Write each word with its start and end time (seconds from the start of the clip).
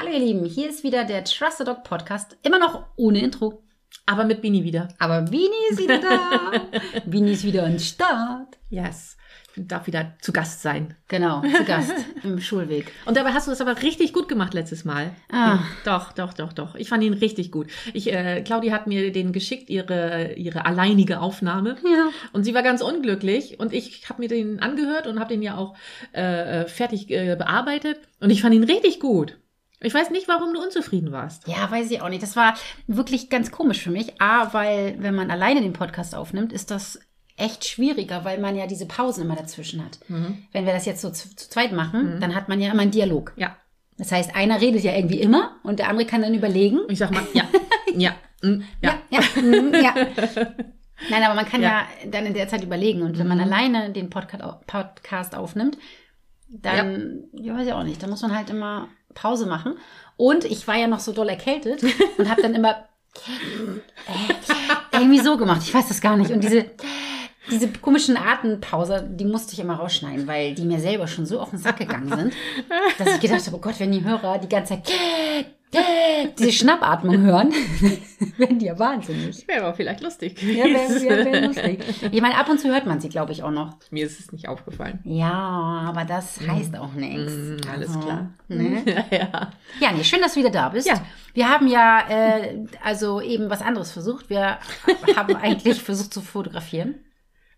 Hallo 0.00 0.12
ihr 0.12 0.20
Lieben, 0.20 0.44
hier 0.44 0.68
ist 0.68 0.84
wieder 0.84 1.02
der 1.02 1.24
Trust 1.24 1.58
the 1.58 1.64
Dog 1.64 1.82
Podcast, 1.82 2.36
immer 2.44 2.60
noch 2.60 2.86
ohne 2.94 3.20
Intro. 3.20 3.64
Aber 4.06 4.24
mit 4.24 4.40
Bini 4.40 4.62
wieder. 4.62 4.86
Aber 5.00 5.22
Bini 5.22 5.48
ist 5.70 5.80
wieder 5.80 5.98
da. 5.98 6.52
Bini 7.06 7.32
ist 7.32 7.42
wieder 7.42 7.66
am 7.66 7.80
Start. 7.80 8.58
Yes. 8.70 9.16
Darf 9.56 9.88
wieder 9.88 10.14
zu 10.20 10.32
Gast 10.32 10.62
sein. 10.62 10.94
Genau, 11.08 11.42
zu 11.42 11.64
Gast 11.64 11.92
im 12.22 12.40
Schulweg. 12.40 12.92
Und 13.06 13.16
dabei 13.16 13.32
hast 13.32 13.48
du 13.48 13.50
das 13.50 13.60
aber 13.60 13.82
richtig 13.82 14.12
gut 14.12 14.28
gemacht 14.28 14.54
letztes 14.54 14.84
Mal. 14.84 15.16
Ah. 15.32 15.58
Doch, 15.84 16.12
doch, 16.12 16.32
doch, 16.32 16.52
doch. 16.52 16.76
Ich 16.76 16.88
fand 16.88 17.02
ihn 17.02 17.14
richtig 17.14 17.50
gut. 17.50 17.66
Ich, 17.92 18.12
äh, 18.12 18.42
Claudia 18.42 18.72
hat 18.72 18.86
mir 18.86 19.10
den 19.10 19.32
geschickt, 19.32 19.68
ihre, 19.68 20.34
ihre 20.34 20.64
alleinige 20.64 21.18
Aufnahme. 21.18 21.76
Ja. 21.84 22.10
Und 22.32 22.44
sie 22.44 22.54
war 22.54 22.62
ganz 22.62 22.82
unglücklich. 22.82 23.58
Und 23.58 23.72
ich 23.72 24.08
habe 24.08 24.22
mir 24.22 24.28
den 24.28 24.60
angehört 24.60 25.08
und 25.08 25.18
habe 25.18 25.34
den 25.34 25.42
ja 25.42 25.56
auch 25.56 25.74
äh, 26.12 26.66
fertig 26.66 27.10
äh, 27.10 27.34
bearbeitet. 27.34 27.98
Und 28.20 28.30
ich 28.30 28.42
fand 28.42 28.54
ihn 28.54 28.62
richtig 28.62 29.00
gut. 29.00 29.38
Ich 29.80 29.94
weiß 29.94 30.10
nicht, 30.10 30.26
warum 30.26 30.54
du 30.54 30.60
unzufrieden 30.60 31.12
warst. 31.12 31.46
Ja, 31.46 31.70
weiß 31.70 31.90
ich 31.90 32.02
auch 32.02 32.08
nicht. 32.08 32.22
Das 32.22 32.34
war 32.34 32.54
wirklich 32.86 33.30
ganz 33.30 33.52
komisch 33.52 33.80
für 33.80 33.90
mich. 33.90 34.20
A, 34.20 34.52
weil 34.52 34.96
wenn 34.98 35.14
man 35.14 35.30
alleine 35.30 35.60
den 35.60 35.72
Podcast 35.72 36.14
aufnimmt, 36.14 36.52
ist 36.52 36.70
das 36.70 36.98
echt 37.36 37.64
schwieriger, 37.64 38.24
weil 38.24 38.40
man 38.40 38.56
ja 38.56 38.66
diese 38.66 38.86
Pausen 38.86 39.24
immer 39.24 39.36
dazwischen 39.36 39.84
hat. 39.84 40.00
Wenn 40.52 40.66
wir 40.66 40.72
das 40.72 40.86
jetzt 40.86 41.00
so 41.00 41.10
zu, 41.10 41.34
zu 41.36 41.48
zweit 41.48 41.72
machen, 41.72 42.20
dann 42.20 42.34
hat 42.34 42.48
man 42.48 42.60
ja 42.60 42.72
immer 42.72 42.82
einen 42.82 42.90
Dialog. 42.90 43.32
Ja. 43.36 43.56
Das 43.96 44.12
heißt, 44.12 44.34
einer 44.34 44.60
redet 44.60 44.82
ja 44.82 44.94
irgendwie 44.94 45.20
immer 45.20 45.56
und 45.62 45.78
der 45.78 45.88
andere 45.88 46.06
kann 46.06 46.22
dann 46.22 46.34
überlegen. 46.34 46.80
Ich 46.88 46.98
sag 46.98 47.10
mal, 47.10 47.26
ja, 47.34 47.44
ja, 47.94 48.14
mm, 48.42 48.62
ja. 48.80 48.94
ja, 49.10 49.20
mm, 49.40 49.74
ja. 49.74 49.94
Nein, 51.10 51.22
aber 51.22 51.34
man 51.34 51.46
kann 51.46 51.62
ja. 51.62 51.68
Ja. 51.68 52.10
dann 52.10 52.26
in 52.26 52.34
der 52.34 52.48
Zeit 52.48 52.62
überlegen. 52.62 53.02
Und 53.02 53.18
wenn 53.18 53.28
man 53.28 53.40
alleine 53.40 53.90
den 53.90 54.10
Podcast, 54.10 54.42
Podcast 54.66 55.34
aufnimmt, 55.36 55.78
dann, 56.48 57.24
ja. 57.32 57.54
weiß 57.54 57.66
ich 57.66 57.72
auch 57.72 57.82
nicht, 57.82 58.02
dann 58.02 58.10
muss 58.10 58.22
man 58.22 58.34
halt 58.34 58.50
immer 58.50 58.88
Pause 59.14 59.46
machen. 59.46 59.74
Und 60.16 60.44
ich 60.44 60.66
war 60.66 60.76
ja 60.76 60.86
noch 60.86 61.00
so 61.00 61.12
doll 61.12 61.28
erkältet 61.28 61.82
und 62.18 62.28
habe 62.28 62.42
dann 62.42 62.54
immer 62.54 62.88
äh, 64.06 64.96
irgendwie 64.96 65.20
so 65.20 65.36
gemacht. 65.36 65.62
Ich 65.62 65.72
weiß 65.72 65.88
das 65.88 66.00
gar 66.00 66.16
nicht. 66.16 66.30
Und 66.30 66.42
diese, 66.42 66.66
diese 67.50 67.68
komischen 67.68 68.16
Atempause, 68.16 69.06
die 69.08 69.24
musste 69.24 69.52
ich 69.52 69.60
immer 69.60 69.74
rausschneiden, 69.74 70.26
weil 70.26 70.54
die 70.54 70.64
mir 70.64 70.80
selber 70.80 71.06
schon 71.06 71.26
so 71.26 71.40
auf 71.40 71.50
den 71.50 71.58
Sack 71.58 71.78
gegangen 71.78 72.08
sind, 72.14 72.34
dass 72.98 73.14
ich 73.14 73.20
gedacht 73.20 73.46
habe, 73.46 73.56
oh 73.56 73.60
Gott, 73.60 73.78
wenn 73.78 73.92
die 73.92 74.04
Hörer 74.04 74.38
die 74.38 74.48
ganze 74.48 74.74
Zeit 74.74 74.88
diese 76.38 76.52
Schnappatmung 76.52 77.18
hören, 77.18 77.52
werden 78.38 78.58
die 78.58 78.66
ja 78.66 78.78
wahnsinnig. 78.78 79.46
Wäre 79.46 79.66
aber 79.66 79.74
vielleicht 79.74 80.00
lustig. 80.00 80.40
Ja, 80.42 80.64
wäre 80.64 81.00
wär, 81.00 81.32
wär 81.32 81.46
lustig. 81.46 81.84
Ich 82.10 82.22
meine, 82.22 82.36
ab 82.36 82.48
und 82.48 82.58
zu 82.58 82.68
hört 82.68 82.86
man 82.86 83.00
sie, 83.00 83.08
glaube 83.08 83.32
ich, 83.32 83.42
auch 83.42 83.50
noch. 83.50 83.74
Mir 83.90 84.06
ist 84.06 84.18
es 84.18 84.32
nicht 84.32 84.48
aufgefallen. 84.48 85.00
Ja, 85.04 85.30
aber 85.86 86.04
das 86.04 86.40
heißt 86.40 86.76
auch 86.78 86.94
nichts. 86.94 87.32
Mm, 87.32 87.56
alles 87.70 87.88
Also, 87.88 88.00
klar. 88.00 88.30
Ne? 88.48 88.82
Ja, 89.10 89.18
ja. 89.18 89.50
Ja, 89.80 89.92
nee, 89.92 90.04
schön, 90.04 90.20
dass 90.22 90.34
du 90.34 90.40
wieder 90.40 90.50
da 90.50 90.70
bist. 90.70 90.88
Ja. 90.88 90.94
Wir 91.34 91.48
haben 91.48 91.68
ja 91.68 92.00
äh, 92.08 92.64
also 92.82 93.20
eben 93.20 93.50
was 93.50 93.60
anderes 93.60 93.92
versucht. 93.92 94.30
Wir 94.30 94.58
haben 95.16 95.36
eigentlich 95.36 95.82
versucht 95.82 96.14
zu 96.14 96.22
fotografieren. 96.22 97.04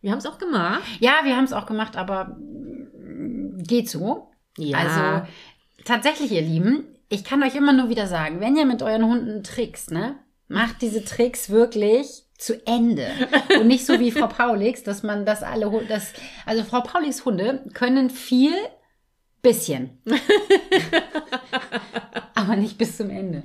Wir 0.01 0.11
haben 0.11 0.19
es 0.19 0.27
auch 0.27 0.39
gemacht. 0.39 0.83
Ja, 0.99 1.21
wir 1.25 1.37
haben 1.37 1.45
es 1.45 1.53
auch 1.53 1.67
gemacht, 1.67 1.97
aber 1.97 2.37
mm, 2.39 3.63
geht 3.63 3.89
so. 3.89 4.31
Ja. 4.59 4.79
Also 4.79 5.29
tatsächlich, 5.85 6.33
ihr 6.33 6.43
Lieben, 6.43 6.85
ich 7.11 7.25
kann 7.25 7.43
euch 7.43 7.57
immer 7.57 7.73
nur 7.73 7.91
wieder 7.91 8.07
sagen, 8.07 8.41
wenn 8.41 8.57
ihr 8.57 8.65
mit 8.65 8.83
euren 8.83 9.05
Hunden 9.05 9.43
trickst, 9.43 9.91
ne, 9.91 10.19
macht 10.49 10.81
diese 10.81 11.05
Tricks 11.05 11.51
wirklich 11.51 12.25
zu 12.39 12.65
Ende. 12.67 13.09
Und 13.59 13.67
nicht 13.67 13.85
so 13.85 14.01
wie 14.01 14.13
Frau 14.13 14.27
Paulix, 14.29 14.85
dass 14.85 15.03
man 15.03 15.27
das 15.27 15.43
alle, 15.43 15.71
das, 15.87 16.13
also 16.47 16.65
Frau 16.65 16.81
Paulix 16.81 17.25
Hunde 17.25 17.65
können 17.75 18.09
viel, 18.09 18.55
bisschen. 19.43 19.99
Aber 22.35 22.57
nicht 22.57 22.79
bis 22.79 22.97
zum 22.97 23.11
Ende. 23.11 23.43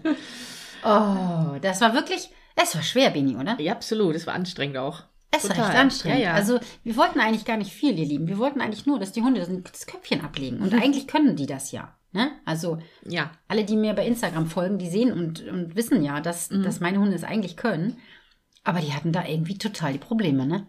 Oh, 0.84 1.58
das 1.62 1.82
war 1.82 1.94
wirklich, 1.94 2.30
es 2.56 2.76
war 2.76 2.84
schwer, 2.84 3.10
Bini, 3.10 3.36
oder? 3.36 3.60
Ja, 3.60 3.74
absolut. 3.74 4.16
Es 4.16 4.28
war 4.28 4.36
anstrengend 4.36 4.78
auch. 4.78 5.04
Es 5.32 5.50
war 5.50 5.58
echt 5.58 5.76
anstrengend. 5.76 6.20
Ja, 6.20 6.26
ja. 6.26 6.34
Also 6.34 6.60
wir 6.84 6.96
wollten 6.96 7.20
eigentlich 7.20 7.46
gar 7.46 7.58
nicht 7.58 7.74
viel, 7.74 7.98
ihr 7.98 8.06
Lieben. 8.06 8.28
Wir 8.28 8.38
wollten 8.38 8.62
eigentlich 8.62 8.86
nur, 8.86 9.00
dass 9.00 9.12
die 9.12 9.22
Hunde 9.22 9.46
das 9.72 9.88
Köpfchen 9.88 10.22
ablegen. 10.22 10.62
Und 10.62 10.74
eigentlich 10.74 11.08
können 11.08 11.36
die 11.36 11.48
das 11.48 11.72
ja. 11.72 11.96
Ne? 12.16 12.32
Also 12.46 12.80
ja. 13.06 13.30
alle, 13.50 13.66
die 13.66 13.76
mir 13.76 13.94
bei 13.94 14.06
Instagram 14.08 14.48
folgen, 14.48 14.78
die 14.78 14.90
sehen 14.90 15.12
und, 15.12 15.46
und 15.48 15.76
wissen 15.76 16.02
ja, 16.02 16.22
dass, 16.22 16.50
Mhm. 16.50 16.64
dass 16.64 16.80
meine 16.80 16.98
Hunde 17.00 17.16
es 17.16 17.24
eigentlich 17.26 17.58
können. 17.58 17.98
Aber 18.64 18.80
die 18.80 18.94
hatten 18.94 19.12
da 19.12 19.26
irgendwie 19.28 19.58
total 19.58 19.92
die 19.94 20.00
Probleme, 20.00 20.46
ne? 20.48 20.66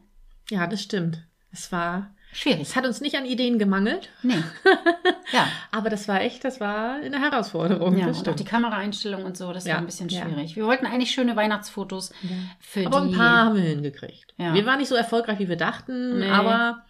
Ja, 0.51 0.67
das 0.67 0.83
stimmt. 0.83 1.25
Es 1.53 1.71
war, 1.73 2.15
Schwierig. 2.33 2.61
es 2.63 2.77
hat 2.77 2.85
uns 2.85 3.01
nicht 3.01 3.17
an 3.17 3.25
Ideen 3.25 3.59
gemangelt, 3.59 4.11
Nee. 4.23 4.43
ja. 5.33 5.47
aber 5.73 5.89
das 5.89 6.07
war 6.09 6.21
echt, 6.21 6.45
das 6.45 6.61
war 6.61 6.97
eine 6.97 7.21
Herausforderung. 7.21 7.97
Ja, 7.97 8.09
und 8.09 8.29
auch 8.29 8.35
die 8.35 8.45
Kameraeinstellung 8.45 9.25
und 9.25 9.37
so, 9.37 9.53
das 9.53 9.65
Ja, 9.67 9.75
war 9.75 9.79
ein 9.81 9.87
bisschen 9.87 10.09
ja. 10.09 10.23
schwierig. 10.23 10.57
Wir 10.57 10.67
wollten 10.67 10.85
eigentlich 10.85 11.13
schöne 11.13 11.37
Weihnachtsfotos 11.37 12.13
für 12.59 12.87
aber 12.87 13.03
die. 13.03 13.13
ein 13.13 13.17
paar 13.17 13.45
haben 13.47 13.55
wir 13.57 13.63
hingekriegt. 13.63 14.35
Ja. 14.37 14.53
Wir 14.53 14.67
waren 14.67 14.79
nicht 14.79 14.89
so 14.89 14.97
erfolgreich, 14.97 15.39
wie 15.39 15.49
wir 15.49 15.57
dachten, 15.57 16.19
Nee. 16.19 16.29
aber 16.31 16.85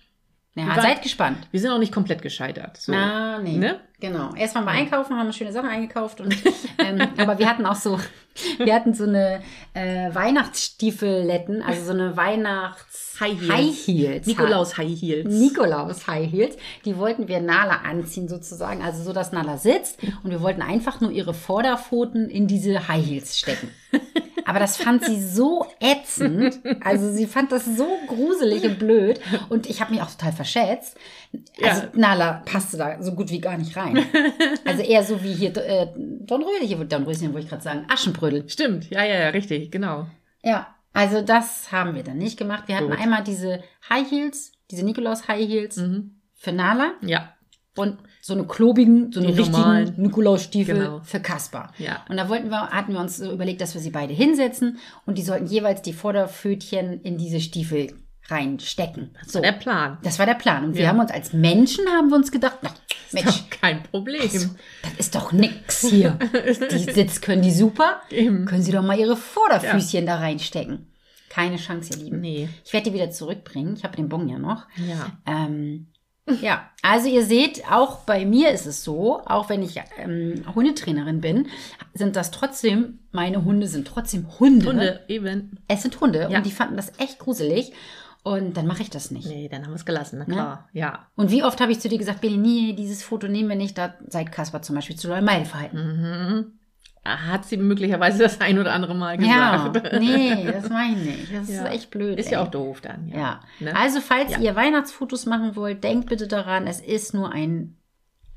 Ja, 0.55 0.75
seid 0.81 1.03
gespannt. 1.03 1.47
wir 1.53 1.61
sind 1.61 1.71
auch 1.71 1.79
nicht 1.79 1.93
komplett 1.93 2.23
gescheitert. 2.23 2.79
So. 2.79 2.93
Ah, 2.95 3.39
nee. 3.39 3.59
Ne? 3.59 3.79
Genau. 3.99 4.35
Erst 4.35 4.55
waren 4.55 4.65
wir 4.65 4.73
einkaufen, 4.73 5.17
haben 5.17 5.33
schöne 5.33 5.53
Sachen 5.53 5.71
eingekauft. 5.71 6.21
Und, 6.21 6.37
ähm, 6.79 7.01
aber 7.17 7.39
wir 7.39 7.49
hatten 7.49 7.65
auch 7.65 7.77
so, 7.77 7.99
wir 8.59 8.75
hatten 8.75 8.93
so 8.93 9.05
eine 9.05 9.43
äh, 9.73 10.15
Weihnachtsstiefeletten, 10.15 11.63
also 11.63 11.85
so 11.87 11.93
eine 11.93 12.17
Weihnachts 12.17 13.17
High 13.21 13.41
Heels. 13.41 13.51
High 13.51 13.87
Heels. 13.87 14.27
Nikolaus 14.27 14.77
High 14.77 15.01
Heels. 15.01 15.33
Nikolaus 15.33 16.07
High 16.07 16.31
Heels. 16.31 16.57
Die 16.85 16.99
wollten 16.99 17.29
wir 17.29 17.41
Nala 17.41 17.81
anziehen 17.89 18.29
sozusagen, 18.29 18.83
also 18.83 19.03
so, 19.03 19.15
dass 19.15 19.33
Nala 19.33 19.57
sitzt. 19.57 19.99
Und 20.23 20.31
wir 20.31 20.43
wollten 20.43 20.61
einfach 20.61 21.01
nur 21.01 21.11
ihre 21.11 21.33
Vorderpfoten 21.33 22.29
in 22.29 22.47
diese 22.47 22.89
High 22.89 23.05
Heels 23.05 23.39
stecken. 23.39 23.71
Aber 24.45 24.61
das 24.61 24.77
fand 24.77 25.05
sie 25.05 25.21
so 25.21 25.67
ätzend. 25.81 26.61
Also 26.85 27.11
sie 27.11 27.27
fand 27.27 27.51
das 27.51 27.65
so 27.65 27.89
gruselig 28.07 28.63
und 28.65 28.79
blöd. 28.79 29.21
Und 29.49 29.67
ich 29.69 29.81
habe 29.81 29.93
mich 29.93 30.01
auch 30.03 30.11
total 30.11 30.33
verschätzt. 30.33 30.97
Also 31.61 31.83
Ja. 31.83 31.89
Nala 31.95 32.43
passte 32.45 32.77
da 32.77 33.03
so 33.03 33.13
gut 33.13 33.31
wie 33.31 33.41
gar 33.41 33.59
nicht 33.59 33.77
rein. 33.77 33.86
Also 34.65 34.83
eher 34.83 35.03
so 35.05 35.23
wie 35.23 35.33
hier 35.33 35.57
äh, 35.57 35.87
Dornröschen, 35.97 36.67
hier 36.67 36.77
Dornröschen 36.85 37.33
wollte 37.33 37.45
ich 37.45 37.49
gerade 37.51 37.63
sagen, 37.63 37.85
Aschenbrödel. 37.89 38.49
Stimmt, 38.49 38.91
ja, 38.91 39.05
ja, 39.05 39.19
ja, 39.21 39.29
richtig, 39.29 39.71
genau. 39.71 40.07
Ja, 40.43 40.67
also 40.93 41.23
das 41.23 41.71
haben 41.73 41.95
wir 41.95 42.03
dann 42.03 42.19
nicht 42.19 42.39
gemacht. 42.39 42.65
Wir 42.67 42.77
hatten 42.77 42.91
Gut. 42.91 42.99
einmal 43.01 43.23
diese 43.23 43.63
High 43.91 44.11
Heels, 44.11 44.53
diese 44.71 44.85
Nikolaus 44.85 45.29
High 45.29 45.47
Heels 45.49 45.77
Mhm. 45.77 46.21
für 46.35 46.53
Nala 46.53 46.93
Ja, 47.03 47.35
und 47.77 47.99
so 48.23 48.33
eine 48.33 48.45
klobigen, 48.47 49.13
so 49.13 49.21
eine 49.21 49.31
Die 49.33 49.39
richtigen. 49.39 49.95
Nikolausstiefel 50.03 50.75
Genau. 50.75 51.01
für 51.05 51.21
Kaspar. 51.21 51.73
Ja. 51.79 52.05
Und 52.09 52.17
da 52.17 52.29
wollten 52.29 52.49
wir, 52.51 52.69
hatten 52.71 52.93
wir 52.95 53.01
uns 53.01 53.19
so 53.19 53.31
überlegt, 53.31 53.61
dass 53.61 53.75
wir 53.75 53.81
sie 53.81 53.91
beide 53.91 54.15
hinsetzen 54.15 54.79
und 55.05 55.19
die 55.19 55.23
sollten 55.23 55.47
jeweils 55.47 55.83
die 55.83 55.93
Vorderpfötchen 55.93 57.03
in 57.03 57.19
diese 57.19 57.41
Stiefel 57.41 57.93
reinstecken. 58.29 59.17
So. 59.27 59.41
der 59.41 59.53
Plan. 59.53 59.99
Das 60.03 60.19
war 60.19 60.27
der 60.27 60.35
Plan. 60.35 60.65
Und 60.65 60.75
wir 60.75 60.83
Ja. 60.83 60.89
haben 60.89 60.99
uns 60.99 61.13
als 61.13 61.33
Menschen 61.33 61.87
haben 61.89 62.09
wir 62.09 62.17
uns 62.17 62.33
gedacht, 62.33 62.59
na, 62.63 62.71
Mensch, 63.25 63.45
kein 63.51 63.83
Problem. 63.83 64.21
das 64.23 64.93
ist 64.99 65.15
doch 65.15 65.33
nix 65.33 65.81
hier. 65.89 66.19
Die 66.71 66.79
Sitz 66.93 67.21
können 67.21 67.43
die 67.43 67.51
super. 67.53 68.01
Eben. 68.11 68.45
Können 68.47 68.63
sie 68.63 68.73
doch 68.73 68.83
mal 68.83 68.99
ihre 68.99 69.17
Vorderfüßchen 69.17 70.07
da 70.07 70.17
reinstecken. 70.17 70.87
Keine 71.29 71.57
Chance, 71.57 71.91
ihr 71.95 72.05
Lieben. 72.05 72.21
Nee. 72.21 72.49
Ich 72.65 72.73
werde 72.73 72.91
die 72.91 72.95
wieder 72.95 73.11
zurückbringen. 73.11 73.75
Ich 73.77 73.85
habe 73.85 73.97
den 73.97 74.09
Bon 74.09 74.27
ja 74.29 74.39
noch. 74.39 74.65
Ja. 74.77 75.19
Ähm, 75.27 75.89
ja, 76.41 76.71
also 76.83 77.09
ihr 77.09 77.25
seht, 77.25 77.71
auch 77.71 77.99
bei 78.01 78.25
mir 78.25 78.51
ist 78.51 78.67
es 78.67 78.83
so, 78.83 79.21
auch 79.27 79.49
wenn 79.49 79.63
ich 79.63 79.81
ähm, 79.99 80.43
Hundetrainerin 80.55 81.21
bin, 81.21 81.49
sind 81.95 82.17
das 82.17 82.31
trotzdem, 82.33 82.99
meine 83.13 83.45
Hunde 83.45 83.69
sind 83.69 83.87
trotzdem 83.87 84.27
Hunde. 84.41 84.67
Hunde, 84.67 85.05
eben. 85.09 85.61
Es 85.69 85.83
sind 85.83 86.01
Hunde 86.01 86.27
Ja. 86.31 86.39
und 86.39 86.47
die 86.47 86.51
fanden 86.51 86.77
das 86.77 86.93
echt 86.99 87.19
gruselig. 87.21 87.73
Und 88.27 88.57
dann 88.57 88.67
mache 88.67 88.83
ich 88.83 88.91
das 88.91 89.13
nicht. 89.13 89.29
Nee, 89.29 89.49
dann 89.49 89.63
haben 89.63 89.71
wir 89.71 89.77
es 89.77 89.85
gelassen, 89.85 90.17
na 90.19 90.25
klar. 90.25 90.69
Ja. 90.73 91.07
Und 91.15 91.31
wie 91.31 91.45
oft 91.45 91.61
habe 91.61 91.71
ich 91.71 91.79
zu 91.79 91.89
dir 91.89 91.97
gesagt, 91.97 92.21
Billy, 92.21 92.37
nee, 92.37 92.73
dieses 92.73 93.05
Foto 93.05 93.29
nehmen 93.29 93.49
wir 93.51 93.55
nicht, 93.55 93.79
da 93.79 93.95
seid 94.09 94.33
Kasper 94.33 94.63
zum 94.63 94.75
Beispiel 94.75 94.97
zu 94.97 95.07
doll 95.07 95.23
Meideverhalten. 95.23 95.79
Mhm. 95.79 96.59
Hat 97.05 97.45
sie 97.45 97.57
möglicherweise 97.57 98.19
das 98.25 98.41
ein 98.41 98.59
oder 98.59 98.73
andere 98.73 98.97
Mal 98.97 99.23
Ja, 99.23 99.69
gesagt. 99.69 100.01
nee, 100.01 100.45
das 100.53 100.69
meine 100.71 100.97
ich 101.01 101.07
nicht. 101.21 101.35
Das 101.37 101.49
Ja. 101.49 101.67
ist 101.67 101.71
echt 101.73 101.91
blöd. 101.91 102.19
Ist 102.19 102.27
ey. 102.27 102.33
ja 102.33 102.43
auch 102.43 102.49
doof 102.51 102.81
dann. 102.81 103.07
Ja. 103.07 103.17
Ja. 103.17 103.41
Ne? 103.61 103.77
Also, 103.77 104.01
falls 104.01 104.33
Ja. 104.33 104.39
ihr 104.41 104.57
Weihnachtsfotos 104.57 105.25
machen 105.27 105.55
wollt, 105.55 105.85
denkt 105.85 106.09
bitte 106.09 106.27
daran, 106.27 106.67
es 106.67 106.81
ist 106.81 107.15
nur 107.15 107.31
ein 107.31 107.77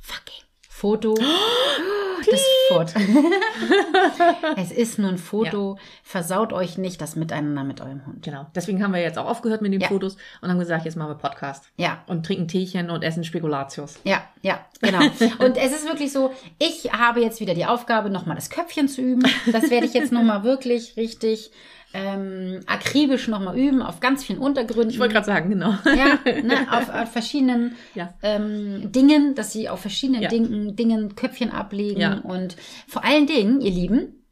fucking 0.02 0.44
Foto. 0.70 1.16
Das 2.26 2.42
Foto. 2.70 3.00
es 4.58 4.72
ist 4.72 5.00
nur 5.00 5.10
ein 5.10 5.18
Foto. 5.18 5.78
Versaut 6.04 6.54
euch 6.54 6.78
nicht 6.78 7.02
das 7.02 7.16
Miteinander 7.16 7.64
mit 7.64 7.82
eurem 7.82 8.06
Hund. 8.06 8.24
Genau. 8.24 8.48
Deswegen 8.56 8.84
haben 8.84 8.94
wir 8.94 9.02
jetzt 9.02 9.18
auch 9.18 9.28
aufgehört 9.28 9.62
mit 9.62 9.74
den 9.74 9.82
Ja. 9.82 9.88
Fotos 9.88 10.18
und 10.42 10.50
haben 10.50 10.60
gesagt, 10.60 10.86
jetzt 10.86 10.96
machen 10.96 11.12
wir 11.12 11.16
Podcast. 11.16 11.66
Ja, 11.78 12.04
Und 12.08 12.26
trinken 12.26 12.48
Teechen 12.48 12.90
und 12.90 13.04
essen 13.04 13.24
Spekulatius. 13.24 14.00
ja, 14.04 14.24
ja, 14.42 14.66
genau. 14.82 15.00
Und 15.40 15.58
es 15.58 15.74
ist 15.74 15.86
wirklich 15.86 16.14
so, 16.14 16.32
ich 16.60 16.94
habe 16.94 17.20
jetzt 17.20 17.42
wieder 17.42 17.54
die 17.54 17.66
Aufgabe, 17.66 18.10
nochmal 18.10 18.36
das 18.38 18.50
Köpfchen 18.50 18.88
zu 18.88 19.02
üben. 19.02 19.24
Das 19.52 19.70
werde 19.70 19.86
ich 19.86 19.94
jetzt 19.94 20.14
nochmal 20.14 20.44
wirklich 20.44 20.96
richtig 20.96 21.52
ähm, 21.94 22.60
akribisch 22.68 23.28
nochmal 23.28 23.58
üben 23.58 23.82
auf 23.82 24.00
ganz 24.00 24.24
vielen 24.24 24.40
Untergründen. 24.40 24.92
Ich 24.92 25.00
wollte 25.00 25.14
gerade 25.14 25.26
sagen, 25.26 25.50
genau. 25.50 25.74
ja, 25.86 26.20
ne, 26.44 26.68
auf, 26.72 26.90
auf 26.90 27.12
verschiedenen 27.12 27.76
Ja. 27.96 28.14
ähm, 28.22 28.92
Dingen, 28.92 29.34
dass 29.36 29.52
sie 29.54 29.70
auf 29.70 29.80
verschiedenen 29.82 30.22
Ja. 30.22 30.30
Dingen, 30.30 30.76
Dingen 30.76 31.16
Köpfchen 31.16 31.52
ablegen. 31.52 32.00
Ja. 32.00 32.20
Und 32.20 32.56
vor 32.88 33.04
allen 33.04 33.26
Dingen, 33.26 33.60
ihr 33.62 33.72
Lieben, 33.72 34.24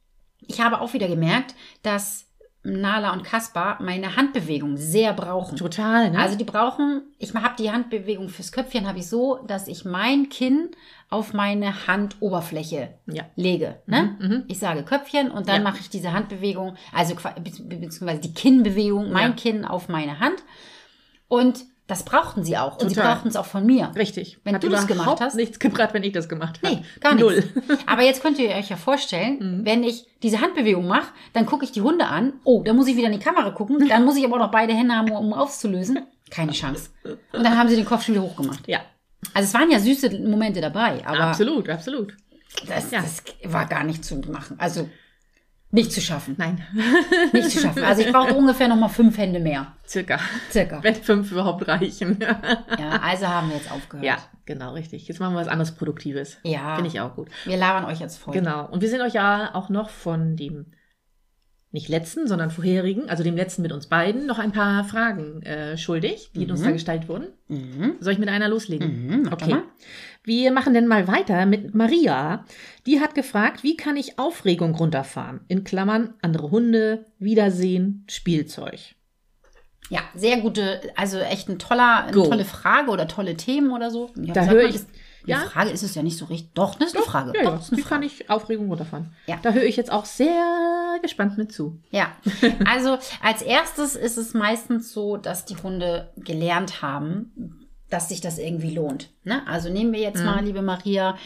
ich 0.45 0.61
habe 0.61 0.79
auch 0.81 0.93
wieder 0.93 1.07
gemerkt, 1.07 1.55
dass 1.81 2.26
Nala 2.67 3.13
und 3.13 3.23
Kaspar 3.23 3.81
meine 3.81 4.15
Handbewegung 4.17 4.75
sehr 4.77 5.13
brauchen. 5.13 5.57
Total, 5.57 6.11
ne? 6.11 6.19
Also 6.19 6.37
die 6.37 6.43
brauchen, 6.43 7.03
ich 7.17 7.33
habe 7.33 7.55
die 7.57 7.71
Handbewegung 7.71 8.27
fürs 8.29 8.51
Köpfchen 8.51 8.87
habe 8.87 8.99
ich 8.99 9.07
so, 9.07 9.39
dass 9.47 9.67
ich 9.67 9.85
mein 9.85 10.29
Kinn 10.29 10.71
auf 11.09 11.33
meine 11.33 11.87
Handoberfläche 11.87 12.89
ja. 13.05 13.23
lege. 13.35 13.81
Ne? 13.85 14.17
Mhm, 14.19 14.27
mhm. 14.27 14.43
Ich 14.49 14.59
sage 14.59 14.83
Köpfchen 14.83 15.31
und 15.31 15.47
dann 15.47 15.57
Ja. 15.57 15.63
mache 15.63 15.79
ich 15.79 15.89
diese 15.89 16.11
Handbewegung, 16.11 16.75
also 16.93 17.15
beziehungsweise 17.15 18.19
die 18.19 18.33
Kinnbewegung, 18.33 19.11
mein 19.11 19.31
Ja. 19.31 19.35
Kinn 19.37 19.63
auf 19.63 19.87
meine 19.87 20.19
Hand. 20.19 20.43
Und 21.29 21.65
das 21.87 22.03
brauchten 22.03 22.43
sie 22.43 22.57
auch. 22.57 22.77
Und 22.81 22.89
sie 22.89 22.95
Total. 22.95 23.13
brauchten 23.15 23.29
es 23.29 23.35
auch 23.37 23.45
von 23.45 23.65
mir. 23.65 23.91
Richtig. 23.95 24.37
Wenn 24.43 24.53
Hat 24.55 24.63
du 24.63 24.69
das 24.69 24.87
gemacht 24.87 25.19
hast? 25.21 25.35
nichts 25.35 25.57
gebracht, 25.57 25.93
wenn 25.93 26.03
ich 26.03 26.11
das 26.11 26.27
gemacht 26.29 26.59
habe. 26.63 26.75
Nee, 26.75 26.83
gar 26.99 27.15
Null. 27.15 27.35
nichts. 27.55 27.83
Aber 27.87 28.01
jetzt 28.03 28.21
könnt 28.21 28.37
ihr 28.39 28.49
euch 28.49 28.69
ja 28.69 28.75
vorstellen, 28.75 29.37
Mhm. 29.59 29.65
wenn 29.65 29.83
ich 29.83 30.05
diese 30.21 30.41
Handbewegung 30.41 30.85
mache, 30.87 31.07
dann 31.33 31.45
gucke 31.45 31.63
ich 31.65 31.71
die 31.71 31.81
Hunde 31.81 32.05
an. 32.07 32.33
Oh, 32.43 32.61
dann 32.63 32.75
muss 32.75 32.87
ich 32.87 32.95
wieder 32.97 33.07
in 33.07 33.13
die 33.13 33.19
Kamera 33.19 33.51
gucken. 33.51 33.87
Dann 33.87 34.03
muss 34.05 34.17
ich 34.17 34.25
aber 34.25 34.35
auch 34.35 34.39
noch 34.39 34.51
beide 34.51 34.73
Hände 34.73 34.93
haben, 34.95 35.11
um 35.11 35.33
aufzulösen. 35.33 35.99
Keine 36.29 36.51
Chance. 36.51 36.89
Und 37.05 37.43
dann 37.43 37.57
haben 37.57 37.69
sie 37.69 37.75
den 37.77 37.85
Kopf 37.85 38.03
schon 38.03 38.15
wieder 38.15 38.23
hochgemacht. 38.25 38.67
Ja, 38.67 38.79
Also 39.33 39.47
es 39.47 39.53
waren 39.53 39.71
ja 39.71 39.79
süße 39.79 40.09
Momente 40.27 40.59
dabei, 40.59 41.01
aber 41.05 41.21
absolut, 41.21 41.69
absolut. 41.69 42.15
das, 42.67 42.91
Ja. 42.91 43.01
das 43.01 43.23
war 43.45 43.65
gar 43.65 43.83
nicht 43.85 44.03
zu 44.03 44.15
machen. 44.29 44.55
Also 44.59 44.89
nicht 45.71 45.91
zu 45.91 45.99
schaffen. 46.01 46.35
Nein, 46.37 46.61
Nicht 47.33 47.51
zu 47.51 47.59
schaffen. 47.59 47.83
Also 47.83 48.01
ich 48.01 48.11
brauchte 48.11 48.33
ungefähr 48.35 48.67
noch 48.67 48.77
mal 48.77 48.87
fünf 48.87 49.17
Hände 49.17 49.39
mehr. 49.39 49.73
circa. 49.87 50.19
Circa. 50.49 50.81
Wenn 50.83 50.95
fünf 50.95 51.31
überhaupt 51.31 51.67
reichen. 51.67 52.19
Ja, 52.79 52.99
also 53.03 53.27
haben 53.27 53.49
wir 53.49 53.57
jetzt 53.57 53.71
aufgehört. 53.71 54.05
ja, 54.05 54.17
genau, 54.45 54.73
richtig. 54.73 55.07
Jetzt 55.07 55.19
machen 55.19 55.33
wir 55.33 55.41
was 55.41 55.47
anderes 55.49 55.73
Produktives. 55.73 56.37
Ja. 56.43 56.75
Finde 56.75 56.89
ich 56.89 56.99
auch 57.01 57.15
gut. 57.15 57.27
Wir 57.45 57.57
labern 57.57 57.85
euch 57.85 57.99
jetzt 57.99 58.17
voll. 58.17 58.33
Genau. 58.33 58.65
Und 58.69 58.81
wir 58.81 58.89
sind 58.89 59.01
euch 59.01 59.13
ja 59.13 59.53
auch 59.55 59.69
noch 59.69 59.89
von 59.89 60.35
dem 60.37 60.67
nicht 61.71 61.89
letzten, 61.89 62.27
sondern 62.27 62.49
vorherigen, 62.49 63.09
also 63.09 63.23
dem 63.23 63.35
letzten 63.35 63.61
mit 63.61 63.73
uns 63.73 63.87
beiden, 63.87 64.25
noch 64.25 64.39
ein 64.39 64.53
paar 64.53 64.85
Fragen 64.85 65.41
äh, 65.43 65.77
schuldig, 65.77 66.31
die 66.33 66.49
uns 66.49 66.61
Mhm. 66.61 66.65
da 66.65 66.71
gestellt 66.71 67.09
wurden. 67.09 67.27
Mhm. 67.49 67.95
Soll 67.99 68.13
ich 68.13 68.19
mit 68.19 68.29
einer 68.29 68.47
loslegen? 68.47 69.07
Mhm, 69.21 69.29
okay. 69.33 69.49
mal. 69.51 69.63
Wir 70.27 70.51
machen 70.51 70.73
denn 70.73 70.87
mal 70.87 71.07
weiter 71.07 71.45
mit 71.45 71.73
Maria. 71.73 72.43
Die 72.85 72.99
hat 72.99 73.15
gefragt, 73.15 73.63
wie 73.63 73.77
kann 73.77 73.95
ich 73.95 74.19
Aufregung 74.19 74.75
runterfahren? 74.75 75.39
In 75.47 75.63
Klammern 75.63 76.15
andere 76.21 76.51
Hunde, 76.51 77.05
Wiedersehen, 77.17 78.03
Spielzeug. 78.09 78.77
Ja, 79.89 80.01
sehr 80.15 80.41
gute, 80.41 80.81
also 80.97 81.17
echt 81.19 81.47
ein 81.47 81.59
toller, 81.59 82.03
eine 82.03 82.11
tolle 82.11 82.43
Frage 82.43 82.91
oder 82.91 83.07
tolle 83.07 83.37
Themen 83.37 83.71
oder 83.71 83.89
so. 83.89 84.09
Ja, 84.17 84.33
Da 84.33 84.45
höre 84.47 84.63
ich- 84.67 84.75
Ist, 84.75 84.89
die 85.25 85.31
ja? 85.31 85.37
Frage 85.39 85.69
ist 85.69 85.83
es 85.83 85.95
ja 85.95 86.03
nicht 86.03 86.17
so 86.17 86.25
richtig. 86.25 86.53
Doch, 86.55 86.75
das 86.75 86.89
ist 86.89 86.97
eine 86.97 87.05
Frage. 87.05 87.31
Ja, 87.33 87.43
Doch, 87.43 87.51
ja. 87.53 87.59
ist 87.59 87.71
eine 87.71 87.77
Wie 87.77 87.81
kann 87.83 88.01
Frage. 88.01 88.05
ich 88.07 88.29
Aufregung 88.29 88.67
runterfahren? 88.67 89.13
Ja. 89.27 89.39
Da 89.41 89.53
höre 89.53 89.63
ich 89.63 89.77
jetzt 89.77 89.93
auch 89.93 90.03
sehr 90.03 90.97
gespannt 91.01 91.37
mit 91.37 91.53
zu. 91.53 91.79
Ja, 91.89 92.11
also 92.65 92.97
als 93.23 93.41
erstes 93.43 93.95
ist 93.95 94.17
es 94.17 94.33
meistens 94.33 94.91
so, 94.91 95.15
dass 95.15 95.45
die 95.45 95.55
Hunde 95.55 96.11
gelernt 96.17 96.81
haben, 96.81 97.63
dass 97.89 98.09
sich 98.09 98.21
das 98.21 98.37
irgendwie 98.37 98.73
lohnt. 98.73 99.09
Ne? 99.23 99.41
Also 99.47 99.69
nehmen 99.69 99.91
wir 99.93 99.99
Mhm. 99.99 100.05
jetzt 100.05 100.23
mal, 100.23 100.43
liebe 100.43 100.61
Maria, 100.61 101.17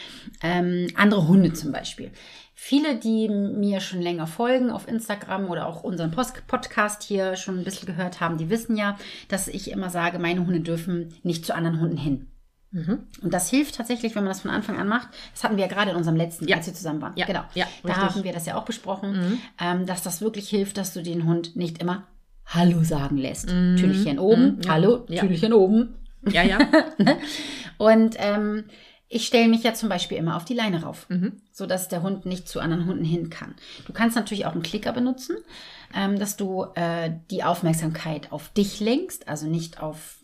ähm, 0.42 0.88
andere 0.94 1.26
Hunde 1.28 1.52
zum 1.52 1.72
Beispiel. 1.72 2.10
Viele, 2.54 2.96
die 2.96 3.28
mir 3.28 3.80
schon 3.80 4.00
länger 4.00 4.26
folgen 4.28 4.70
auf 4.70 4.86
Instagram 4.86 5.50
oder 5.50 5.66
auch 5.66 5.82
unseren 5.82 6.12
Post 6.12 6.46
Podcast 6.46 7.02
hier 7.02 7.34
schon 7.34 7.58
ein 7.58 7.64
bisschen 7.64 7.86
gehört 7.86 8.20
haben, 8.20 8.38
die 8.38 8.50
wissen 8.50 8.76
ja, 8.76 8.96
dass 9.28 9.48
ich 9.48 9.70
immer 9.70 9.90
sage, 9.90 10.18
meine 10.20 10.46
Hunde 10.46 10.60
dürfen 10.60 11.14
nicht 11.24 11.44
zu 11.44 11.54
anderen 11.54 11.80
Hunden 11.80 11.96
hin. 11.96 12.28
Mhm. 12.70 13.00
Und 13.20 13.34
das 13.34 13.50
hilft 13.50 13.74
tatsächlich, 13.76 14.14
wenn 14.14 14.22
man 14.24 14.30
das 14.30 14.40
von 14.42 14.50
Anfang 14.50 14.78
an 14.78 14.86
macht. 14.88 15.08
Das 15.32 15.42
hatten 15.44 15.56
wir 15.56 15.64
ja 15.64 15.70
gerade 15.70 15.90
in 15.90 15.96
unserem 15.96 16.16
letzten, 16.16 16.46
Ja. 16.48 16.56
als 16.56 16.66
wir 16.66 16.74
zusammen 16.74 17.02
waren. 17.02 17.12
Ja, 17.16 17.26
Genau. 17.26 17.42
ja, 17.54 17.66
da 17.82 17.88
richtig. 17.92 18.04
haben 18.14 18.24
wir 18.24 18.32
das 18.32 18.46
ja 18.46 18.56
auch 18.56 18.64
besprochen, 18.64 19.10
Mhm. 19.12 19.38
ähm, 19.60 19.86
dass 19.86 20.02
das 20.02 20.20
wirklich 20.22 20.48
hilft, 20.48 20.78
dass 20.78 20.94
du 20.94 21.02
den 21.02 21.26
Hund 21.26 21.56
nicht 21.56 21.78
immer 21.82 22.06
Hallo 22.46 22.82
sagen 22.82 23.16
lässt. 23.18 23.50
Mhm. 23.52 23.76
Tüdelchen 23.76 24.18
oben, 24.18 24.56
Mhm, 24.56 24.60
ja. 24.64 24.70
Hallo, 24.72 25.04
Ja. 25.08 25.20
Tüdelchen 25.20 25.52
oben. 25.52 25.94
Ja, 26.30 26.42
ja. 26.42 26.58
Und 27.78 28.16
ähm, 28.18 28.64
ich 29.08 29.26
stelle 29.26 29.48
mich 29.48 29.62
ja 29.62 29.74
zum 29.74 29.88
Beispiel 29.88 30.16
immer 30.16 30.36
auf 30.36 30.44
die 30.44 30.54
Leine 30.54 30.82
rauf, 30.84 31.06
Mhm. 31.10 31.42
sodass 31.52 31.88
der 31.88 32.02
Hund 32.02 32.24
nicht 32.26 32.48
zu 32.48 32.60
anderen 32.60 32.86
Hunden 32.86 33.04
hin 33.04 33.28
kann. 33.28 33.54
Du 33.86 33.92
kannst 33.92 34.16
natürlich 34.16 34.46
auch 34.46 34.52
einen 34.52 34.62
Klicker 34.62 34.92
benutzen, 34.92 35.36
ähm, 35.94 36.18
dass 36.18 36.36
du 36.36 36.64
äh, 36.76 37.10
die 37.30 37.44
Aufmerksamkeit 37.44 38.32
auf 38.32 38.48
dich 38.50 38.80
lenkst, 38.80 39.28
also 39.28 39.46
nicht 39.46 39.80
auf, 39.82 40.18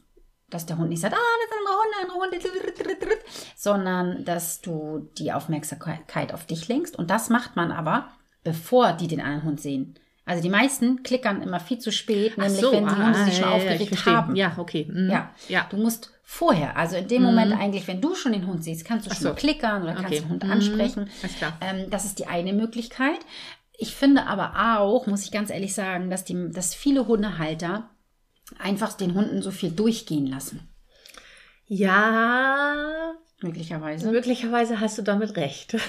dass 0.48 0.64
der 0.64 0.78
Hund 0.78 0.88
nicht 0.88 1.00
sagt, 1.00 1.14
ah, 1.14 1.18
das 1.18 1.50
sind 1.50 1.58
andere 1.66 2.22
Hunde, 2.22 2.40
andere 2.40 3.06
Hunde, 3.08 3.18
sondern 3.56 4.24
dass 4.24 4.60
du 4.62 5.10
die 5.18 5.32
Aufmerksamkeit 5.32 6.32
auf 6.32 6.46
dich 6.46 6.68
lenkst. 6.68 6.96
Und 6.98 7.10
das 7.10 7.28
macht 7.28 7.56
man 7.56 7.70
aber, 7.72 8.08
bevor 8.44 8.92
die 8.94 9.08
den 9.08 9.20
anderen 9.20 9.44
Hund 9.44 9.60
sehen. 9.60 9.98
Also 10.28 10.42
die 10.42 10.50
meisten 10.50 11.02
klickern 11.02 11.42
immer 11.42 11.58
viel 11.58 11.78
zu 11.78 11.90
spät, 11.90 12.32
Ach 12.34 12.42
nämlich 12.42 12.60
so, 12.60 12.70
wenn 12.72 12.84
die 12.86 12.90
Hunde 12.94 13.18
ah, 13.18 13.24
sich 13.24 13.34
schon 13.36 13.48
ja, 13.48 13.54
aufgeregt 13.56 14.06
haben. 14.06 14.36
Ja, 14.36 14.54
okay. 14.58 14.86
Mhm. 14.90 15.10
Ja. 15.10 15.30
ja. 15.48 15.66
Du 15.70 15.76
musst 15.78 16.12
vorher, 16.22 16.76
also 16.76 16.96
in 16.96 17.08
dem 17.08 17.22
Mhm. 17.22 17.28
Moment 17.28 17.52
eigentlich, 17.58 17.88
wenn 17.88 18.00
du 18.00 18.14
schon 18.14 18.32
den 18.32 18.46
Hund 18.46 18.62
siehst, 18.62 18.84
kannst 18.84 19.06
du 19.06 19.14
schon 19.14 19.22
so. 19.22 19.34
klickern 19.34 19.82
oder 19.82 19.94
kannst 19.94 20.08
Okay. 20.12 20.20
den 20.20 20.28
Hund 20.28 20.44
Mhm. 20.44 20.50
ansprechen. 20.50 21.10
Alles 21.22 21.36
klar. 21.36 21.56
Ähm, 21.60 21.88
das 21.90 22.04
ist 22.04 22.18
die 22.18 22.26
eine 22.26 22.52
Möglichkeit. 22.52 23.18
Ich 23.78 23.94
finde 23.94 24.26
aber 24.26 24.78
auch, 24.80 25.06
muss 25.06 25.24
ich 25.24 25.30
ganz 25.32 25.50
ehrlich 25.50 25.72
sagen, 25.74 26.10
dass, 26.10 26.24
die, 26.24 26.50
dass 26.50 26.74
viele 26.74 27.06
Hundehalter 27.06 27.88
einfach 28.58 28.92
den 28.94 29.14
Hunden 29.14 29.40
so 29.40 29.50
viel 29.50 29.70
durchgehen 29.70 30.26
lassen. 30.26 30.68
Ja, 31.66 33.14
Möglicherweise. 33.40 34.10
möglicherweise 34.10 34.80
hast 34.80 34.98
du 34.98 35.02
damit 35.02 35.36
recht. 35.36 35.76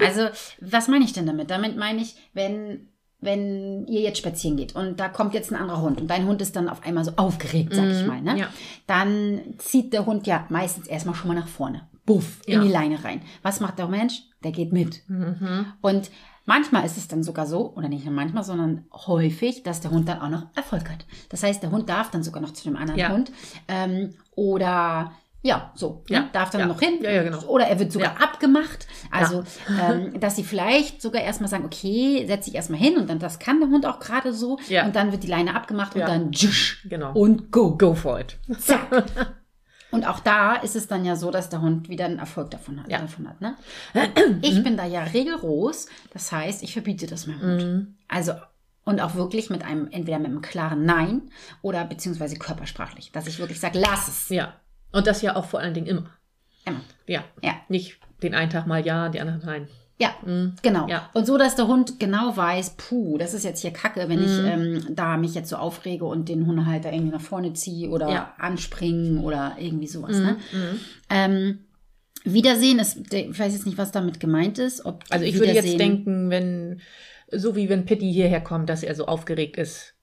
Also, 0.00 0.28
was 0.60 0.88
meine 0.88 1.04
ich 1.04 1.12
denn 1.14 1.24
damit? 1.24 1.50
Damit 1.50 1.76
meine 1.76 2.02
ich, 2.02 2.14
wenn, 2.34 2.88
wenn 3.24 3.86
ihr 3.86 4.00
jetzt 4.02 4.18
spazieren 4.18 4.56
geht 4.56 4.74
und 4.76 5.00
da 5.00 5.08
kommt 5.08 5.34
jetzt 5.34 5.50
ein 5.52 5.56
anderer 5.60 5.80
Hund 5.82 6.00
und 6.00 6.08
dein 6.08 6.26
Hund 6.26 6.40
ist 6.42 6.54
dann 6.56 6.68
auf 6.68 6.84
einmal 6.84 7.04
so 7.04 7.12
aufgeregt, 7.16 7.74
sag 7.74 7.86
ich 7.90 8.02
Mhm, 8.02 8.06
mal, 8.06 8.20
ne? 8.20 8.38
ja. 8.38 8.46
Dann 8.86 9.40
zieht 9.58 9.92
der 9.92 10.06
Hund 10.06 10.26
ja 10.26 10.46
meistens 10.50 10.86
erstmal 10.86 11.14
schon 11.14 11.28
mal 11.28 11.34
nach 11.34 11.48
vorne. 11.48 11.82
Buff, 12.06 12.40
in 12.46 12.54
Ja. 12.54 12.60
die 12.62 12.68
Leine 12.70 13.02
rein. 13.02 13.22
Was 13.42 13.60
macht 13.60 13.78
der 13.78 13.88
Mensch? 13.88 14.22
Der 14.42 14.52
geht 14.52 14.72
mit. 14.74 15.00
Mhm. 15.08 15.66
Und 15.80 16.10
manchmal 16.44 16.84
ist 16.84 16.98
es 16.98 17.08
dann 17.08 17.22
sogar 17.22 17.46
so, 17.46 17.72
oder 17.76 17.88
nicht 17.88 18.04
nur 18.04 18.12
manchmal, 18.12 18.44
sondern 18.44 18.84
häufig, 18.92 19.62
dass 19.62 19.80
der 19.80 19.90
Hund 19.90 20.06
dann 20.08 20.20
auch 20.20 20.28
noch 20.28 20.46
Erfolg 20.54 20.90
hat. 20.90 21.06
Das 21.30 21.42
heißt, 21.42 21.62
der 21.62 21.70
Hund 21.70 21.88
darf 21.88 22.10
dann 22.10 22.22
sogar 22.22 22.42
noch 22.42 22.52
zu 22.52 22.64
dem 22.64 22.76
anderen 22.76 23.00
Ja. 23.00 23.08
Hund. 23.10 23.32
Ähm, 23.68 24.10
oder 24.36 25.12
ja, 25.44 25.72
so, 25.74 26.02
Ja, 26.08 26.20
ne? 26.20 26.30
darf 26.32 26.48
dann 26.50 26.62
ja. 26.62 26.66
noch 26.66 26.80
hin. 26.80 26.94
Ja, 27.02 27.10
ja, 27.10 27.22
genau. 27.22 27.42
Oder 27.42 27.66
er 27.66 27.78
wird 27.78 27.92
sogar 27.92 28.14
Ja. 28.18 28.24
abgemacht. 28.26 28.86
Also, 29.10 29.44
ähm, 29.68 30.18
dass 30.20 30.36
sie 30.36 30.42
vielleicht 30.42 31.02
sogar 31.02 31.22
erstmal 31.22 31.50
sagen, 31.50 31.66
okay, 31.66 32.24
setz 32.26 32.46
dich 32.46 32.54
erstmal 32.54 32.80
hin 32.80 32.96
und 32.96 33.10
dann 33.10 33.18
das 33.18 33.38
kann 33.38 33.60
der 33.60 33.68
Hund 33.68 33.84
auch 33.84 33.98
gerade 34.00 34.32
so. 34.32 34.58
Ja. 34.68 34.86
Und 34.86 34.96
dann 34.96 35.12
wird 35.12 35.22
die 35.22 35.28
Leine 35.28 35.54
abgemacht 35.54 35.94
und 35.94 36.00
dann 36.00 36.32
tschusch, 36.32 36.82
Genau. 36.88 37.12
und 37.12 37.52
go. 37.52 37.76
Go 37.76 37.94
for 37.94 38.18
it. 38.20 38.38
Zack. 38.58 38.88
Und 39.90 40.08
auch 40.08 40.18
da 40.18 40.56
ist 40.56 40.74
es 40.74 40.88
dann 40.88 41.04
ja 41.04 41.14
so, 41.14 41.30
dass 41.30 41.50
der 41.50 41.60
Hund 41.62 41.88
wieder 41.88 42.06
einen 42.06 42.18
Erfolg 42.18 42.50
davon 42.50 42.80
hat. 42.82 42.90
Ja. 42.90 42.98
Davon 42.98 43.28
hat 43.28 43.40
ne? 43.40 43.54
Ich 44.42 44.60
bin 44.64 44.76
da 44.76 44.84
ja 44.84 45.04
regelros. 45.04 45.86
Das 46.12 46.32
heißt, 46.32 46.64
ich 46.64 46.72
verbiete 46.72 47.06
das 47.06 47.28
meinem 47.28 47.40
Hund. 47.42 47.62
Mhm. 47.62 47.94
Also, 48.08 48.32
und 48.84 49.00
auch 49.00 49.14
wirklich 49.14 49.50
mit 49.50 49.62
einem, 49.64 49.86
entweder 49.92 50.18
mit 50.18 50.26
einem 50.32 50.42
klaren 50.42 50.84
Nein 50.84 51.22
oder 51.62 51.84
beziehungsweise 51.84 52.34
körpersprachlich. 52.36 53.12
Dass 53.12 53.28
ich 53.28 53.38
wirklich 53.38 53.60
sage, 53.60 53.78
lass 53.78 54.08
es. 54.08 54.28
Ja. 54.30 54.54
Und 54.94 55.06
das 55.06 55.22
ja 55.22 55.36
auch 55.36 55.44
vor 55.44 55.60
allen 55.60 55.74
Dingen 55.74 55.86
immer. 55.86 56.06
Immer. 56.66 56.80
Ja. 57.06 57.24
Ja. 57.42 57.54
Nicht 57.68 57.98
den 58.22 58.34
einen 58.34 58.50
Tag 58.50 58.66
mal 58.66 58.84
ja, 58.84 59.08
den 59.08 59.20
anderen 59.22 59.42
nein. 59.44 59.68
Ja, 59.98 60.12
Mhm. 60.24 60.54
genau. 60.62 60.88
Ja. 60.88 61.08
Und 61.14 61.24
so, 61.26 61.38
dass 61.38 61.54
der 61.54 61.68
Hund 61.68 62.00
genau 62.00 62.36
weiß, 62.36 62.74
puh, 62.76 63.16
das 63.16 63.32
ist 63.32 63.44
jetzt 63.44 63.60
hier 63.60 63.70
Kacke, 63.72 64.08
wenn 64.08 64.24
ich 64.24 64.30
ähm, 64.44 64.86
da 64.90 65.16
mich 65.16 65.34
jetzt 65.34 65.50
so 65.50 65.56
aufrege 65.56 66.04
und 66.04 66.28
den 66.28 66.46
Hundehalter 66.46 66.92
irgendwie 66.92 67.12
nach 67.12 67.20
vorne 67.20 67.52
ziehe 67.52 67.90
oder 67.90 68.08
Ja. 68.10 68.34
anspringen 68.38 69.18
oder 69.18 69.56
irgendwie 69.58 69.86
sowas. 69.86 70.16
Ne? 70.18 70.36
Mhm. 70.52 70.80
Ähm, 71.10 71.58
Wiedersehen 72.24 72.78
ist, 72.78 73.12
ich 73.12 73.38
weiß 73.38 73.52
jetzt 73.52 73.66
nicht, 73.66 73.78
was 73.78 73.92
damit 73.92 74.18
gemeint 74.18 74.58
ist. 74.58 74.84
Ob 74.84 75.04
Also 75.10 75.24
ich 75.26 75.34
würde 75.38 75.52
jetzt 75.52 75.78
denken, 75.78 76.30
wenn, 76.30 76.80
so 77.30 77.54
wie 77.54 77.68
wenn 77.68 77.84
Pitti 77.84 78.10
hierher 78.12 78.40
kommt, 78.40 78.70
dass 78.70 78.82
er 78.82 78.94
so 78.94 79.06
aufgeregt 79.06 79.58
ist. 79.58 79.93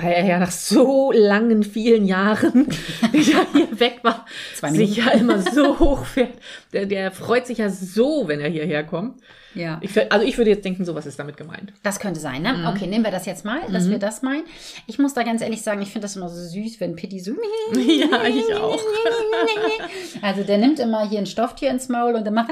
Weil 0.00 0.12
er 0.12 0.24
ja 0.24 0.38
nach 0.38 0.52
so 0.52 1.10
langen, 1.12 1.64
vielen 1.64 2.04
Jahren, 2.04 2.68
die 3.12 3.32
er 3.32 3.46
hier 3.52 3.80
weg 3.80 3.98
war, 4.02 4.26
sich 4.70 4.96
ja 4.96 5.10
immer 5.10 5.42
so 5.42 5.78
hochfährt. 5.78 6.34
Der, 6.72 6.86
der 6.86 7.10
freut 7.10 7.48
sich 7.48 7.58
ja 7.58 7.68
so, 7.68 8.28
wenn 8.28 8.40
er 8.40 8.48
hierher 8.48 8.84
kommt. 8.84 9.20
Ja. 9.54 9.78
Ich, 9.80 9.90
also 10.12 10.24
ich 10.24 10.38
würde 10.38 10.50
jetzt 10.50 10.64
denken, 10.64 10.84
sowas 10.84 11.04
ist 11.04 11.18
damit 11.18 11.36
gemeint. 11.36 11.72
Das 11.82 11.98
könnte 11.98 12.20
sein, 12.20 12.42
ne? 12.42 12.52
Mhm. 12.52 12.66
Okay, 12.66 12.86
nehmen 12.86 13.04
wir 13.04 13.10
das 13.10 13.26
jetzt 13.26 13.44
mal, 13.44 13.60
dass 13.72 13.90
wir 13.90 13.98
das 13.98 14.22
meinen. 14.22 14.44
Ich 14.86 15.00
muss 15.00 15.14
da 15.14 15.24
ganz 15.24 15.42
ehrlich 15.42 15.62
sagen, 15.62 15.82
ich 15.82 15.88
finde 15.88 16.04
das 16.04 16.14
immer 16.14 16.28
so 16.28 16.40
süß, 16.40 16.78
wenn 16.78 16.94
Pitti 16.94 17.18
so. 17.18 17.32
Ja, 17.74 18.24
ich 18.24 18.54
auch. 18.54 18.78
Also 20.22 20.42
der 20.42 20.58
nimmt 20.58 20.78
immer 20.78 21.08
hier 21.08 21.18
ein 21.18 21.26
Stofftier 21.26 21.70
ins 21.70 21.88
Maul 21.88 22.14
und 22.14 22.24
der 22.24 22.32
macht. 22.32 22.50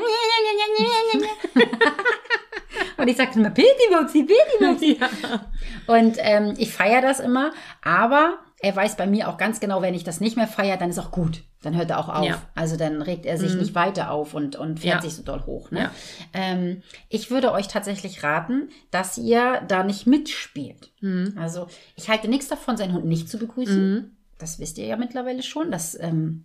Und 2.98 3.08
ich 3.08 3.16
sagte 3.16 3.38
immer, 3.38 3.50
Pilti-Mopsi, 3.50 4.22
Pilti-Mopsi. 4.58 4.98
ja. 5.00 5.08
Und 5.86 6.16
ähm, 6.18 6.54
ich 6.58 6.72
feiere 6.72 7.02
das 7.02 7.20
immer, 7.20 7.52
aber 7.82 8.38
er 8.60 8.74
weiß 8.74 8.96
bei 8.96 9.06
mir 9.06 9.28
auch 9.28 9.36
ganz 9.36 9.60
genau, 9.60 9.82
wenn 9.82 9.94
ich 9.94 10.02
das 10.04 10.20
nicht 10.20 10.36
mehr 10.36 10.48
feiere, 10.48 10.78
dann 10.78 10.88
ist 10.90 10.98
auch 10.98 11.10
gut. 11.10 11.42
Dann 11.62 11.76
hört 11.76 11.90
er 11.90 11.98
auch 11.98 12.08
auf. 12.08 12.24
Ja. 12.26 12.40
Also 12.54 12.76
dann 12.76 13.02
regt 13.02 13.26
er 13.26 13.36
sich 13.38 13.52
Mhm. 13.52 13.58
nicht 13.60 13.74
weiter 13.74 14.10
auf 14.10 14.32
und, 14.34 14.56
und 14.56 14.80
fährt 14.80 14.96
Ja. 14.96 15.02
sich 15.02 15.14
so 15.14 15.22
doll 15.22 15.44
hoch. 15.44 15.70
Ne? 15.70 15.80
Ja. 15.80 15.90
Ähm, 16.32 16.82
ich 17.08 17.30
würde 17.30 17.52
euch 17.52 17.68
tatsächlich 17.68 18.22
raten, 18.22 18.70
dass 18.90 19.18
ihr 19.18 19.60
da 19.68 19.82
nicht 19.84 20.06
mitspielt. 20.06 20.92
Mhm. 21.00 21.36
Also 21.38 21.66
ich 21.96 22.08
halte 22.08 22.28
nichts 22.28 22.48
davon, 22.48 22.76
seinen 22.76 22.94
Hund 22.94 23.04
nicht 23.04 23.28
zu 23.28 23.38
begrüßen. 23.38 23.92
Mhm. 23.94 24.10
Das 24.38 24.58
wisst 24.58 24.78
ihr 24.78 24.86
ja 24.86 24.96
mittlerweile 24.96 25.42
schon. 25.42 25.70
Das 25.70 25.98
ähm, 26.00 26.44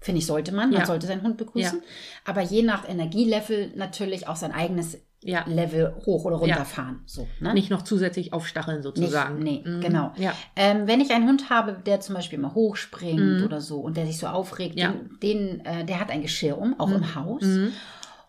finde 0.00 0.20
ich, 0.20 0.26
sollte 0.26 0.52
man. 0.54 0.70
Man 0.70 0.86
sollte 0.86 1.06
seinen 1.06 1.22
Hund 1.22 1.36
begrüßen. 1.36 1.82
Aber 2.24 2.40
je 2.42 2.62
nach 2.62 2.88
Energielevel 2.88 3.72
natürlich 3.74 4.28
auch 4.28 4.36
sein 4.36 4.52
eigenes 4.52 4.98
Ja. 5.26 5.44
Level 5.46 5.94
hoch 6.06 6.24
oder 6.24 6.36
runterfahren. 6.36 7.00
So, 7.06 7.26
ne? 7.40 7.52
Nicht 7.54 7.70
noch 7.70 7.82
zusätzlich 7.82 8.32
aufstacheln 8.32 8.82
sozusagen. 8.82 9.38
nee, 9.40 9.62
Mhm. 9.66 9.80
genau. 9.80 10.12
Ja. 10.16 10.32
Ähm, 10.56 10.86
wenn 10.86 11.00
ich 11.00 11.10
einen 11.12 11.28
Hund 11.28 11.50
habe, 11.50 11.76
der 11.84 12.00
zum 12.00 12.14
Beispiel 12.14 12.38
immer 12.38 12.54
hochspringt 12.54 13.40
Mhm. 13.40 13.44
oder 13.44 13.60
so 13.60 13.80
und 13.80 13.96
der 13.96 14.06
sich 14.06 14.18
so 14.18 14.26
aufregt, 14.26 14.78
Ja. 14.78 14.92
den, 14.92 15.18
den, 15.22 15.64
äh, 15.64 15.84
der 15.84 16.00
hat 16.00 16.10
ein 16.10 16.22
Geschirr 16.22 16.58
um, 16.58 16.78
auch 16.78 16.90
im 16.90 17.14
Haus. 17.14 17.42
Mhm. 17.42 17.72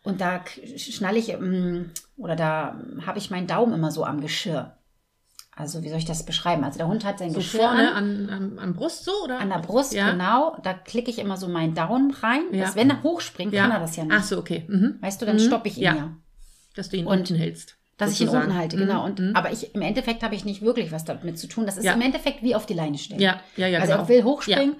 Und 0.03 0.21
da 0.21 0.41
schnalle 0.77 1.17
ich, 1.17 1.29
ähm, 1.29 1.91
oder 2.17 2.35
da 2.35 2.79
habe 3.05 3.17
ich 3.19 3.29
meinen 3.29 3.47
Daumen 3.47 3.73
immer 3.73 3.91
so 3.91 4.03
am 4.05 4.21
Geschirr. 4.21 4.73
Also 5.59 5.81
wie 5.83 5.89
soll 5.89 5.97
ich 5.97 6.05
das 6.05 6.23
beschreiben? 6.23 6.63
Also 6.63 6.77
der 6.77 6.87
Hund 6.87 7.03
hat 7.03 7.17
sein 7.17 7.31
So 7.31 7.37
Geschirr 7.37 7.61
vorne 7.61 7.91
an, 7.93 8.29
an, 8.29 8.29
an, 8.29 8.59
an 8.59 8.73
Brust 8.75 9.05
so, 9.05 9.11
oder? 9.23 9.39
an 9.39 9.49
der 9.49 9.57
Brust, 9.57 9.91
Ja. 9.91 10.11
genau. 10.11 10.55
Da 10.61 10.73
klicke 10.75 11.09
ich 11.09 11.17
immer 11.17 11.35
so 11.35 11.47
meinen 11.47 11.73
Daumen 11.73 12.11
rein. 12.11 12.41
Ja. 12.51 12.65
Dass, 12.65 12.75
wenn 12.75 12.91
er 12.91 13.01
hochspringt, 13.01 13.53
Ja. 13.53 13.63
kann 13.63 13.71
er 13.71 13.79
das 13.79 13.95
ja 13.95 14.03
nicht. 14.03 14.13
Ach 14.15 14.23
so, 14.23 14.37
okay. 14.37 14.65
Mhm. 14.69 14.97
Weißt 15.01 15.19
du, 15.19 15.25
dann 15.25 15.37
Mhm. 15.37 15.41
stoppe 15.41 15.67
ich 15.69 15.77
ihn 15.77 15.83
Ja. 15.83 16.09
Ja. 16.77 16.81
Dass 16.81 16.89
du 16.89 16.97
ihn 16.97 17.05
Und- 17.07 17.19
unten 17.19 17.35
hältst. 17.35 17.75
Dass 17.97 18.11
ich 18.11 18.21
ihn 18.21 18.27
sozusagen. 18.27 18.47
unten 18.49 18.57
halte, 18.59 18.75
Mhm. 18.77 18.81
genau. 18.81 19.05
Und, 19.05 19.19
Mhm. 19.19 19.35
Aber 19.35 19.51
ich, 19.51 19.73
im 19.73 19.81
Endeffekt 19.81 20.21
habe 20.21 20.35
ich 20.35 20.45
nicht 20.45 20.61
wirklich 20.61 20.91
was 20.91 21.03
damit 21.03 21.39
zu 21.39 21.47
tun. 21.47 21.65
Das 21.65 21.77
ist 21.77 21.83
Ja. 21.85 21.93
im 21.93 22.01
Endeffekt 22.01 22.43
wie 22.43 22.53
auf 22.53 22.67
die 22.67 22.75
Leine 22.75 22.97
stellen. 22.99 23.19
Ja, 23.21 23.41
ja, 23.55 23.65
ja, 23.67 23.79
also 23.79 23.93
genau. 23.93 24.03
er 24.03 24.09
will 24.09 24.23
hochspringen 24.23 24.75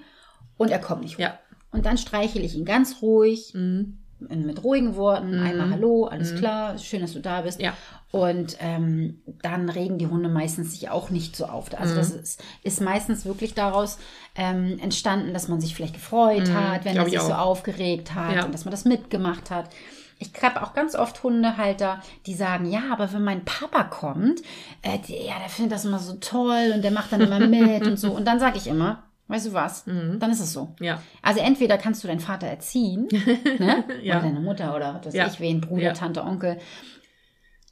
und 0.58 0.70
er 0.70 0.78
kommt 0.80 1.02
nicht 1.02 1.16
hoch. 1.16 1.22
Ja. 1.22 1.40
Und 1.72 1.86
dann 1.88 1.98
streichel 1.98 2.44
ich 2.46 2.56
ihn 2.56 2.64
ganz 2.66 3.02
ruhig, 3.02 3.54
Mhm. 3.56 3.98
mit 4.20 4.64
ruhigen 4.64 4.96
Worten, 4.96 5.40
Mhm. 5.40 5.46
einmal 5.46 5.70
Hallo, 5.72 6.06
alles 6.06 6.34
Mhm. 6.34 6.38
klar, 6.38 6.78
schön, 6.80 7.02
dass 7.02 7.14
du 7.14 7.20
da 7.20 7.42
bist. 7.42 7.60
Ja. 7.62 7.74
Und 8.12 8.58
ähm, 8.60 9.22
dann 9.44 9.70
regen 9.70 9.98
die 10.00 10.08
Hunde 10.08 10.30
meistens 10.30 10.72
sich 10.72 10.90
auch 10.90 11.10
nicht 11.10 11.36
so 11.36 11.46
auf. 11.46 11.70
Also 11.80 11.96
das 11.96 12.12
ist, 12.12 12.44
ist 12.64 12.82
meistens 12.82 13.26
wirklich 13.26 13.54
daraus 13.54 13.98
ähm, 14.36 14.78
entstanden, 14.80 15.34
dass 15.34 15.48
man 15.48 15.60
sich 15.62 15.76
vielleicht 15.76 15.94
gefreut 15.96 16.52
hat, 16.52 16.86
wenn 16.86 16.92
er 16.96 17.04
glaub 17.04 17.08
ich 17.08 17.14
sich 17.14 17.22
so 17.22 17.34
aufgeregt 17.34 18.14
hat 18.16 18.36
Ja. 18.36 18.46
und 18.46 18.54
dass 18.54 18.64
man 18.66 18.72
das 18.72 18.86
mitgemacht 18.86 19.50
hat. 19.52 19.70
Ich 20.20 20.32
habe 20.42 20.64
auch 20.64 20.74
ganz 20.74 20.96
oft 20.96 21.22
Hundehalter, 21.24 22.02
die 22.26 22.34
sagen, 22.34 22.66
ja, 22.70 22.82
aber 22.92 23.12
wenn 23.14 23.24
mein 23.24 23.46
Papa 23.46 23.84
kommt, 23.84 24.42
äh, 24.82 24.98
der, 25.08 25.22
ja, 25.24 25.40
der 25.40 25.50
findet 25.50 25.74
das 25.74 25.86
immer 25.86 26.00
so 26.00 26.14
toll 26.16 26.72
und 26.74 26.82
der 26.84 26.92
macht 26.92 27.12
dann 27.12 27.22
immer 27.22 27.40
mit 27.48 27.86
und 27.86 27.98
so. 27.98 28.12
Und 28.12 28.26
dann 28.26 28.40
sage 28.40 28.58
ich 28.58 28.68
immer, 28.68 29.04
weißt 29.28 29.48
du 29.48 29.54
was, 29.54 29.86
Mhm. 29.86 30.18
dann 30.20 30.32
ist 30.32 30.40
es 30.40 30.54
so. 30.54 30.74
Ja. 30.80 31.02
Also 31.22 31.42
entweder 31.42 31.78
kannst 31.78 32.04
du 32.04 32.08
deinen 32.08 32.20
Vater 32.20 32.48
erziehen, 32.48 33.08
ne? 33.60 33.84
Ja. 34.02 34.16
oder 34.20 34.28
deine 34.28 34.40
Mutter 34.40 34.76
oder 34.76 34.96
was 34.96 35.08
weiß 35.08 35.14
Ja. 35.14 35.28
ich 35.28 35.40
wen, 35.40 35.62
Bruder. 35.62 35.94
Tante, 35.94 36.24
Onkel. 36.24 36.58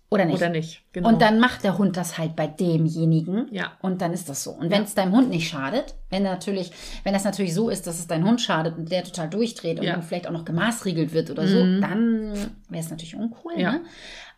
Oder 0.10 0.26
nicht. 0.26 0.38
Oder 0.38 0.50
nicht. 0.50 0.84
Genau. 0.94 1.10
Und 1.10 1.22
dann 1.22 1.40
macht 1.40 1.64
der 1.64 1.78
Hund 1.78 1.98
das 1.98 2.18
halt 2.18 2.36
bei 2.36 2.46
demjenigen. 2.48 3.48
Ja. 3.52 3.74
Und 3.82 4.02
dann 4.02 4.14
ist 4.14 4.30
das 4.30 4.44
so. 4.44 4.52
Und 4.52 4.70
wenn 4.70 4.84
es 4.84 4.94
deinem 4.96 5.14
Hund 5.14 5.30
nicht 5.30 5.50
schadet, 5.50 5.96
wenn 6.10 6.24
natürlich, 6.24 6.72
wenn 7.04 7.14
das 7.14 7.24
natürlich 7.24 7.54
so 7.56 7.70
ist, 7.70 7.88
dass 7.88 7.98
es 8.00 8.08
deinem 8.08 8.28
Hund 8.28 8.40
schadet 8.40 8.78
und 8.78 8.92
der 8.92 9.04
total 9.04 9.30
durchdreht 9.30 9.80
und 9.80 9.86
Ja. 9.86 9.94
dann 9.94 10.04
vielleicht 10.04 10.28
auch 10.28 10.32
noch 10.32 10.46
gemaßriegelt 10.46 11.12
wird 11.14 11.32
oder 11.32 11.48
so, 11.48 11.64
Mhm. 11.64 11.82
dann 11.82 12.34
wäre 12.70 12.84
es 12.84 12.90
natürlich 12.92 13.16
uncool. 13.16 13.54
Ja. 13.58 13.74
Ne? 13.74 13.82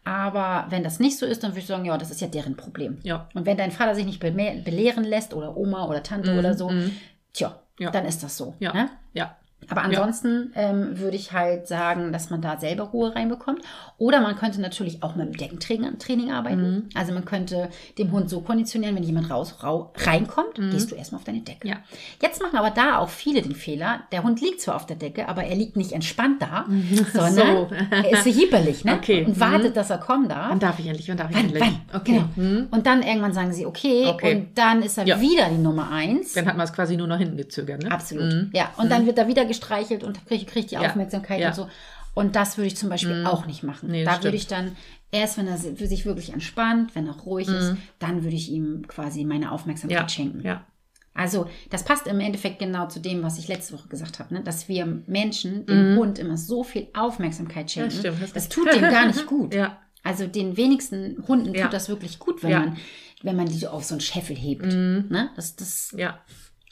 Aber 0.03 0.67
wenn 0.69 0.83
das 0.83 0.99
nicht 0.99 1.17
so 1.17 1.25
ist, 1.25 1.43
dann 1.43 1.51
würde 1.51 1.59
ich 1.59 1.67
sagen, 1.67 1.83
ja, 1.85 1.97
das 1.97 2.11
ist 2.11 2.21
ja 2.21 2.27
deren 2.27 2.55
Problem. 2.55 2.99
Ja. 3.03 3.27
Und 3.33 3.45
wenn 3.45 3.57
dein 3.57 3.71
Vater 3.71 3.93
sich 3.93 4.05
nicht 4.05 4.23
beme- 4.23 4.63
belehren 4.63 5.03
lässt 5.03 5.33
oder 5.33 5.57
Oma 5.57 5.85
oder 5.87 6.01
Tante 6.01 6.31
Mhm, 6.31 6.39
oder 6.39 6.53
so, 6.53 6.69
mhm. 6.69 6.91
tja, 7.33 7.59
Ja. 7.77 7.91
dann 7.91 8.05
ist 8.05 8.23
das 8.23 8.37
so. 8.37 8.55
Ja. 8.59 8.73
Ne? 8.73 8.89
Ja. 9.13 9.35
Aber 9.69 9.83
ansonsten 9.83 10.51
ähm, 10.55 10.97
würde 10.99 11.15
ich 11.17 11.33
halt 11.33 11.67
sagen, 11.67 12.11
dass 12.13 12.29
man 12.29 12.41
da 12.41 12.57
selber 12.59 12.85
Ruhe 12.85 13.15
reinbekommt. 13.15 13.61
Oder 13.97 14.21
man 14.21 14.35
könnte 14.35 14.61
natürlich 14.61 15.03
auch 15.03 15.15
mit 15.15 15.27
dem 15.27 15.37
Deckentraining 15.37 15.97
Training 15.99 16.31
arbeiten. 16.31 16.71
Mhm. 16.71 16.89
Also 16.95 17.13
man 17.13 17.25
könnte 17.25 17.69
dem 17.97 18.11
Hund 18.11 18.29
so 18.29 18.41
konditionieren, 18.41 18.95
wenn 18.95 19.03
jemand 19.03 19.29
raus 19.29 19.55
rau, 19.63 19.91
reinkommt, 19.97 20.57
Mhm. 20.57 20.71
gehst 20.71 20.91
du 20.91 20.95
erstmal 20.95 21.19
auf 21.19 21.25
deine 21.25 21.41
Decke. 21.41 21.67
Ja. 21.67 21.77
Jetzt 22.21 22.41
machen 22.41 22.57
aber 22.57 22.69
da 22.71 22.97
auch 22.99 23.09
viele 23.09 23.41
den 23.41 23.55
Fehler, 23.55 24.01
der 24.11 24.23
Hund 24.23 24.41
liegt 24.41 24.61
zwar 24.61 24.75
auf 24.75 24.85
der 24.85 24.95
Decke, 24.95 25.27
aber 25.27 25.43
er 25.43 25.55
liegt 25.55 25.75
nicht 25.75 25.91
entspannt 25.91 26.41
da, 26.41 26.65
sondern 27.13 27.33
So. 27.67 27.69
er 27.91 28.11
ist 28.11 28.23
so 28.23 28.29
hieperlich 28.29 28.85
ne? 28.85 28.93
Okay. 28.95 29.25
und 29.25 29.35
Mhm. 29.37 29.39
wartet, 29.39 29.77
dass 29.77 29.89
er 29.89 29.97
kommen 29.97 30.27
darf. 30.29 30.49
Wann 30.49 30.59
darf 30.59 30.79
ich 30.79 30.87
endlich? 30.87 31.09
Wann 31.09 31.17
darf 31.17 31.29
ich 31.29 31.35
Wann, 31.35 31.43
endlich? 31.45 31.63
wann? 31.63 31.99
Okay. 32.01 32.23
Genau. 32.35 32.49
Mhm. 32.49 32.67
Und 32.71 32.85
dann 32.85 33.01
irgendwann 33.03 33.33
sagen 33.33 33.51
sie, 33.53 33.65
okay, 33.65 34.05
Okay. 34.07 34.35
und 34.35 34.57
dann 34.57 34.81
ist 34.81 34.97
er 34.97 35.05
Ja. 35.05 35.19
wieder 35.19 35.49
die 35.49 35.57
Nummer 35.57 35.91
eins. 35.91 36.33
Dann 36.33 36.45
hat 36.45 36.55
man 36.57 36.65
es 36.65 36.73
quasi 36.73 36.95
nur 36.97 37.07
nach 37.07 37.17
hinten 37.19 37.37
gezögert, 37.37 37.83
ne? 37.83 37.91
Absolut. 37.91 38.31
Mhm. 38.33 38.49
Ja, 38.53 38.69
und 38.77 38.91
dann 38.91 39.05
wird 39.05 39.17
er 39.17 39.27
wieder 39.27 39.45
gestreichelt 39.59 40.03
und 40.03 40.25
kriegt, 40.27 40.47
kriegt 40.47 40.71
die 40.71 40.75
Ja. 40.75 40.81
Aufmerksamkeit 40.81 41.39
Ja. 41.39 41.49
und 41.49 41.55
so. 41.55 41.67
Und 42.13 42.35
das 42.35 42.57
würde 42.57 42.67
ich 42.67 42.75
zum 42.75 42.89
Beispiel 42.89 43.21
Mhm. 43.21 43.27
auch 43.27 43.45
nicht 43.45 43.63
machen. 43.63 43.89
Nee, 43.91 44.03
da 44.03 44.11
das 44.15 44.23
würde 44.23 44.37
stimmt. 44.39 44.41
ich 44.41 44.47
dann, 44.71 44.75
erst 45.11 45.37
wenn 45.37 45.47
er 45.47 45.57
sich 45.57 46.05
wirklich 46.05 46.33
entspannt, 46.33 46.95
wenn 46.95 47.05
er 47.07 47.13
ruhig 47.15 47.47
ist, 47.47 47.75
dann 47.99 48.23
würde 48.23 48.35
ich 48.35 48.49
ihm 48.51 48.87
quasi 48.87 49.23
meine 49.23 49.51
Aufmerksamkeit 49.51 49.97
Mhm. 49.99 50.03
Ja. 50.03 50.09
schenken. 50.09 50.41
Ja. 50.41 50.65
Also 51.13 51.47
das 51.71 51.83
passt 51.83 52.05
im 52.07 52.19
Endeffekt 52.19 52.59
genau 52.59 52.87
zu 52.87 52.99
dem, 52.99 53.23
was 53.23 53.37
ich 53.39 53.47
letzte 53.47 53.73
Woche 53.75 53.87
gesagt 53.87 54.19
habe, 54.19 54.33
ne? 54.33 54.41
dass 54.43 54.67
wir 54.69 54.85
Menschen 55.07 55.65
dem 55.65 55.95
Hund 55.97 56.19
immer 56.19 56.37
so 56.37 56.63
viel 56.63 56.87
Aufmerksamkeit 56.93 57.71
schenken. 57.71 57.95
Mhm. 57.95 57.99
stimmt, 57.99 58.21
das 58.21 58.33
das 58.33 58.49
tut 58.49 58.71
dem 58.73 58.81
gar 58.81 59.07
nicht 59.07 59.25
gut. 59.27 59.53
Ja. 59.53 59.77
Also 60.03 60.25
den 60.27 60.57
wenigsten 60.57 61.23
Hunden 61.27 61.53
Ja. 61.53 61.63
tut 61.63 61.73
das 61.73 61.89
wirklich 61.89 62.17
gut, 62.19 62.41
wenn 62.43 62.51
Ja. 62.51 62.59
man 62.59 62.77
wenn 63.23 63.35
man 63.35 63.47
die 63.47 63.57
so 63.57 63.69
auf 63.69 63.83
so 63.83 63.95
einen 63.95 64.01
Scheffel 64.01 64.35
hebt. 64.35 64.65
Mhm. 64.65 65.05
Ne? 65.09 65.31
Das, 65.35 65.55
das 65.55 65.91
Ja. 65.97 66.19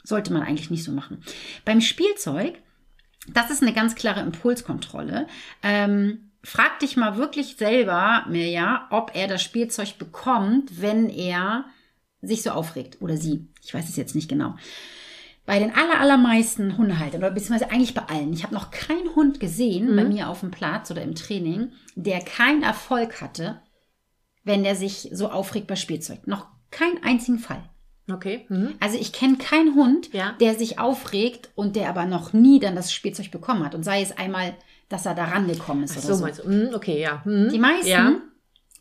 sollte 0.04 0.32
man 0.32 0.42
eigentlich 0.42 0.70
nicht 0.70 0.84
so 0.84 0.92
machen. 0.92 1.22
Beim 1.64 1.80
Spielzeug, 1.80 2.62
das 3.32 3.50
ist 3.50 3.62
eine 3.62 3.72
ganz 3.72 3.94
klare 3.94 4.20
Impulskontrolle. 4.20 5.26
Ähm, 5.62 6.30
frag 6.42 6.78
dich 6.78 6.96
mal 6.96 7.16
wirklich 7.16 7.56
selber, 7.56 8.24
Mirja, 8.28 8.86
ob 8.90 9.12
er 9.14 9.28
das 9.28 9.42
Spielzeug 9.42 9.98
bekommt, 9.98 10.80
wenn 10.80 11.08
er 11.10 11.64
sich 12.22 12.42
so 12.42 12.50
aufregt 12.50 13.00
oder 13.00 13.16
sie. 13.16 13.48
Ich 13.62 13.74
weiß 13.74 13.88
es 13.88 13.96
jetzt 13.96 14.14
nicht 14.14 14.28
genau. 14.28 14.54
Bei 15.44 15.60
den 15.60 15.72
aller, 15.74 16.00
allermeisten 16.00 16.76
Hundehaltern 16.76 17.20
oder 17.20 17.30
beziehungsweise 17.30 17.70
eigentlich 17.70 17.94
bei 17.94 18.02
allen. 18.02 18.32
Ich 18.32 18.42
habe 18.42 18.54
noch 18.54 18.72
keinen 18.72 19.14
Hund 19.14 19.38
gesehen 19.38 19.94
bei 19.94 20.04
mir 20.04 20.28
auf 20.28 20.40
dem 20.40 20.50
Platz 20.50 20.90
oder 20.90 21.02
im 21.02 21.14
Training, 21.14 21.70
der 21.94 22.20
keinen 22.20 22.64
Erfolg 22.64 23.20
hatte, 23.20 23.60
wenn 24.42 24.64
der 24.64 24.74
sich 24.74 25.08
so 25.12 25.30
aufregt 25.30 25.68
bei 25.68 25.76
Spielzeug. 25.76 26.26
Noch 26.26 26.48
keinen 26.72 27.02
einzigen 27.04 27.38
Fall. 27.38 27.62
Okay. 28.12 28.46
Mhm. 28.48 28.74
Also 28.80 28.98
ich 28.98 29.12
kenne 29.12 29.36
keinen 29.36 29.74
Hund, 29.74 30.12
Ja. 30.12 30.34
der 30.40 30.54
sich 30.54 30.78
aufregt 30.78 31.50
und 31.54 31.74
der 31.76 31.88
aber 31.88 32.06
noch 32.06 32.32
nie 32.32 32.60
dann 32.60 32.76
das 32.76 32.92
Spielzeug 32.92 33.30
bekommen 33.30 33.64
hat. 33.64 33.74
Und 33.74 33.82
sei 33.84 34.00
es 34.02 34.16
einmal, 34.16 34.54
dass 34.88 35.06
er 35.06 35.14
da 35.14 35.24
rangekommen 35.24 35.82
ist 35.84 35.92
Ach 35.98 36.04
oder 36.04 36.14
so, 36.14 36.14
so. 36.14 36.24
meinst 36.24 36.44
du? 36.44 36.48
Mhm, 36.48 36.74
Okay, 36.74 37.00
ja. 37.00 37.22
Mhm. 37.24 37.48
Die 37.50 37.58
meisten 37.58 37.88
Ja. 37.88 38.10
Mhm. 38.10 38.20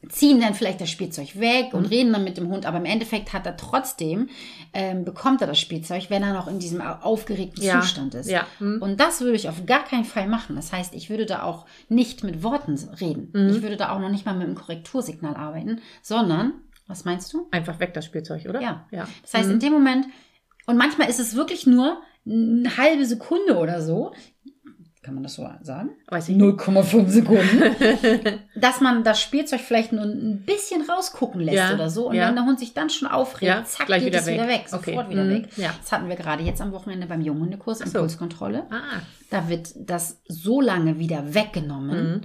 ziehen 0.10 0.39
dann 0.39 0.53
vielleicht 0.53 0.79
das 0.82 0.91
Spielzeug 0.91 1.39
weg 1.39 1.74
und 1.74 1.86
reden 1.86 2.13
dann 2.13 2.24
mit 2.24 2.38
dem 2.38 2.50
Hund, 2.50 2.67
aber 2.67 2.77
im 2.77 2.86
Endeffekt 2.86 3.34
hat 3.34 3.48
er 3.48 3.58
trotzdem, 3.58 4.29
ähm, 4.72 5.03
bekommt 5.03 5.41
er 5.41 5.48
das 5.48 5.60
Spielzeug, 5.60 6.12
wenn 6.12 6.22
er 6.22 6.34
noch 6.34 6.48
in 6.48 6.60
diesem 6.60 6.79
au- 6.79 7.00
aufgeregten 7.01 7.63
Ja. 7.63 7.82
Zustand 7.82 8.13
ist. 8.13 8.29
Ja. 8.29 8.46
Mhm. 8.60 8.84
Und 8.84 9.00
das 9.00 9.22
würde 9.22 9.36
ich 9.36 9.50
auf 9.50 9.65
gar 9.65 9.84
keinen 9.84 10.05
Fall 10.05 10.27
machen. 10.27 10.55
Das 10.55 10.72
heißt, 10.72 10.94
ich 10.94 11.10
würde 11.10 11.25
da 11.25 11.41
auch 11.41 11.65
nicht 11.89 12.24
mit 12.24 12.44
Worten 12.44 12.75
reden. 13.01 13.29
Mhm. 13.34 13.50
Ich 13.55 13.62
würde 13.63 13.77
da 13.77 13.89
auch 13.96 14.00
noch 14.00 14.10
nicht 14.12 14.27
mal 14.27 14.36
mit 14.36 14.46
einem 14.46 14.53
Korrektursignal 14.55 15.36
arbeiten, 15.36 15.82
sondern, 16.03 16.53
was 16.88 17.06
meinst 17.06 17.34
du? 17.34 17.48
Einfach 17.51 17.80
weg 17.80 17.94
das 17.94 18.06
Spielzeug, 18.06 18.46
oder? 18.48 18.62
Ja. 18.62 18.88
ja. 18.92 19.08
Das 19.24 19.34
heißt, 19.34 19.50
in 19.50 19.60
dem 19.60 19.74
Moment, 19.74 20.06
und 20.68 20.77
manchmal 20.77 21.10
ist 21.10 21.20
es 21.20 21.36
wirklich 21.36 21.65
nur 21.68 22.01
eine 22.27 22.77
halbe 22.77 23.06
Sekunde 23.06 23.58
oder 23.58 23.82
so, 23.82 24.13
kann 25.04 25.13
man 25.13 25.22
das 25.22 25.36
so 25.36 25.48
sagen? 25.62 25.92
Weiß 26.08 26.30
ich 26.30 26.36
nicht. 26.36 26.44
0,5 26.60 27.08
Sekunden, 27.10 28.39
dass 28.56 28.82
man 28.82 29.04
das 29.04 29.22
Spielzeug 29.22 29.60
vielleicht 29.62 29.92
nur 29.92 30.04
ein 30.04 30.42
bisschen 30.46 30.82
rausgucken 30.82 31.42
lässt 31.42 31.58
Ja, 31.58 31.75
oder 31.75 31.92
so. 31.92 32.10
Und 32.10 32.15
ja. 32.15 32.27
wenn 32.27 32.34
der 32.36 32.46
Hund 32.46 32.58
sich 32.60 32.74
dann 32.74 32.89
schon 32.89 33.08
aufregt, 33.08 33.44
Ja, 33.44 33.63
zack, 33.63 33.86
geht 33.86 34.04
wieder 34.04 34.18
es 34.20 34.25
wieder 34.25 34.48
weg. 34.48 34.62
weg, 34.62 34.70
sofort 34.70 34.88
Okay. 35.06 35.10
wieder 35.12 35.24
Mhm, 35.25 35.30
weg. 35.30 35.50
ja. 35.58 35.70
Das 35.80 35.92
hatten 35.92 36.10
wir 36.10 36.15
gerade 36.15 36.42
jetzt 36.44 36.60
am 36.60 36.72
Wochenende 36.72 37.06
beim 37.06 37.22
Junghundekurs, 37.22 37.80
so. 37.80 37.86
Impulskontrolle. 37.86 38.65
Ah. 38.72 39.00
Da 39.30 39.48
wird 39.48 39.70
das 39.77 40.22
so 40.27 40.60
lange 40.60 40.98
wieder 40.98 41.36
weggenommen, 41.36 42.13
Mhm. 42.13 42.22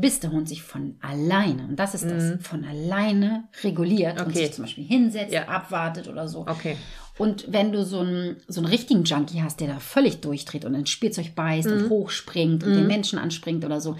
Bis 0.00 0.20
der 0.20 0.30
Hund 0.32 0.48
sich 0.48 0.62
von 0.62 0.96
alleine, 1.00 1.66
und 1.68 1.76
das 1.76 1.94
ist 1.94 2.04
das, 2.04 2.34
von 2.46 2.64
alleine 2.64 3.44
reguliert 3.64 4.20
und 4.20 4.28
Okay. 4.28 4.46
sich 4.46 4.52
zum 4.52 4.64
Beispiel 4.64 4.84
hinsetzt, 4.84 5.32
Ja. 5.32 5.48
abwartet 5.48 6.08
oder 6.08 6.28
so. 6.28 6.40
Okay. 6.46 6.76
Und 7.18 7.50
wenn 7.50 7.72
du 7.72 7.84
so 7.84 8.00
einen, 8.00 8.36
so 8.46 8.60
einen 8.60 8.68
richtigen 8.70 9.04
Junkie 9.04 9.42
hast, 9.42 9.60
der 9.60 9.68
da 9.68 9.78
völlig 9.80 10.20
durchdreht 10.20 10.64
und 10.64 10.74
ins 10.74 10.90
Spielzeug 10.90 11.34
beißt 11.34 11.68
und 11.68 11.88
hochspringt 11.88 12.62
und 12.62 12.74
den 12.74 12.86
Menschen 12.86 13.18
anspringt 13.18 13.64
oder 13.64 13.80
so, 13.80 13.96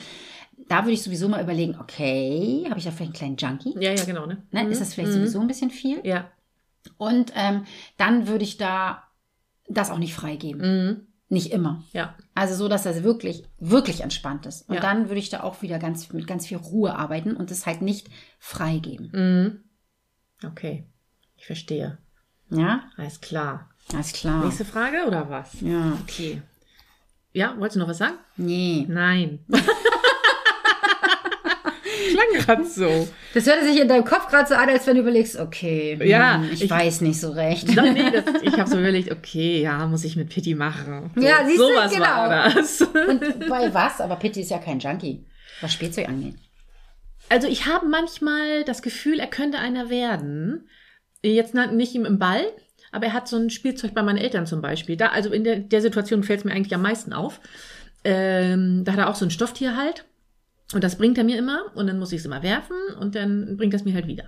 da 0.69 0.83
würde 0.85 0.93
ich 0.93 1.03
sowieso 1.03 1.29
mal 1.29 1.43
überlegen, 1.43 1.77
okay, 1.81 2.65
habe 2.69 2.79
ich 2.79 2.85
da 2.85 2.91
vielleicht 2.91 3.23
einen 3.23 3.37
kleinen 3.37 3.37
Junkie? 3.37 3.75
Ja, 3.83 3.93
ja, 3.93 4.05
genau, 4.05 4.27
ne? 4.27 4.43
Ne? 4.51 4.69
Ist 4.69 4.81
das 4.81 4.93
vielleicht 4.95 5.13
sowieso 5.13 5.41
ein 5.41 5.47
bisschen 5.47 5.71
viel? 5.71 6.01
Ja. 6.05 6.31
Und 6.99 7.33
ähm, 7.35 7.65
dann 7.97 8.27
würde 8.29 8.45
ich 8.45 8.57
da 8.59 9.03
das 9.69 9.91
auch 9.91 9.99
nicht 9.99 10.15
freigeben. 10.15 11.07
Nicht 11.29 11.51
immer. 11.53 11.83
Ja. 11.93 12.15
Also 12.35 12.55
so, 12.55 12.69
dass 12.69 12.87
er 12.87 13.03
wirklich, 13.03 13.45
wirklich 13.59 14.03
entspannt 14.03 14.47
ist. 14.47 14.69
Und 14.69 14.77
Ja. 14.77 14.81
dann 14.81 15.09
würde 15.09 15.19
ich 15.19 15.29
da 15.29 15.41
auch 15.43 15.61
wieder 15.63 15.79
ganz 15.81 16.13
mit 16.13 16.27
ganz 16.27 16.47
viel 16.47 16.57
Ruhe 16.59 16.95
arbeiten 16.95 17.35
und 17.37 17.51
es 17.51 17.67
halt 17.67 17.83
nicht 17.83 18.09
freigeben. 18.39 19.11
Mhm. 19.13 20.49
Okay. 20.49 20.87
Ich 21.37 21.47
verstehe. 21.47 21.99
Ja, 22.51 22.85
Alles 22.97 23.21
klar. 23.21 23.71
alles 23.93 24.13
klar. 24.13 24.45
Nächste 24.45 24.65
Frage 24.65 25.05
oder 25.07 25.29
was? 25.29 25.61
Ja, 25.61 25.99
Okay. 26.03 26.43
Ja, 27.33 27.55
wolltest 27.59 27.77
du 27.77 27.81
noch 27.81 27.89
was 27.89 27.99
sagen? 27.99 28.15
nee. 28.37 28.87
Nein. 28.89 29.41
Klang 32.09 32.45
gerade 32.45 32.65
so. 32.65 33.09
Das 33.35 33.47
hört 33.47 33.63
sich 33.65 33.81
in 33.81 33.89
deinem 33.89 34.05
Kopf 34.05 34.29
gerade 34.29 34.49
so 34.49 34.55
an, 34.55 34.69
als 34.69 34.87
wenn 34.87 34.95
du 34.97 35.03
überlegst, 35.03 35.39
okay, 35.39 35.97
hm, 35.99 36.07
Ja, 36.07 36.43
ich, 36.53 36.65
ich- 36.65 36.71
weiß 36.71 37.01
nicht 37.03 37.21
so 37.21 37.31
recht. 37.33 37.69
Nee, 37.69 38.11
das, 38.11 38.25
ich 38.43 38.59
habe 38.59 38.69
so 38.69 38.79
überlegt, 38.79 39.11
okay, 39.13 39.61
ja, 39.63 39.87
muss 39.87 40.05
ich 40.05 40.17
mit 40.17 40.29
Pitti 40.29 40.55
machen. 40.55 41.11
So, 41.15 41.21
Ja, 41.23 41.45
siehst 41.47 41.59
du, 41.59 41.67
genau. 41.95 42.05
war 42.07 42.51
das. 42.53 42.81
Und 42.83 43.21
bei 43.49 43.73
was? 43.75 44.01
Aber 44.01 44.17
Pitti 44.17 44.41
ist 44.41 44.51
ja 44.51 44.59
kein 44.59 44.79
Junkie, 44.79 45.25
was 45.61 45.73
Spielzeug 45.73 46.09
angeht. 46.09 46.35
Also 47.29 47.49
ich 47.49 47.67
habe 47.67 47.87
manchmal 47.87 48.63
das 48.65 48.83
Gefühl, 48.83 49.19
er 49.19 49.27
könnte 49.27 49.59
einer 49.59 49.91
werden. 49.91 50.69
Jetzt 51.23 51.55
nicht 51.55 51.95
ihm 51.95 52.05
im 52.05 52.19
Ball, 52.21 52.45
aber 52.93 53.07
er 53.07 53.13
hat 53.15 53.27
so 53.27 53.37
ein 53.37 53.51
Spielzeug 53.51 53.95
bei 53.95 54.03
meinen 54.03 54.19
Eltern 54.19 54.47
zum 54.47 54.63
Beispiel. 54.63 54.97
Da, 54.97 55.09
also 55.09 55.33
in 55.33 55.43
der, 55.43 55.57
der 55.57 55.81
Situation 55.83 56.23
fällt 56.23 56.39
es 56.41 56.45
mir 56.45 56.53
eigentlich 56.53 56.75
am 56.75 56.83
meisten 56.83 57.13
auf. 57.13 57.41
Ähm, 58.05 58.85
da 58.85 58.93
hat 58.93 58.99
er 59.01 59.11
auch 59.11 59.17
so 59.17 59.25
ein 59.25 59.33
Stofftier 59.33 59.77
halt. 59.77 60.05
Und 60.75 60.83
das 60.85 60.97
bringt 60.99 61.17
er 61.19 61.25
mir 61.25 61.39
immer 61.39 61.67
und 61.75 61.87
dann 61.87 61.99
muss 61.99 62.13
ich 62.13 62.21
es 62.21 62.27
immer 62.27 62.43
werfen 62.43 62.77
und 63.01 63.15
dann 63.15 63.57
bringt 63.57 63.73
er 63.75 63.79
es 63.79 63.85
mir 63.85 63.95
halt 63.95 64.07
wieder. 64.07 64.25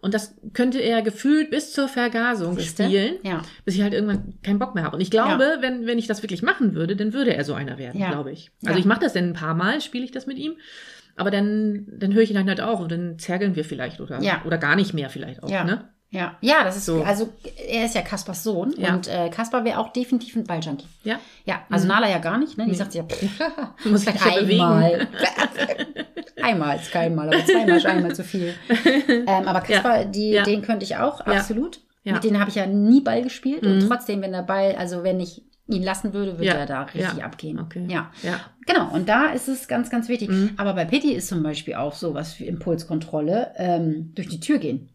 Und 0.00 0.14
das 0.14 0.34
könnte 0.52 0.80
er 0.80 1.00
gefühlt 1.02 1.50
bis 1.50 1.72
zur 1.72 1.86
Vergasung 1.88 2.56
Siehste? 2.56 2.84
spielen, 2.84 3.14
Ja. 3.22 3.42
bis 3.64 3.76
ich 3.76 3.82
halt 3.82 3.94
irgendwann 3.94 4.34
keinen 4.42 4.58
Bock 4.58 4.74
mehr 4.74 4.82
habe. 4.84 4.96
Und 4.96 5.00
ich 5.00 5.10
glaube, 5.12 5.58
wenn, 5.60 5.86
wenn 5.86 5.98
ich 5.98 6.08
das 6.08 6.22
wirklich 6.24 6.42
machen 6.42 6.74
würde, 6.74 6.96
dann 6.96 7.12
würde 7.12 7.34
er 7.34 7.44
so 7.44 7.54
einer 7.54 7.78
werden, 7.78 8.00
Ja. 8.00 8.10
glaube 8.10 8.32
ich. 8.32 8.50
Also 8.64 8.74
Ja. 8.74 8.78
ich 8.80 8.84
mache 8.84 9.00
das 9.00 9.12
dann 9.12 9.24
ein 9.30 9.32
paar 9.34 9.54
Mal, 9.54 9.80
spiele 9.80 10.04
ich 10.04 10.10
das 10.10 10.26
mit 10.26 10.38
ihm. 10.38 10.54
Aber 11.14 11.30
dann, 11.30 11.86
dann 11.98 12.14
höre 12.14 12.22
ich 12.22 12.30
ihn 12.30 12.36
dann 12.36 12.48
halt 12.48 12.60
auch 12.60 12.80
und 12.80 12.90
dann 12.90 13.18
zergeln 13.18 13.54
wir 13.54 13.64
vielleicht 13.64 14.00
oder, 14.00 14.20
Ja. 14.22 14.42
oder 14.44 14.58
gar 14.58 14.74
nicht 14.76 14.92
mehr 14.94 15.08
vielleicht 15.10 15.42
auch. 15.42 15.50
Ja. 15.50 15.62
Ne? 15.62 15.88
Ja, 16.14 16.36
ja, 16.42 16.62
das 16.62 16.76
ist 16.76 16.84
So. 16.86 17.02
also 17.02 17.30
er 17.68 17.86
ist 17.86 17.94
ja 17.94 18.02
Kaspers 18.02 18.44
Sohn 18.44 18.74
Ja. 18.76 18.94
und 18.94 19.08
äh, 19.08 19.30
Kaspar 19.30 19.64
wäre 19.64 19.78
auch 19.78 19.92
definitiv 19.94 20.36
ein 20.36 20.44
Balljunkie. 20.44 20.86
Ja. 21.04 21.18
Ja, 21.46 21.62
also 21.70 21.88
Nala 21.88 22.08
ja 22.08 22.18
gar 22.18 22.36
nicht, 22.38 22.56
ne? 22.58 22.64
Die 22.66 22.70
Nee. 22.72 22.76
sagt 22.76 22.94
ja, 22.94 23.02
pff, 23.02 23.40
Muss 23.86 24.06
ich 24.06 24.14
ja 24.14 24.36
einmal. 24.36 25.08
einmal 26.42 26.76
ist 26.76 26.90
keinmal, 26.92 27.28
aber 27.28 27.44
zweimal 27.44 27.76
ist 27.78 27.86
einmal 27.86 28.14
zu 28.14 28.24
viel. 28.24 28.54
Ähm, 29.08 29.46
aber 29.48 29.60
Kaspar, 29.62 30.04
die, 30.04 30.30
Ja. 30.30 30.42
den 30.42 30.62
könnte 30.62 30.84
ich 30.84 30.96
auch, 30.96 31.26
Ja. 31.26 31.32
absolut. 31.34 31.80
Ja. 32.04 32.14
Mit 32.14 32.24
denen 32.24 32.38
habe 32.40 32.50
ich 32.50 32.56
ja 32.56 32.66
nie 32.66 33.00
Ball 33.00 33.22
gespielt 33.22 33.62
und 33.64 33.78
Mhm. 33.78 33.88
trotzdem, 33.88 34.20
wenn 34.22 34.32
der 34.32 34.42
Ball, 34.42 34.74
also 34.76 35.04
wenn 35.04 35.20
ich 35.20 35.42
ihn 35.68 35.82
lassen 35.82 36.12
würde, 36.12 36.32
würde 36.34 36.44
Ja. 36.46 36.54
er 36.54 36.66
da 36.66 36.82
richtig 36.82 37.18
Ja. 37.18 37.24
abgehen. 37.24 37.58
Okay. 37.60 37.86
Ja. 37.88 38.10
Ja. 38.22 38.40
Genau, 38.66 38.92
und 38.92 39.08
da 39.08 39.26
ist 39.26 39.48
es 39.48 39.68
ganz, 39.68 39.88
ganz 39.90 40.08
wichtig. 40.08 40.28
Mhm. 40.28 40.50
Aber 40.56 40.74
bei 40.74 40.84
Pitti 40.84 41.12
ist 41.12 41.28
zum 41.28 41.42
Beispiel 41.42 41.74
auch 41.74 41.94
sowas 41.94 42.38
wie 42.40 42.46
Impulskontrolle, 42.46 43.52
ähm, 43.56 44.12
durch 44.14 44.28
die 44.28 44.40
Tür 44.40 44.58
gehen. 44.58 44.88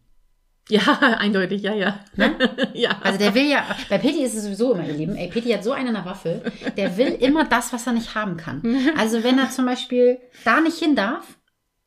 Ja, 0.70 0.82
eindeutig, 1.18 1.62
ja, 1.62 1.72
ja. 1.72 2.00
ja. 2.74 2.90
Also 3.02 3.18
der 3.18 3.34
will 3.34 3.48
ja, 3.48 3.64
bei 3.88 3.96
Pitti 3.96 4.22
ist 4.22 4.34
es 4.34 4.44
sowieso 4.44 4.74
immer, 4.74 4.86
ihr 4.86 4.92
Lieben, 4.92 5.16
ey, 5.16 5.28
Pitti 5.28 5.50
hat 5.50 5.64
so 5.64 5.72
eine 5.72 5.92
nach 5.92 6.04
Waffel, 6.04 6.42
der 6.76 6.96
will 6.98 7.08
immer 7.20 7.44
das, 7.46 7.72
was 7.72 7.86
er 7.86 7.94
nicht 7.94 8.14
haben 8.14 8.36
kann. 8.36 8.62
Also 8.98 9.24
wenn 9.24 9.38
er 9.38 9.48
zum 9.50 9.64
Beispiel 9.64 10.18
da 10.44 10.60
nicht 10.60 10.78
hin 10.78 10.94
darf, 10.94 11.24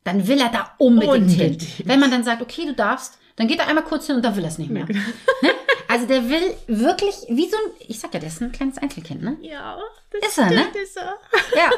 dann 0.02 0.26
will 0.26 0.40
er 0.40 0.48
da 0.48 0.74
unbedingt, 0.78 1.30
Unbedingt. 1.30 1.62
hin. 1.62 1.86
Wenn 1.86 2.00
man 2.00 2.10
dann 2.10 2.24
sagt, 2.24 2.42
okay, 2.42 2.66
du 2.66 2.74
darfst, 2.74 3.18
dann 3.36 3.46
geht 3.46 3.60
er 3.60 3.68
einmal 3.68 3.84
kurz 3.84 4.08
hin 4.08 4.16
und 4.16 4.24
dann 4.24 4.34
will 4.36 4.42
er 4.44 4.48
es 4.48 4.58
nicht 4.58 4.70
mehr. 4.70 4.86
Ne? 5.42 5.50
Also 5.92 6.06
der 6.06 6.28
will 6.28 6.54
wirklich, 6.66 7.14
wie 7.28 7.48
so 7.48 7.56
ein, 7.56 7.72
ich 7.86 8.00
sag 8.00 8.12
ja, 8.14 8.20
der 8.20 8.28
ist 8.28 8.40
ein 8.40 8.50
kleines 8.52 8.78
Einzelkind, 8.78 9.22
ne? 9.22 9.36
ja, 9.42 9.76
Ist 10.26 10.38
er, 10.38 10.50
ne? 10.50 10.64
Ist 10.82 10.96
er. 10.96 11.14
Ja. 11.56 11.70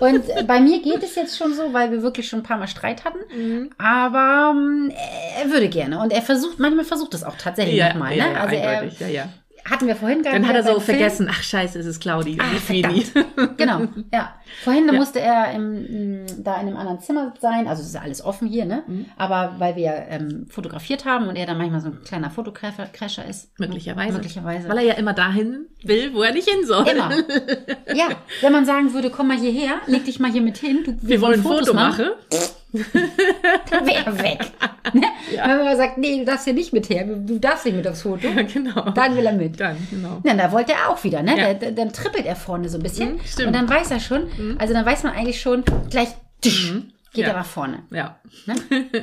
Und 0.00 0.28
äh, 0.28 0.42
bei 0.44 0.60
mir 0.60 0.80
geht 0.82 1.02
es 1.02 1.14
jetzt 1.16 1.36
schon 1.36 1.52
so, 1.54 1.72
weil 1.72 1.90
wir 1.90 2.02
wirklich 2.02 2.28
schon 2.28 2.40
ein 2.40 2.42
paar 2.44 2.58
Mal 2.58 2.68
Streit 2.68 3.04
hatten. 3.04 3.18
Mhm. 3.36 3.70
Aber 3.78 4.52
ähm, 4.54 4.92
er 5.40 5.50
würde 5.50 5.68
gerne. 5.68 6.00
Und 6.00 6.12
er 6.12 6.22
versucht, 6.22 6.58
manchmal 6.58 6.84
versucht 6.84 7.12
es 7.14 7.24
auch 7.24 7.36
tatsächlich 7.36 7.76
Ja, 7.76 7.88
nochmal. 7.90 8.16
ja, 8.16 8.26
Ne? 8.28 8.32
ja, 8.34 8.40
Also 8.40 8.54
er, 8.56 8.68
eindeutig, 8.70 9.00
ja, 9.00 9.08
ja. 9.08 9.28
hatten 9.68 9.86
wir 9.88 9.96
vorhin 9.96 10.22
gerade 10.22 10.36
Dann 10.38 10.46
hat 10.48 10.54
er 10.56 10.62
so 10.62 10.72
beim 10.74 10.80
Film. 10.80 10.98
vergessen, 10.98 11.28
ach 11.30 11.42
scheiße, 11.42 11.78
es 11.80 11.86
ist 11.86 12.00
Claudi, 12.00 12.38
Ah, 12.40 12.52
nicht 12.52 12.68
Mini. 12.68 13.04
Genau, 13.56 13.82
ja. 14.12 14.34
Vorhin 14.64 14.86
da 14.86 14.92
Ja. 14.92 14.98
musste 14.98 15.20
er 15.20 15.52
im, 15.52 16.24
da 16.38 16.54
in 16.60 16.68
einem 16.68 16.76
anderen 16.76 17.00
Zimmer 17.00 17.34
sein. 17.40 17.66
Also 17.68 17.82
es 17.82 17.88
ist 17.88 17.96
alles 17.96 18.24
offen 18.24 18.48
hier, 18.48 18.64
ne? 18.64 18.82
Mhm. 18.86 19.06
Aber 19.16 19.54
weil 19.58 19.76
wir 19.76 20.06
ähm, 20.08 20.46
fotografiert 20.50 21.04
haben 21.04 21.28
und 21.28 21.36
er 21.36 21.46
dann 21.46 21.58
manchmal 21.58 21.80
so 21.80 21.88
ein 21.88 22.02
kleiner 22.04 22.30
Fotocrasher 22.30 23.24
ist. 23.28 23.58
Möglicherweise. 23.58 24.12
Möglicherweise. 24.14 24.68
Weil 24.68 24.78
er 24.78 24.84
ja 24.84 24.94
immer 24.94 25.12
dahin 25.12 25.66
will, 25.82 26.14
wo 26.14 26.22
er 26.22 26.32
nicht 26.32 26.48
hin 26.48 26.64
soll. 26.66 26.86
Immer. 26.88 27.10
Ja, 27.94 28.08
wenn 28.42 28.52
man 28.52 28.64
sagen 28.66 28.92
würde, 28.94 29.10
komm 29.10 29.28
mal 29.28 29.36
hierher, 29.38 29.74
leg 29.86 30.04
dich 30.04 30.18
mal 30.20 30.30
hier 30.30 30.42
mit 30.42 30.58
hin. 30.58 30.82
Du, 30.84 30.96
Wir 31.00 31.20
wollen 31.20 31.34
ein 31.40 31.42
Foto 31.42 31.72
machen. 31.72 32.06
Dann 33.70 33.86
wäre 33.86 34.06
er 34.06 34.22
weg. 34.22 34.40
Ne? 34.92 35.02
Ja. 35.34 35.48
Wenn 35.48 35.64
man 35.64 35.76
sagt, 35.76 35.98
nee, 35.98 36.18
du 36.20 36.24
darfst 36.24 36.44
hier 36.44 36.54
nicht 36.54 36.72
mit 36.72 36.88
her, 36.88 37.04
du 37.04 37.40
darfst 37.40 37.64
nicht 37.64 37.74
mit 37.76 37.86
aufs 37.88 38.02
Foto, 38.02 38.28
Ja, 38.28 38.42
genau. 38.42 38.90
dann 38.90 39.16
will 39.16 39.26
er 39.26 39.32
mit. 39.32 39.58
Dann, 39.58 39.76
genau. 39.90 40.20
Ja, 40.22 40.34
da 40.34 40.52
wollte 40.52 40.72
er 40.72 40.88
auch 40.90 41.02
wieder, 41.02 41.20
ne? 41.20 41.32
Ja. 41.32 41.36
Der, 41.36 41.54
der, 41.54 41.72
dann 41.72 41.92
trippelt 41.92 42.26
er 42.26 42.36
vorne 42.36 42.68
so 42.68 42.78
ein 42.78 42.82
bisschen. 42.84 43.14
Mhm, 43.14 43.20
stimmt. 43.24 43.48
und 43.48 43.52
dann 43.56 43.68
weiß 43.68 43.90
er 43.90 43.98
schon, 43.98 44.28
also 44.58 44.74
dann 44.74 44.86
weiß 44.86 45.02
man 45.02 45.12
eigentlich 45.14 45.40
schon, 45.40 45.64
gleich 45.90 46.08
tsch, 46.42 46.72
geht 47.12 47.24
Ja. 47.24 47.28
er 47.28 47.34
nach 47.38 47.46
vorne. 47.46 47.84
Ja. 47.90 48.20
Ne? 48.46 48.54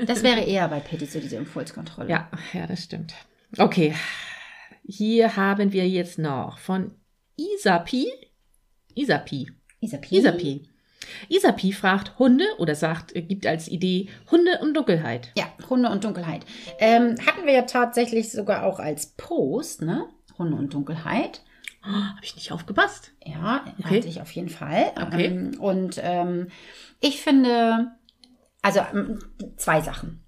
Das 0.06 0.24
wäre 0.24 0.42
eher 0.42 0.68
bei 0.68 0.80
Petty 0.80 1.06
so 1.06 1.20
diese 1.20 1.36
Impulskontrolle. 1.38 2.10
Ja, 2.10 2.30
ja, 2.54 2.68
das 2.68 2.84
stimmt. 2.84 3.14
Okay. 3.58 3.96
Hier 4.86 5.36
haben 5.36 5.72
wir 5.72 5.88
jetzt 5.88 6.20
noch 6.20 6.58
von 6.58 6.92
Isapi. 7.38 8.08
Isapi. 8.96 9.50
Isapi. 9.80 10.18
Isapi. 10.18 10.70
Isapi 11.30 11.74
fragt 11.74 12.18
Hunde 12.20 12.46
oder 12.60 12.76
sagt, 12.76 13.16
äh, 13.16 13.22
gibt 13.22 13.46
als 13.46 13.68
Idee 13.68 14.10
Hunde 14.32 14.60
und 14.62 14.74
Dunkelheit. 14.76 15.32
Ja, 15.38 15.46
Hunde 15.70 15.90
und 15.90 16.04
Dunkelheit. 16.04 16.46
Ähm, 16.80 17.16
hatten 17.26 17.46
wir 17.46 17.54
ja 17.54 17.62
tatsächlich 17.64 18.32
sogar 18.32 18.64
auch 18.66 18.80
als 18.80 19.08
Post, 19.18 19.82
ne? 19.82 20.08
Hunde 20.38 20.56
und 20.58 20.74
Dunkelheit. 20.74 21.42
Oh, 21.86 21.92
Habe 21.92 22.20
ich 22.24 22.36
nicht 22.36 22.52
aufgepasst. 22.52 23.12
Ja, 23.26 23.64
Okay. 23.80 23.98
hatte 23.98 24.08
ich 24.08 24.22
auf 24.22 24.32
jeden 24.32 24.50
Fall. 24.50 24.92
Okay. 25.02 25.26
Ähm, 25.26 25.60
und 25.60 26.00
ähm, 26.02 26.48
ich 27.02 27.22
finde, 27.22 27.92
also 28.62 28.80
ähm, 28.94 29.20
zwei 29.58 29.82
Sachen. 29.82 30.20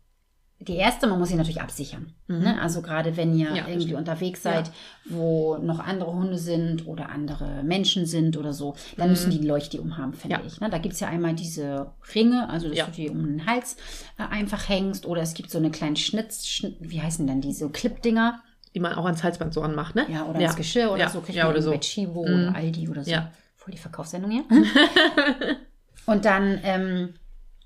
Die 0.60 0.78
erste, 0.78 1.06
man 1.08 1.20
muss 1.20 1.28
sich 1.28 1.38
natürlich 1.38 1.62
absichern. 1.62 2.14
Ne? 2.28 2.60
Also 2.60 2.82
gerade 2.82 3.18
wenn 3.18 3.38
ihr 3.38 3.52
Mhm. 3.52 3.56
Ja, 3.56 3.68
irgendwie 3.68 3.94
unterwegs 3.94 4.42
seid, 4.42 4.72
wo 5.04 5.58
noch 5.58 5.80
andere 5.80 6.12
Hunde 6.14 6.38
sind 6.40 6.88
oder 6.88 7.10
andere 7.10 7.62
Menschen 7.64 8.06
sind 8.06 8.36
oder 8.38 8.52
so, 8.54 8.74
dann 8.98 9.10
müssen 9.10 9.30
die 9.32 9.40
ein 9.40 9.46
Leuchti 9.46 9.80
umhaben, 9.80 10.14
finde 10.14 10.38
Mhm. 10.38 10.42
Ja. 10.44 10.48
ich. 10.48 10.60
Ne? 10.62 10.70
Da 10.70 10.78
gibt 10.80 10.94
es 10.96 11.02
ja 11.02 11.10
einmal 11.10 11.36
diese 11.36 11.92
Ringe, 12.16 12.50
also 12.50 12.70
dass 12.70 12.78
Ja. 12.78 12.86
du 12.86 12.92
die 12.94 13.10
um 13.10 13.24
den 13.24 13.46
Hals 13.46 13.76
äh, 14.18 14.24
einfach 14.24 14.68
hängst 14.70 15.06
oder 15.06 15.22
es 15.22 15.34
gibt 15.36 15.52
so 15.52 15.58
eine 15.60 15.72
kleine 15.72 15.98
Schnitz, 15.98 16.64
wie 16.80 17.02
heißen 17.02 17.28
denn 17.28 17.42
die, 17.42 17.54
so 17.54 17.70
Clip-Dinger. 17.70 18.42
Die 18.76 18.80
man 18.82 18.94
auch 18.94 19.06
ans 19.06 19.24
Halsband 19.24 19.54
so 19.54 19.62
anmacht, 19.62 19.96
ne? 19.96 20.06
Ja, 20.10 20.26
oder 20.26 20.40
ins 20.40 20.56
Geschirr 20.56 20.92
oder 20.92 21.00
ja. 21.04 21.10
so. 21.10 21.22
Kriegt 21.22 21.38
Ja, 21.38 21.50
oder 21.50 21.62
so. 21.62 21.72
bei 21.72 21.78
Chibo 21.78 22.26
Mhm. 22.28 22.34
oder 22.50 22.56
Aldi 22.56 22.90
oder 22.90 23.04
so. 23.04 23.10
Ja. 23.12 23.32
Voll 23.56 23.72
die 23.72 23.78
Verkaufssendung 23.80 24.30
hier. 24.32 24.44
und 26.06 26.26
dann 26.26 26.60
ähm, 26.64 27.14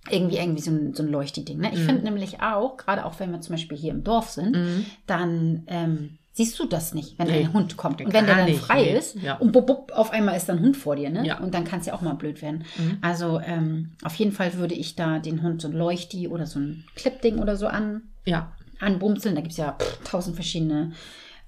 irgendwie 0.09 0.37
irgendwie 0.37 0.61
so 0.61 0.71
ein, 0.71 0.93
so 0.93 1.03
ein 1.03 1.09
Leuchtiding. 1.09 1.59
Ne? 1.59 1.71
Ich 1.73 1.79
Mhm. 1.79 1.85
finde 1.85 2.03
nämlich 2.03 2.41
auch, 2.41 2.77
gerade 2.77 3.05
auch 3.05 3.19
wenn 3.19 3.31
wir 3.31 3.41
zum 3.41 3.53
Beispiel 3.55 3.77
hier 3.77 3.91
im 3.91 4.03
Dorf 4.03 4.29
sind, 4.29 4.55
Mhm. 4.55 4.85
dann 5.07 5.63
ähm, 5.67 6.17
siehst 6.31 6.57
du 6.59 6.65
das 6.65 6.93
nicht, 6.93 7.19
wenn 7.19 7.27
Nee. 7.27 7.39
ein 7.39 7.53
Hund 7.53 7.75
kommt. 7.75 8.01
Und 8.01 8.13
wenn 8.13 8.25
der 8.25 8.35
dann 8.37 8.45
nicht, 8.45 8.59
frei 8.61 8.83
nee. 8.83 8.97
ist 8.97 9.15
Ja. 9.21 9.35
und 9.37 9.51
bub, 9.51 9.67
bub, 9.67 9.91
auf 9.93 10.11
einmal 10.11 10.37
ist 10.37 10.47
dann 10.47 10.57
ein 10.59 10.63
Hund 10.63 10.77
vor 10.77 10.95
dir. 10.95 11.09
Ne? 11.09 11.25
Ja. 11.25 11.39
Und 11.39 11.53
dann 11.53 11.65
kann 11.65 11.79
es 11.81 11.85
ja 11.87 11.93
auch 11.93 12.01
mal 12.01 12.13
blöd 12.13 12.41
werden. 12.41 12.63
Mhm. 12.77 12.97
Also 13.01 13.39
ähm, 13.43 13.91
auf 14.03 14.15
jeden 14.15 14.31
Fall 14.31 14.53
würde 14.53 14.73
ich 14.75 14.95
da 14.95 15.19
den 15.19 15.41
Hund 15.43 15.61
so 15.61 15.67
ein 15.67 15.73
Leuchti 15.73 16.27
oder 16.29 16.45
so 16.45 16.59
ein 16.59 16.85
Clipding 16.95 17.39
oder 17.39 17.55
so 17.57 17.67
an, 17.67 18.03
Ja. 18.25 18.51
Anbumseln. 18.79 19.35
Da 19.35 19.41
gibt 19.41 19.51
es 19.51 19.57
ja 19.57 19.73
pff, 19.79 19.99
tausend 20.03 20.35
verschiedene 20.35 20.91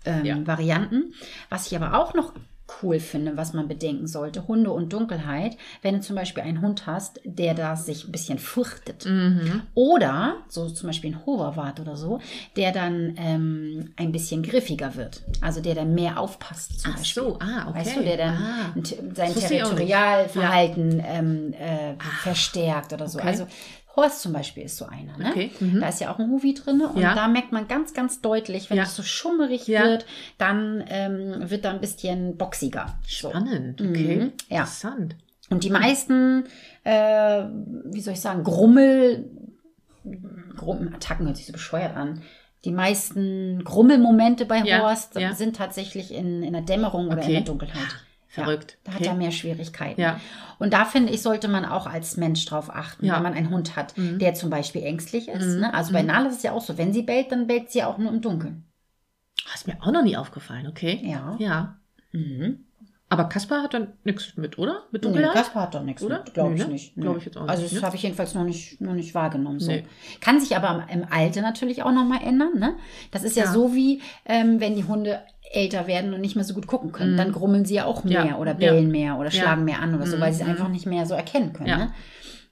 ähm, 0.06 0.26
Ja. 0.26 0.48
Varianten. 0.48 1.14
Was 1.50 1.68
ich 1.72 1.76
aber 1.76 1.98
auch 2.00 2.14
noch 2.14 2.34
cool 2.82 3.02
finde, 3.02 3.36
was 3.36 3.52
man 3.52 3.68
bedenken 3.68 4.08
sollte, 4.08 4.48
Hunde 4.48 4.72
und 4.72 4.94
Dunkelheit, 4.94 5.58
wenn 5.82 5.96
du 5.96 6.00
zum 6.00 6.16
Beispiel 6.16 6.42
einen 6.42 6.62
Hund 6.62 6.88
hast, 6.88 7.20
der 7.26 7.54
da 7.54 7.76
sich 7.76 8.08
ein 8.08 8.14
bisschen 8.14 8.40
fürchtet. 8.40 9.06
Mhm. 9.06 9.64
Oder, 9.74 10.38
so 10.48 10.70
zum 10.70 10.88
Beispiel 10.88 11.12
ein 11.12 11.26
Hoverwart 11.26 11.82
oder 11.82 11.98
so, 11.98 12.22
der 12.56 12.72
dann 12.72 13.16
ähm, 13.18 13.92
ein 13.98 14.14
bisschen 14.14 14.42
griffiger 14.42 14.96
wird. 14.96 15.22
Also 15.42 15.60
der 15.60 15.76
dann 15.76 15.94
mehr 15.96 16.18
aufpasst 16.18 16.80
zum 16.80 16.94
Ach 16.94 16.98
Beispiel. 17.00 17.24
so, 17.24 17.40
ah, 17.42 17.68
okay. 17.70 17.80
Weißt 17.80 17.96
du, 17.98 18.04
der 18.04 18.18
dann 18.18 18.36
Ah. 18.38 18.74
sein. 19.16 19.34
Territorialverhalten 19.36 21.04
ähm, 21.06 21.54
äh, 21.54 21.96
verstärkt 22.24 22.94
oder 22.94 23.08
so. 23.08 23.20
okay. 23.20 23.28
Also 23.28 23.48
Horst 23.96 24.22
zum 24.22 24.32
Beispiel 24.34 24.64
ist 24.64 24.78
so 24.78 24.86
einer. 24.86 25.18
Ne? 25.18 25.30
Okay, 25.32 25.52
mhm. 25.60 25.82
Da 25.82 25.90
ist 25.90 26.00
ja 26.00 26.14
auch 26.14 26.20
ein 26.20 26.30
Huvi 26.30 26.54
drin 26.54 26.82
und 26.82 27.02
Ja. 27.02 27.14
da 27.14 27.28
merkt 27.28 27.52
man 27.52 27.68
ganz, 27.68 27.94
ganz 27.94 28.22
deutlich, 28.22 28.70
wenn 28.70 28.78
Ja. 28.78 28.84
es 28.84 28.96
so 28.96 29.04
schummerig 29.04 29.68
Ja. 29.68 29.84
wird, 29.84 30.06
dann 30.38 30.84
ähm, 30.88 31.50
wird 31.50 31.66
da 31.66 31.72
ein 31.72 31.82
bisschen 31.82 32.38
boxiger. 32.38 32.98
So. 33.08 33.30
Spannend, 33.30 33.82
okay. 33.82 34.16
Mhm, 34.16 34.32
ja. 34.50 34.60
Interessant. 34.62 35.16
Und 35.50 35.66
die 35.66 35.70
meisten, 35.70 36.46
äh, 36.86 37.44
wie 37.86 38.00
soll 38.00 38.14
ich 38.14 38.22
sagen, 38.22 38.44
Grummel, 38.46 39.30
Grummenattacken 40.56 41.26
hört 41.28 41.38
sich 41.38 41.46
so 41.48 41.54
bescheuert 41.54 41.96
an. 41.96 42.22
Die 42.64 42.72
meisten 42.72 43.64
Grummelmomente 43.64 44.46
bei 44.46 44.62
Horst 44.62 45.16
sind 45.34 45.56
tatsächlich 45.56 46.14
in, 46.14 46.44
in 46.44 46.54
der 46.54 46.62
Dämmerung 46.62 47.08
oder 47.08 47.18
in 47.18 47.24
Okay. 47.24 47.32
der 47.34 47.42
Dunkelheit. 47.42 47.88
Verrückt. 48.32 48.72
Ja, 48.72 48.78
da 48.86 48.92
hat 48.94 49.02
Okay. 49.02 49.10
er 49.10 49.16
mehr 49.16 49.32
Schwierigkeiten. 49.32 50.00
Ja. 50.00 50.20
Und 50.58 50.72
da 50.74 50.86
finde 50.86 51.12
ich, 51.12 51.22
sollte 51.22 51.48
man 51.50 51.66
auch 51.66 51.86
als 51.86 52.16
Mensch 52.16 52.46
drauf 52.46 52.74
achten, 52.74 53.06
Ja. 53.06 53.14
Mhm. 53.14 53.16
wenn 53.18 53.24
man 53.24 53.34
einen 53.34 53.50
Hund 53.50 53.76
hat, 53.76 53.94
der 53.98 54.34
zum 54.36 54.50
Beispiel 54.50 54.84
ängstlich 54.84 55.28
ist. 55.28 55.58
Ne? 55.60 55.74
Also 55.74 55.92
bei 55.92 56.02
Nala 56.02 56.30
ist 56.30 56.38
es 56.38 56.44
ja 56.44 56.54
auch 56.54 56.62
so, 56.62 56.78
wenn 56.78 56.94
sie 56.94 57.02
bellt, 57.04 57.32
dann 57.32 57.46
bellt 57.48 57.72
sie 57.72 57.84
auch 57.84 57.98
nur 57.98 58.10
im 58.12 58.22
Dunkeln. 58.22 58.64
Ah, 59.46 59.54
Ist 59.56 59.68
mir 59.68 59.78
auch 59.82 59.92
noch 59.92 60.04
nie 60.04 60.16
aufgefallen, 60.16 60.68
okay? 60.68 61.02
Ja. 61.04 61.36
Ja. 61.40 61.78
Mhm. 62.14 62.66
Aber 63.12 63.26
Kaspar 63.26 63.64
hat 63.64 63.74
dann 63.74 63.90
nichts 64.06 64.38
mit, 64.38 64.58
oder? 64.58 64.84
Mit 64.92 65.04
Nee, 65.04 65.10
Dunkelheit? 65.10 65.34
Kaspar 65.34 65.64
hat 65.64 65.76
doch 65.76 65.84
nichts 65.84 66.02
Oder? 66.02 66.20
mit, 66.24 66.34
glaube 66.34 66.52
Nee, 66.54 66.62
ich 66.62 66.66
ne? 66.68 66.72
nicht. 66.74 66.96
Glaub 66.96 67.18
ich 67.18 67.26
jetzt 67.26 67.38
auch 67.38 67.46
Also 67.48 67.62
nicht, 67.64 67.74
das 67.76 67.82
ne? 67.82 67.86
habe 67.88 67.96
ich 67.98 68.04
jedenfalls 68.04 68.34
noch 68.36 68.46
nicht, 68.46 68.80
noch 68.80 68.94
nicht 68.94 69.14
wahrgenommen. 69.14 69.60
So. 69.60 69.70
Nee. 69.70 69.84
Kann 70.22 70.40
sich 70.40 70.56
aber 70.56 70.86
im 70.90 71.06
Alter 71.12 71.42
natürlich 71.42 71.84
auch 71.84 71.92
nochmal 71.92 72.22
ändern. 72.26 72.58
Ne? 72.58 72.76
Das 73.12 73.24
ist 73.24 73.36
ja, 73.36 73.44
Ja. 73.44 73.52
so 73.52 73.76
wie, 73.76 74.02
ähm, 74.26 74.62
wenn 74.62 74.76
die 74.76 74.86
Hunde 74.86 75.20
älter 75.52 75.88
werden 75.88 76.14
und 76.14 76.22
nicht 76.22 76.36
mehr 76.38 76.46
so 76.46 76.54
gut 76.54 76.68
gucken 76.68 76.94
können. 76.94 77.18
Dann 77.18 77.34
grummeln 77.34 77.66
sie 77.66 77.74
ja 77.76 77.84
auch 77.86 78.06
mehr 78.06 78.24
Mhm. 78.24 78.30
Ja. 78.30 78.38
oder 78.38 78.52
Ja. 78.52 78.58
bellen 78.58 78.90
mehr 78.90 79.18
oder 79.18 79.30
Ja. 79.30 79.42
schlagen 79.42 79.66
mehr 79.66 79.82
an 79.82 79.94
oder 79.94 80.08
so, 80.08 80.18
weil 80.22 80.32
sie 80.32 80.40
es 80.42 80.46
Mhm. 80.48 80.52
einfach 80.54 80.70
nicht 80.70 80.86
mehr 80.86 81.06
so 81.06 81.14
erkennen 81.14 81.52
können. 81.52 81.68
Ja. 81.68 81.78
Ne? 81.78 81.92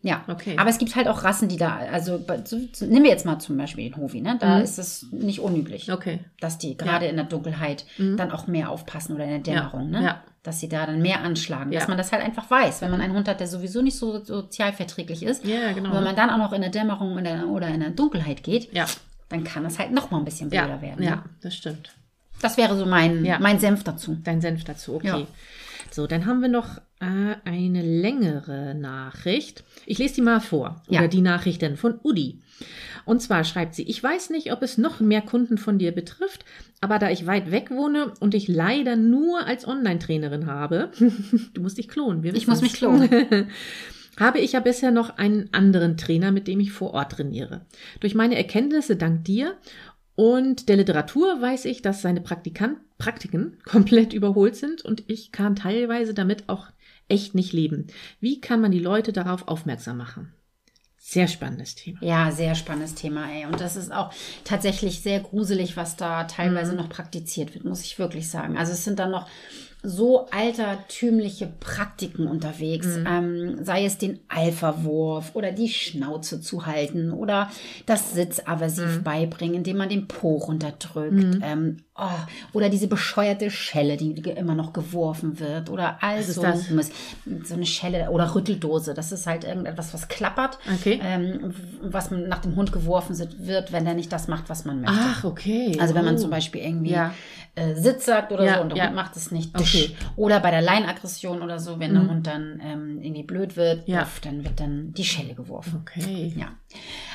Ja, 0.01 0.23
Okay. 0.29 0.55
aber 0.57 0.69
es 0.69 0.77
gibt 0.77 0.95
halt 0.95 1.07
auch 1.07 1.23
Rassen, 1.23 1.49
die 1.49 1.57
da, 1.57 1.77
also 1.91 2.19
so, 2.45 2.57
so, 2.73 2.85
nehmen 2.85 3.03
wir 3.03 3.11
jetzt 3.11 3.25
mal 3.25 3.39
zum 3.39 3.57
Beispiel 3.57 3.89
den 3.89 3.97
Hovi, 3.97 4.21
ne? 4.21 4.37
da 4.39 4.57
Mhm. 4.57 4.63
ist 4.63 4.77
es 4.79 5.07
nicht 5.11 5.39
unüblich, 5.39 5.91
Okay. 5.91 6.19
dass 6.41 6.57
die 6.57 6.75
gerade 6.77 7.05
in 7.07 7.15
der 7.17 7.25
Dunkelheit 7.25 7.85
dann 7.97 8.31
auch 8.31 8.47
mehr 8.47 8.69
aufpassen 8.69 9.15
oder 9.15 9.23
in 9.25 9.29
der 9.29 9.39
Dämmerung, 9.39 9.89
ne? 9.89 10.03
Ja. 10.03 10.23
Dass 10.43 10.59
sie 10.59 10.69
da 10.69 10.85
dann 10.85 11.01
mehr 11.01 11.21
anschlagen, 11.21 11.71
Ja. 11.71 11.79
dass 11.79 11.87
man 11.89 11.97
das 11.97 12.11
halt 12.11 12.23
einfach 12.23 12.49
weiß, 12.49 12.81
wenn 12.81 12.91
man 12.91 13.01
einen 13.01 13.13
Hund 13.13 13.27
hat, 13.27 13.39
der 13.39 13.47
sowieso 13.47 13.81
nicht 13.81 13.97
so 13.97 14.23
sozialverträglich 14.23 15.23
ist 15.23 15.45
Ja, 15.45 15.71
genau. 15.73 15.89
und 15.89 15.95
wenn 15.95 16.03
man 16.03 16.15
dann 16.15 16.29
auch 16.29 16.37
noch 16.37 16.53
in 16.53 16.61
der 16.61 16.71
Dämmerung 16.71 17.17
in 17.17 17.23
der, 17.25 17.47
oder 17.47 17.67
in 17.67 17.79
der 17.81 17.89
Dunkelheit 17.91 18.43
geht, 18.43 18.73
Ja. 18.73 18.85
dann 19.29 19.43
kann 19.43 19.65
es 19.65 19.77
halt 19.79 19.91
noch 19.91 20.11
mal 20.11 20.19
ein 20.19 20.25
bisschen 20.25 20.49
blöder 20.49 20.67
Ja. 20.75 20.81
werden. 20.81 21.03
ja, 21.03 21.15
Ne? 21.17 21.23
das 21.41 21.55
stimmt. 21.55 21.91
Das 22.41 22.55
wäre 22.57 22.77
so 22.77 22.85
mein, 22.85 23.21
mein 23.41 23.59
Senf 23.59 23.83
dazu. 23.83 24.17
Dein 24.23 24.39
Senf 24.39 24.63
dazu, 24.63 24.95
okay. 24.95 25.27
So, 25.91 26.07
dann 26.07 26.25
haben 26.25 26.41
wir 26.41 26.47
noch 26.49 26.77
äh, 27.01 27.35
eine 27.45 27.81
längere 27.81 28.75
Nachricht. 28.75 29.63
Ich 29.85 29.97
lese 29.97 30.15
die 30.15 30.21
mal 30.21 30.39
vor. 30.39 30.81
Ja. 30.87 30.99
Oder 30.99 31.07
die 31.09 31.21
Nachrichten 31.21 31.75
von 31.77 31.99
Udi. 32.03 32.39
Und 33.05 33.21
zwar 33.21 33.43
schreibt 33.43 33.75
sie, 33.75 33.83
ich 33.83 34.01
weiß 34.01 34.29
nicht, 34.29 34.51
ob 34.51 34.61
es 34.61 34.77
noch 34.77 34.99
mehr 34.99 35.21
Kunden 35.21 35.57
von 35.57 35.79
dir 35.79 35.91
betrifft, 35.91 36.45
aber 36.81 36.99
da 36.99 37.09
ich 37.09 37.25
weit 37.25 37.51
weg 37.51 37.71
wohne 37.71 38.13
und 38.19 38.33
ich 38.33 38.47
leider 38.47 38.95
nur 38.95 39.45
als 39.45 39.67
Online-Trainerin 39.67 40.45
habe, 40.45 40.91
du 41.53 41.61
musst 41.61 41.77
dich 41.77 41.87
klonen. 41.87 42.23
Wir 42.23 42.33
Ich 42.35 42.47
muss 42.47 42.61
mich 42.61 42.73
klonen. 42.73 43.09
habe 44.19 44.39
ich 44.39 44.51
ja 44.51 44.59
bisher 44.59 44.91
noch 44.91 45.17
einen 45.17 45.49
anderen 45.53 45.97
Trainer, 45.97 46.31
mit 46.31 46.47
dem 46.47 46.59
ich 46.59 46.71
vor 46.71 46.93
Ort 46.93 47.13
trainiere. 47.13 47.65
Durch 48.01 48.15
meine 48.15 48.35
Erkenntnisse 48.35 48.95
dank 48.95 49.23
dir 49.23 49.57
und 50.15 50.67
der 50.67 50.75
Literatur 50.75 51.41
weiß 51.41 51.65
ich, 51.65 51.81
dass 51.81 52.01
seine 52.01 52.21
Praktikan 52.21 52.77
Praktiken 52.97 53.57
komplett 53.65 54.13
überholt 54.13 54.55
sind 54.55 54.83
und 54.83 55.03
ich 55.07 55.31
kann 55.31 55.55
teilweise 55.55 56.13
damit 56.13 56.49
auch 56.49 56.67
echt 57.07 57.33
nicht 57.33 57.53
leben. 57.53 57.87
Wie 58.19 58.41
kann 58.41 58.61
man 58.61 58.71
die 58.71 58.79
Leute 58.79 59.13
darauf 59.13 59.47
aufmerksam 59.47 59.97
machen? 59.97 60.33
Sehr 61.11 61.27
spannendes 61.27 61.73
Thema. 61.73 61.97
Ja, 62.03 62.29
sehr 62.31 62.53
spannendes 62.53 62.93
Thema, 62.93 63.25
ey. 63.31 63.47
Und 63.47 63.59
das 63.59 63.75
ist 63.75 63.91
auch 63.91 64.13
tatsächlich 64.43 65.01
sehr 65.01 65.19
gruselig, 65.19 65.75
was 65.75 65.95
da 65.95 66.21
Mhm. 66.21 66.27
teilweise 66.27 66.75
noch 66.75 66.87
praktiziert 66.87 67.55
wird, 67.55 67.65
muss 67.65 67.81
ich 67.83 67.97
wirklich 67.97 68.29
sagen. 68.29 68.59
Also 68.59 68.73
es 68.73 68.83
sind 68.83 68.99
dann 68.99 69.09
noch 69.09 69.27
so 69.81 70.27
altertümliche 70.31 71.47
Praktiken 71.59 72.27
unterwegs, 72.27 72.85
Mhm. 72.97 73.05
ähm, 73.07 73.63
sei 73.63 73.85
es 73.85 73.97
den 73.97 74.19
Alpha-Wurf 74.27 75.31
oder 75.35 75.51
die 75.53 75.69
Schnauze 75.69 76.41
zu 76.41 76.65
halten 76.65 77.11
oder 77.13 77.49
das 77.85 78.13
Sitzaversiv 78.13 78.97
Mhm. 78.97 79.03
beibringen, 79.03 79.55
indem 79.55 79.77
man 79.77 79.87
den 79.89 80.07
Po 80.07 80.35
runterdrückt 80.35 81.39
ähm, 81.41 81.77
oh, 81.95 82.03
oder 82.53 82.67
diese 82.69 82.87
bescheuerte 82.87 83.49
Schelle, 83.49 83.95
die 83.95 84.11
immer 84.29 84.53
noch 84.55 84.73
geworfen 84.73 85.39
wird 85.39 85.69
oder 85.69 85.97
all 86.01 86.23
so 86.23 86.41
so 87.45 87.53
eine 87.53 87.65
Schelle 87.65 88.09
oder 88.11 88.35
Rütteldose, 88.35 88.93
das 88.93 89.11
ist 89.13 89.27
halt 89.27 89.45
irgendetwas, 89.45 89.93
was 89.93 90.07
klappert 90.09 90.59
Okay. 90.79 90.99
ähm, 91.01 91.53
was 91.81 92.11
man 92.11 92.27
nach 92.27 92.39
dem 92.39 92.55
Hund 92.57 92.71
geworfen 92.73 93.17
wird, 93.39 93.71
wenn 93.71 93.85
er 93.87 93.93
nicht 93.93 94.11
das 94.11 94.27
macht, 94.27 94.49
was 94.49 94.65
man 94.65 94.81
möchte. 94.81 94.95
Ach, 94.99 95.23
okay. 95.23 95.77
Also 95.79 95.95
wenn 95.95 96.03
man 96.05 96.15
Oh. 96.15 96.19
zum 96.19 96.29
Beispiel 96.31 96.61
irgendwie 96.61 96.91
Ja. 96.91 97.13
Äh, 97.55 97.75
Sitz 97.75 98.05
sagt 98.05 98.31
oder 98.31 98.43
Ja, 98.43 98.55
so 98.55 98.61
und 98.61 98.69
der 98.69 98.77
ja. 98.77 98.85
Hund 98.87 98.95
macht 98.95 99.15
es 99.15 99.31
nicht. 99.31 99.55
Okay. 99.57 99.89
Mhm. 99.89 100.05
Oder 100.15 100.39
bei 100.39 100.51
der 100.51 100.61
Leinenaggression 100.61 101.41
oder 101.41 101.59
so, 101.59 101.79
wenn 101.79 101.93
der 101.93 102.07
Hund 102.07 102.27
dann 102.27 102.61
ähm, 102.63 103.01
irgendwie 103.01 103.23
blöd 103.23 103.55
wird, 103.57 103.87
Ja. 103.87 104.01
puff, 104.01 104.19
dann 104.21 104.43
wird 104.43 104.59
dann 104.59 104.93
die 104.93 105.03
Schelle 105.03 105.33
geworfen. 105.33 105.81
Okay. 105.81 106.33
Ja. 106.35 106.53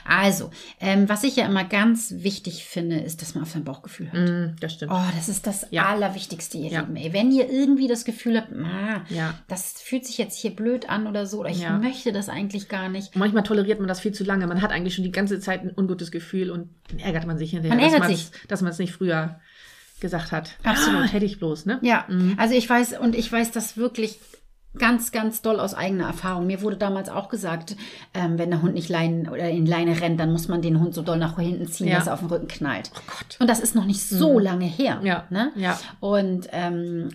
Also, 0.04 0.50
ähm, 0.80 1.08
was 1.08 1.24
ich 1.24 1.36
ja 1.36 1.46
immer 1.46 1.64
ganz 1.64 2.12
wichtig 2.18 2.64
finde, 2.64 2.96
ist, 2.96 3.22
dass 3.22 3.34
man 3.34 3.44
auf 3.44 3.50
sein 3.50 3.64
Bauchgefühl 3.64 4.12
hört. 4.12 4.28
Mm, 4.28 4.56
das 4.60 4.74
stimmt. 4.74 4.92
Oh, 4.92 5.02
das 5.16 5.28
ist 5.28 5.46
das. 5.46 5.72
Allerwichtigste, 5.72 6.58
ihr. 6.58 6.80
Lieben. 6.80 6.96
Ey, 6.96 7.12
wenn 7.12 7.30
ihr 7.30 7.48
irgendwie 7.50 7.86
das 7.88 8.04
Gefühl 8.04 8.36
habt, 8.36 8.52
ah, 8.52 9.02
Ja. 9.08 9.34
das 9.48 9.80
fühlt 9.80 10.04
sich 10.04 10.18
jetzt 10.18 10.36
hier 10.36 10.54
blöd 10.54 10.88
an 10.88 11.06
oder 11.06 11.26
so, 11.26 11.40
oder 11.40 11.50
ich 11.50 11.66
möchte 11.80 12.12
das 12.12 12.28
eigentlich 12.28 12.68
gar 12.68 12.88
nicht. 12.88 13.16
Manchmal 13.16 13.42
toleriert 13.44 13.78
man 13.78 13.88
das 13.88 14.00
viel 14.00 14.12
zu 14.12 14.24
lange. 14.24 14.46
Man 14.46 14.60
hat 14.62 14.72
eigentlich 14.72 14.94
schon 14.94 15.04
die 15.04 15.12
ganze 15.12 15.40
Zeit 15.40 15.62
ein 15.62 15.72
ungutes 15.74 16.10
Gefühl 16.10 16.50
und 16.50 16.68
dann 16.90 16.98
ärgert 16.98 17.26
man 17.26 17.38
sich 17.38 17.50
hinterher, 17.50 17.76
Man 17.76 18.18
dass 18.48 18.62
man 18.62 18.70
es 18.70 18.78
nicht 18.78 18.92
früher 18.92 19.40
gesagt 20.04 20.30
hat. 20.32 20.50
Absolut. 20.62 21.00
Ah, 21.04 21.06
hätte 21.08 21.24
ich 21.24 21.38
bloß, 21.38 21.64
ne? 21.66 21.78
Ja, 21.82 22.06
also 22.36 22.54
ich 22.54 22.68
weiß, 22.68 22.98
und 22.98 23.14
ich 23.16 23.32
weiß 23.32 23.50
das 23.52 23.76
wirklich 23.78 24.20
ganz, 24.76 25.12
ganz 25.12 25.40
doll 25.40 25.60
aus 25.60 25.72
eigener 25.72 26.06
Erfahrung. 26.06 26.46
Mir 26.46 26.60
wurde 26.60 26.76
damals 26.76 27.08
auch 27.08 27.28
gesagt, 27.28 27.76
ähm, 28.12 28.38
wenn 28.38 28.50
der 28.50 28.60
Hund 28.60 28.74
nicht 28.74 28.88
Leine 28.88 29.30
oder 29.30 29.48
in 29.48 29.66
Leine 29.66 30.00
rennt, 30.00 30.18
dann 30.20 30.32
muss 30.32 30.48
man 30.48 30.62
den 30.62 30.80
Hund 30.80 30.94
so 30.94 31.02
doll 31.02 31.16
nach 31.18 31.38
hinten 31.38 31.68
ziehen, 31.68 31.86
Ja. 31.88 31.98
dass 31.98 32.08
er 32.08 32.14
auf 32.14 32.20
den 32.20 32.28
Rücken 32.28 32.48
knallt. 32.48 32.90
Oh 32.96 33.00
Gott. 33.06 33.36
Und 33.40 33.48
das 33.48 33.60
ist 33.60 33.74
noch 33.76 33.84
nicht 33.86 34.02
so 34.02 34.38
lange 34.38 34.66
her. 34.66 35.00
Ja, 35.04 35.24
Ne? 35.30 35.52
ja. 35.56 35.78
Und 36.00 36.48
ähm, 36.52 37.08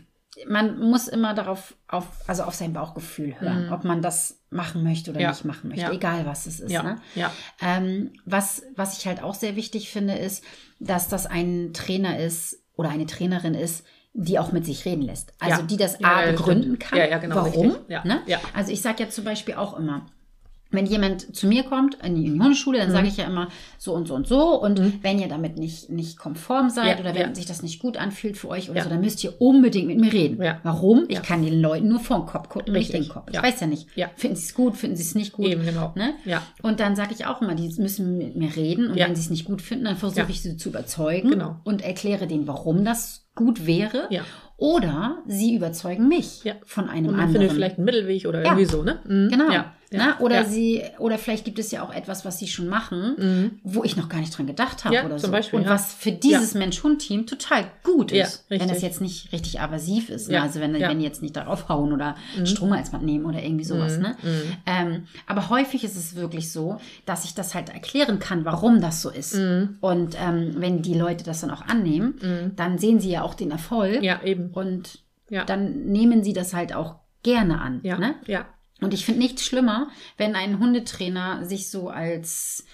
man 0.48 0.80
muss 0.80 1.10
immer 1.10 1.34
darauf, 1.34 1.76
auf, 1.90 2.06
also 2.28 2.44
auf 2.44 2.54
sein 2.56 2.72
Bauchgefühl 2.72 3.36
hören, 3.42 3.74
ob 3.74 3.84
man 3.84 4.02
das 4.02 4.40
machen 4.52 4.82
möchte 4.84 5.12
oder 5.12 5.20
Mhm. 5.20 5.24
Ja. 5.24 5.30
nicht 5.32 5.44
machen 5.46 5.68
möchte, 5.70 5.84
Ja. 5.84 5.92
egal 5.92 6.26
was 6.26 6.46
es 6.46 6.62
ist. 6.62 6.72
Ja. 6.72 6.82
Ne? 6.84 6.96
Ja. 7.14 7.30
Ähm, 7.62 8.14
was, 8.26 8.64
was 8.78 8.98
ich 8.98 9.06
halt 9.06 9.22
auch 9.22 9.34
sehr 9.36 9.58
wichtig 9.58 9.90
finde, 9.90 10.14
ist, 10.16 10.46
dass 10.80 11.10
das 11.10 11.26
ein 11.26 11.72
Trainer 11.74 12.20
ist 12.20 12.64
oder 12.80 12.88
eine 12.90 13.06
Trainerin 13.06 13.56
ist, 13.56 13.86
die 14.14 14.40
auch 14.40 14.54
mit 14.54 14.66
sich 14.66 14.86
reden 14.86 15.02
lässt. 15.02 15.34
Also 15.38 15.60
Ja. 15.60 15.68
die 15.68 15.76
das 15.76 16.02
A 16.02 16.24
ja, 16.26 16.32
begründen 16.32 16.80
kann. 16.80 16.98
Ja, 16.98 17.18
genau, 17.18 17.36
Warum? 17.36 17.76
Ne? 17.90 18.22
Also 18.54 18.72
ich 18.72 18.82
sage 18.82 19.04
ja 19.04 19.10
zum 19.10 19.26
Beispiel 19.26 19.56
auch 19.56 19.78
immer, 19.78 20.06
wenn 20.72 20.86
jemand 20.86 21.36
zu 21.36 21.48
mir 21.48 21.64
kommt 21.64 21.96
in 22.04 22.16
die, 22.16 22.30
Hundeschule, 22.30 22.78
Mhm. 22.78 22.82
dann 22.84 22.92
sage 22.92 23.08
ich 23.08 23.18
ja 23.18 23.26
immer 23.26 23.48
so 23.80 23.94
und 23.94 24.08
so 24.08 24.14
und 24.14 24.28
so. 24.28 24.62
Und 24.62 25.04
wenn 25.04 25.18
ihr 25.20 25.28
damit 25.28 25.58
nicht, 25.58 25.90
nicht 25.90 26.18
konform 26.18 26.70
seid 26.70 26.98
Ja, 26.98 27.00
oder 27.00 27.16
wenn 27.16 27.30
ja. 27.30 27.36
sich 27.36 27.46
das 27.48 27.64
nicht 27.64 27.80
gut 27.80 27.98
anfühlt 27.98 28.38
für 28.38 28.50
euch 28.50 28.70
oder 28.70 28.78
Ja. 28.78 28.84
so, 28.84 28.90
dann 28.90 29.02
müsst 29.02 29.24
ihr 29.24 29.42
unbedingt 29.42 29.88
mit 29.88 30.00
mir 30.00 30.14
reden. 30.14 30.42
Ja. 30.44 30.60
Warum? 30.64 31.06
Ich 31.08 31.22
kann 31.24 31.42
den 31.44 31.60
Leuten 31.60 31.88
nur 31.88 32.00
vor 32.00 32.18
den 32.20 32.26
Kopf 32.28 32.50
gucken, 32.50 32.74
nicht 32.74 32.94
den 32.94 33.08
Kopf. 33.10 33.28
Ich 33.32 33.42
weiß 33.42 33.60
ja 33.62 33.68
nicht. 33.68 33.88
Ja. 33.96 34.10
Finden 34.16 34.36
sie 34.36 34.44
es 34.46 34.54
gut, 34.54 34.76
finden 34.78 34.96
sie 34.96 35.04
es 35.04 35.16
nicht 35.16 35.34
gut. 35.34 35.48
Eben, 35.48 35.66
genau. 35.66 35.92
Ne? 35.96 36.14
Ja. 36.26 36.44
Und 36.62 36.80
dann 36.80 36.96
sage 36.96 37.14
ich 37.16 37.26
auch 37.26 37.42
immer, 37.42 37.56
die 37.56 37.68
müssen 37.80 38.18
mit 38.20 38.36
mir 38.36 38.56
reden 38.56 38.92
und 38.92 38.98
wenn 38.98 39.16
sie 39.16 39.22
es 39.22 39.30
nicht 39.32 39.46
gut 39.46 39.62
finden, 39.62 39.86
dann 39.86 39.96
versuche 39.98 40.28
ich 40.30 40.42
sie 40.42 40.56
zu 40.58 40.70
überzeugen 40.70 41.32
Genau. 41.32 41.56
und 41.64 41.82
erkläre 41.82 42.28
denen, 42.28 42.48
warum 42.48 42.86
das 42.86 43.26
gut 43.36 43.66
wäre. 43.66 44.08
Ja. 44.12 44.22
Oder 44.58 45.20
sie 45.26 45.56
überzeugen 45.56 46.08
mich 46.10 46.44
von 46.66 46.90
einem 46.90 47.08
Und 47.08 47.12
man 47.14 47.22
anderen. 47.28 47.42
findet 47.44 47.52
vielleicht 47.54 47.78
einen 47.78 47.86
Mittelweg 47.86 48.26
oder 48.28 48.44
irgendwie 48.44 48.66
so, 48.66 48.84
ne? 48.84 49.00
Mhm. 49.06 49.30
Genau. 49.30 49.52
Ja. 49.52 49.74
Na, 49.92 49.98
Ja. 50.10 50.20
oder 50.20 50.36
ja. 50.42 50.46
sie, 50.46 50.84
oder 51.00 51.18
vielleicht 51.18 51.46
gibt 51.46 51.58
es 51.58 51.72
ja 51.72 51.82
auch 51.84 51.92
etwas, 51.94 52.24
was 52.24 52.38
sie 52.38 52.48
schon 52.48 52.68
machen, 52.68 53.60
wo 53.64 53.84
ich 53.84 53.98
noch 53.98 54.08
gar 54.08 54.20
nicht 54.20 54.38
dran 54.38 54.46
gedacht 54.46 54.86
habe 54.86 54.94
Ja, 54.96 55.06
oder 55.06 55.18
zum 55.18 55.28
so. 55.30 55.32
Beispiel, 55.32 55.60
und 55.60 55.66
ja. 55.66 55.72
was 55.72 55.94
für 55.94 56.12
dieses 56.12 56.54
Mensch-Hund-Team 56.54 57.26
total 57.26 57.66
gut 57.84 58.12
Ja, 58.12 58.26
ist, 58.26 58.46
wenn 58.50 58.60
das 58.60 58.70
richtig. 58.70 58.84
jetzt 58.84 59.02
nicht 59.02 59.32
richtig 59.34 59.60
aversiv 59.62 60.10
ist. 60.10 60.28
Ne? 60.28 60.36
Ja, 60.36 60.44
Also 60.44 60.60
wenn, 60.60 60.76
ja. 60.76 60.88
Mhm. 60.88 60.92
wenn 60.92 61.02
jetzt 61.02 61.22
nicht 61.24 61.36
darauf 61.36 61.70
hauen 61.70 61.92
oder 61.92 62.16
Strom 62.46 62.72
als 62.74 62.92
Band 62.92 63.04
nehmen 63.04 63.26
oder 63.26 63.42
irgendwie 63.42 63.66
sowas. 63.66 63.98
Ne? 63.98 64.16
Ähm, 64.68 65.04
aber 65.26 65.50
häufig 65.50 65.84
ist 65.84 65.96
es 65.96 66.16
wirklich 66.16 66.52
so, 66.52 66.80
dass 67.06 67.26
ich 67.26 67.34
das 67.34 67.56
halt 67.56 67.70
erklären 67.70 68.20
kann, 68.20 68.46
warum 68.46 68.82
das 68.82 69.02
so 69.02 69.10
ist. 69.10 69.36
Mhm. 69.36 69.78
Und 69.82 70.16
ähm, 70.20 70.54
wenn 70.58 70.82
die 70.84 70.94
Leute 70.94 71.24
das 71.24 71.42
dann 71.42 71.50
auch 71.52 71.64
annehmen, 71.64 72.54
dann 72.56 72.78
sehen 72.78 73.00
sie 73.00 73.10
ja 73.10 73.24
auch 73.24 73.34
den 73.34 73.52
Erfolg. 73.52 74.04
Ja, 74.04 74.22
eben. 74.24 74.52
Und 74.52 75.00
Ja. 75.30 75.46
dann 75.46 75.86
nehmen 75.86 76.24
sie 76.24 76.34
das 76.34 76.54
halt 76.54 76.74
auch 76.76 76.96
gerne 77.24 77.60
an. 77.62 77.80
Ja. 77.84 77.98
Ne? 77.98 78.16
Ja. 78.28 78.46
Und 78.82 78.94
ich 78.94 79.06
finde 79.06 79.20
nichts 79.20 79.46
schlimmer, 79.46 79.90
wenn 80.18 80.36
ein 80.36 80.60
Hundetrainer 80.60 81.46
sich 81.46 81.70
so 81.70 81.90
als 81.90 82.66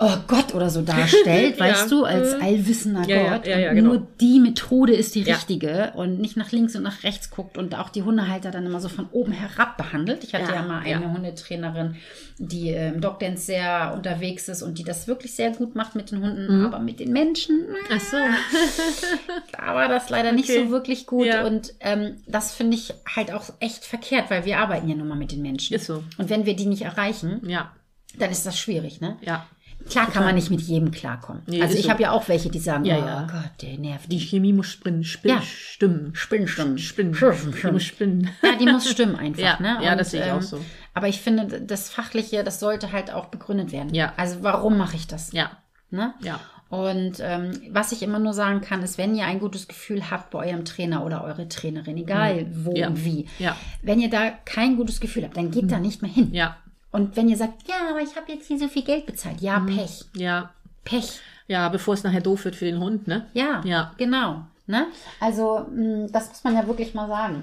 oh 0.00 0.16
Gott 0.26 0.54
oder 0.54 0.70
so 0.70 0.82
darstellt, 0.82 1.56
Ja. 1.58 1.64
weißt 1.66 1.90
du, 1.90 2.04
als 2.04 2.36
Mhm. 2.36 2.42
allwissender 2.42 3.08
Ja, 3.08 3.36
Gott. 3.36 3.46
ja, 3.46 3.72
genau. 3.72 3.90
nur 3.94 4.06
die 4.20 4.40
Methode 4.40 4.92
ist 4.92 5.14
die 5.14 5.22
richtige 5.22 5.92
und 5.94 6.18
nicht 6.20 6.36
nach 6.36 6.50
links 6.52 6.74
und 6.76 6.82
nach 6.82 7.02
rechts 7.04 7.30
guckt 7.30 7.56
und 7.58 7.74
auch 7.76 7.88
die 7.90 8.02
Hundehalter 8.02 8.50
dann 8.50 8.66
immer 8.66 8.80
so 8.80 8.88
von 8.88 9.08
oben 9.12 9.32
herab 9.32 9.76
behandelt. 9.76 10.24
Ich 10.24 10.34
hatte 10.34 10.52
ja, 10.52 10.62
mal 10.62 10.80
eine 10.82 11.12
Hundetrainerin, 11.12 11.96
die 12.38 12.70
im 12.70 13.00
Dogdance 13.00 13.44
sehr 13.46 13.92
unterwegs 13.96 14.48
ist 14.48 14.62
und 14.62 14.78
die 14.78 14.84
das 14.84 15.06
wirklich 15.06 15.34
sehr 15.34 15.50
gut 15.52 15.74
macht 15.76 15.94
mit 15.94 16.10
den 16.10 16.20
Hunden, 16.20 16.58
Mhm. 16.60 16.66
aber 16.66 16.80
mit 16.80 16.98
den 17.00 17.12
Menschen, 17.12 17.60
Ach 17.90 18.00
so. 18.00 18.16
da 19.52 19.74
war 19.74 19.88
das 19.88 20.10
leider 20.10 20.32
nicht 20.32 20.50
Okay. 20.50 20.64
so 20.64 20.70
wirklich 20.70 21.06
gut. 21.06 21.28
Und 21.46 21.74
ähm, 21.80 22.16
das 22.26 22.52
finde 22.52 22.76
ich 22.76 22.94
halt 23.14 23.32
auch 23.32 23.44
echt 23.60 23.84
verkehrt, 23.84 24.30
weil 24.30 24.44
wir 24.44 24.58
arbeiten 24.58 24.88
ja 24.88 24.94
nun 24.96 25.08
mal 25.08 25.16
mit 25.16 25.32
den 25.32 25.42
Menschen. 25.42 25.74
Ist 25.74 25.86
so. 25.86 26.02
Und 26.18 26.30
wenn 26.30 26.46
wir 26.46 26.56
die 26.56 26.66
nicht 26.66 26.82
erreichen, 26.82 27.40
Ja. 27.48 27.70
dann 28.18 28.30
ist 28.30 28.46
das 28.46 28.58
schwierig, 28.58 29.00
ne? 29.00 29.16
Ja. 29.22 29.46
Klar 29.88 30.10
kann 30.10 30.24
man 30.24 30.34
nicht 30.34 30.50
mit 30.50 30.60
jedem 30.62 30.90
klarkommen. 30.90 31.42
Nee, 31.46 31.60
also 31.60 31.76
ich 31.76 31.84
so. 31.84 31.90
habe 31.90 32.02
ja 32.02 32.10
auch 32.12 32.26
welche, 32.28 32.48
die 32.50 32.58
sagen, 32.58 32.84
Ja, 32.84 32.96
oh 32.96 33.06
ja. 33.06 33.26
Gott, 33.30 33.50
der 33.62 33.78
nervt. 33.78 34.10
Die 34.10 34.18
Chemie 34.18 34.52
muss 34.52 34.68
spinnen, 34.68 35.04
spin, 35.04 35.30
Ja. 35.32 35.42
stimmen. 35.42 36.10
Spinnen, 36.14 36.48
stimmen. 36.48 36.78
Spinnen. 36.78 37.14
Spinnen, 37.14 37.52
Die 37.52 37.58
spinnen. 37.58 37.72
muss 37.74 37.84
spinnen. 37.84 38.30
Ja, 38.42 38.56
die 38.58 38.66
muss 38.66 38.90
stimmen 38.90 39.16
einfach. 39.16 39.42
Ja, 39.42 39.60
ne? 39.60 39.78
ja, 39.82 39.94
das 39.94 40.10
sehe 40.12 40.24
ich 40.24 40.32
auch 40.32 40.42
so. 40.42 40.58
Aber 40.94 41.08
ich 41.08 41.20
finde, 41.20 41.60
das 41.60 41.90
Fachliche, 41.90 42.44
das 42.44 42.60
sollte 42.60 42.92
halt 42.92 43.12
auch 43.12 43.26
begründet 43.26 43.72
werden. 43.72 43.92
Ja. 43.94 44.12
Also 44.16 44.38
warum 44.42 44.78
mache 44.78 44.96
ich 44.96 45.06
das? 45.06 45.32
Ja, 45.32 45.50
Ne? 45.90 46.14
ja. 46.22 46.40
Und 46.70 47.18
ähm, 47.20 47.52
was 47.70 47.92
ich 47.92 48.02
immer 48.02 48.18
nur 48.18 48.32
sagen 48.32 48.60
kann, 48.60 48.82
ist, 48.82 48.98
wenn 48.98 49.14
ihr 49.14 49.26
ein 49.26 49.38
gutes 49.38 49.68
Gefühl 49.68 50.10
habt 50.10 50.30
bei 50.30 50.48
eurem 50.50 50.64
Trainer 50.64 51.04
oder 51.04 51.22
eure 51.22 51.46
Trainerin, 51.48 51.98
egal 51.98 52.46
wo 52.50 52.70
Mhm. 52.70 52.76
Ja. 52.76 52.86
und 52.88 53.04
wie, 53.04 53.28
Ja. 53.38 53.54
wenn 53.82 54.00
ihr 54.00 54.10
da 54.10 54.30
kein 54.44 54.76
gutes 54.76 54.98
Gefühl 54.98 55.22
habt, 55.24 55.36
dann 55.36 55.52
geht 55.52 55.70
da 55.70 55.78
nicht 55.78 56.02
mehr 56.02 56.10
hin. 56.10 56.32
Ja, 56.32 56.56
Und 56.94 57.16
wenn 57.16 57.28
ihr 57.28 57.36
sagt, 57.36 57.66
ja, 57.68 57.90
aber 57.90 58.00
ich 58.02 58.14
habe 58.14 58.30
jetzt 58.30 58.46
hier 58.46 58.56
so 58.58 58.68
viel 58.68 58.84
Geld 58.84 59.04
bezahlt, 59.06 59.40
ja, 59.40 59.58
Mhm. 59.58 59.76
Pech, 59.76 60.04
ja. 60.14 60.54
Pech. 60.84 61.18
Ja, 61.48 61.68
bevor 61.68 61.94
es 61.94 62.04
nachher 62.04 62.20
doof 62.20 62.44
wird 62.44 62.54
für 62.54 62.64
den 62.66 62.78
Hund, 62.78 63.08
ne? 63.08 63.26
Ja, 63.34 63.60
Ja. 63.64 63.92
genau. 63.98 64.46
Ne? 64.66 64.86
Also, 65.20 65.66
mh, 65.70 66.06
das 66.12 66.28
muss 66.28 66.44
man 66.44 66.54
ja 66.54 66.66
wirklich 66.66 66.94
mal 66.94 67.08
sagen. 67.08 67.42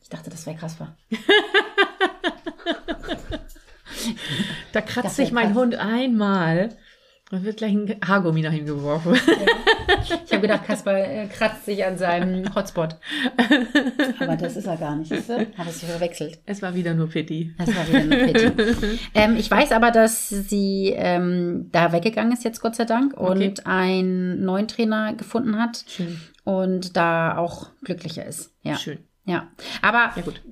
Ich 0.00 0.08
dachte, 0.08 0.30
das 0.30 0.46
wäre 0.46 0.56
krass 0.56 0.80
war. 0.80 0.96
Da 4.72 4.80
kratzt 4.80 5.16
sich 5.16 5.30
mein 5.32 5.48
krass. 5.52 5.56
Hund 5.56 5.74
einmal 5.76 6.76
und 7.30 7.44
wird 7.44 7.56
gleich 7.58 7.72
ein 7.72 7.96
Haargummi 8.06 8.42
nach 8.42 8.52
ihm 8.52 8.66
geworfen. 8.66 9.14
Ich 10.26 10.32
habe 10.32 10.42
gedacht, 10.42 10.64
Kasper 10.66 10.96
äh, 10.98 11.26
kratzt 11.28 11.64
sich 11.64 11.84
an 11.84 11.96
seinem 11.96 12.54
Hotspot. 12.54 12.96
Aber 14.18 14.36
das 14.36 14.56
ist 14.56 14.66
er 14.66 14.76
gar 14.76 14.96
nicht. 14.96 15.08
Siehst 15.08 15.28
du? 15.30 15.38
Hat 15.56 15.66
es 15.68 15.80
sich 15.80 15.88
verwechselt. 15.88 16.40
es 16.46 16.60
war 16.62 16.74
wieder 16.74 16.94
nur 16.94 17.08
Pitti. 17.08 17.54
Das 17.58 17.68
war 17.74 17.88
wieder 17.88 17.98
eine 18.00 18.32
Pity. 18.32 18.98
ähm, 19.14 19.36
ich 19.36 19.50
weiß 19.50 19.72
aber, 19.72 19.90
dass 19.90 20.28
sie 20.28 20.92
ähm, 20.96 21.68
da 21.72 21.92
weggegangen 21.92 22.32
ist 22.32 22.44
jetzt, 22.44 22.60
Gott 22.60 22.76
sei 22.76 22.84
Dank, 22.84 23.14
und 23.16 23.34
Okay. 23.34 23.54
einen 23.64 24.44
neuen 24.44 24.68
Trainer 24.68 25.14
gefunden 25.14 25.58
hat 25.58 25.84
Schön. 25.86 26.20
und 26.44 26.96
da 26.96 27.36
auch 27.38 27.70
glücklicher 27.82 28.24
ist. 28.26 28.52
Ja. 28.62 28.76
Schön. 28.76 28.98
Ja, 29.24 29.48
aber 29.80 30.12
Ja, 30.16 30.22
gut. 30.22 30.42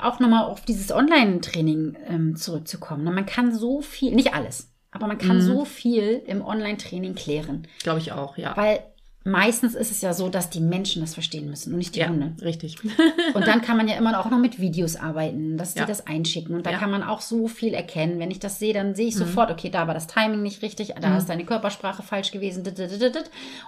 auch 0.00 0.20
nochmal 0.20 0.44
auf 0.44 0.60
dieses 0.62 0.92
Online-Training 0.92 1.96
ähm, 2.06 2.36
zurückzukommen. 2.36 3.04
ne? 3.04 3.10
Man 3.12 3.24
kann 3.26 3.54
so 3.54 3.80
viel, 3.80 4.14
nicht 4.14 4.34
alles, 4.34 4.69
aber 4.92 5.06
man 5.06 5.16
Mhm. 5.16 5.20
kann 5.20 5.40
so 5.40 5.64
viel 5.64 6.22
im 6.26 6.42
Online-Training 6.42 7.14
klären. 7.14 7.66
Glaube 7.82 8.00
ich 8.00 8.12
auch, 8.12 8.36
ja. 8.36 8.56
Weil 8.56 8.80
meistens 9.22 9.74
ist 9.74 9.90
es 9.90 10.00
ja 10.00 10.14
so, 10.14 10.28
dass 10.30 10.48
die 10.50 10.60
Menschen 10.60 11.02
das 11.02 11.12
verstehen 11.14 11.50
müssen 11.50 11.72
und 11.72 11.78
nicht 11.78 11.94
die 11.94 12.00
ja, 12.00 12.08
Hunde. 12.08 12.34
richtig. 12.42 12.78
Und 13.34 13.46
dann 13.46 13.60
kann 13.60 13.76
man 13.76 13.86
ja 13.86 13.96
immer 13.96 14.18
auch 14.18 14.30
noch 14.30 14.38
mit 14.38 14.58
Videos 14.60 14.96
arbeiten, 14.96 15.58
dass 15.58 15.74
die 15.74 15.80
Ja. 15.80 15.86
das 15.86 16.06
einschicken. 16.06 16.54
Und 16.56 16.64
da 16.64 16.70
Ja. 16.70 16.76
Mhm. 16.78 16.80
kann 16.80 16.90
man 16.90 17.02
auch 17.02 17.20
so 17.20 17.46
viel 17.46 17.74
erkennen. 17.74 18.18
Wenn 18.18 18.30
ich 18.30 18.38
das 18.40 18.58
sehe, 18.58 18.72
dann 18.72 18.94
sehe 18.94 19.08
ich 19.08 19.16
sofort, 19.16 19.50
okay, 19.50 19.68
da 19.68 19.86
war 19.86 19.92
das 19.94 20.06
Timing 20.06 20.42
nicht 20.42 20.62
richtig, 20.62 20.94
da 21.00 21.16
ist 21.18 21.28
deine 21.28 21.44
Körpersprache 21.44 22.02
falsch 22.02 22.30
gewesen. 22.32 22.64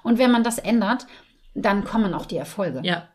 Und 0.03 0.19
wenn 0.19 0.31
man 0.33 0.43
das 0.43 0.59
ändert, 0.59 1.07
dann 1.55 1.85
kommen 1.85 2.15
auch 2.15 2.25
die 2.27 2.39
Erfolge. 2.39 2.81
ja, 2.83 3.07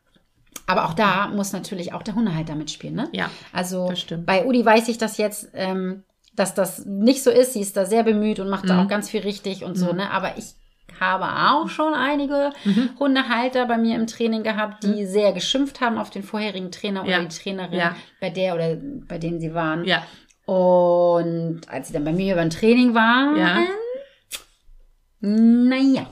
Aber 0.68 0.86
auch 0.86 0.94
da 0.94 1.28
muss 1.30 1.54
natürlich 1.54 1.94
auch 1.94 2.04
der 2.04 2.14
Hundehalter 2.16 2.54
mitspielen. 2.56 2.96
Ne? 2.96 3.10
ja. 3.14 3.30
Also 3.52 3.90
Das 3.90 4.00
stimmt. 4.02 4.26
bei 4.28 4.46
Udi 4.46 4.64
weiß 4.64 4.88
ich 4.90 4.98
das 5.00 5.18
jetzt, 5.18 5.50
ähm, 5.54 6.04
dass 6.38 6.54
das 6.54 6.86
nicht 6.86 7.22
so 7.24 7.30
ist. 7.32 7.52
Sie 7.54 7.60
ist 7.62 7.76
da 7.76 7.86
sehr 7.86 8.04
bemüht 8.04 8.40
und 8.40 8.48
macht 8.50 8.64
Mhm. 8.64 8.68
da 8.70 8.82
auch 8.84 8.88
ganz 8.88 9.10
viel 9.10 9.22
richtig 9.22 9.66
und 9.66 9.76
so. 9.76 9.92
Ne? 9.92 10.10
Aber 10.12 10.38
ich 10.38 10.54
habe 11.02 11.26
auch 11.26 11.68
schon 11.68 11.94
einige 11.94 12.52
Mhm. 12.64 12.90
Hundehalter 12.98 13.66
bei 13.66 13.78
mir 13.78 13.96
im 13.98 14.08
Training 14.08 14.42
gehabt, 14.44 14.84
die 14.84 15.06
sehr 15.06 15.34
geschimpft 15.34 15.82
haben 15.82 15.98
auf 15.98 16.10
den 16.10 16.24
vorherigen 16.24 16.72
Trainer 16.72 17.02
oder 17.04 17.12
Ja. 17.12 17.20
die 17.20 17.28
Trainerin, 17.28 17.78
Ja. 17.78 17.96
bei 18.22 18.30
der 18.30 18.56
oder 18.56 18.78
bei 19.08 19.18
denen 19.18 19.40
sie 19.42 19.54
waren. 19.54 19.84
Ja, 19.84 20.04
Und 20.46 21.62
als 21.68 21.88
sie 21.88 21.94
dann 21.94 22.06
bei 22.06 22.14
mir 22.14 22.34
über 22.34 22.42
ein 22.42 22.50
Training 22.50 22.94
waren. 22.94 23.36
Naja. 25.20 26.08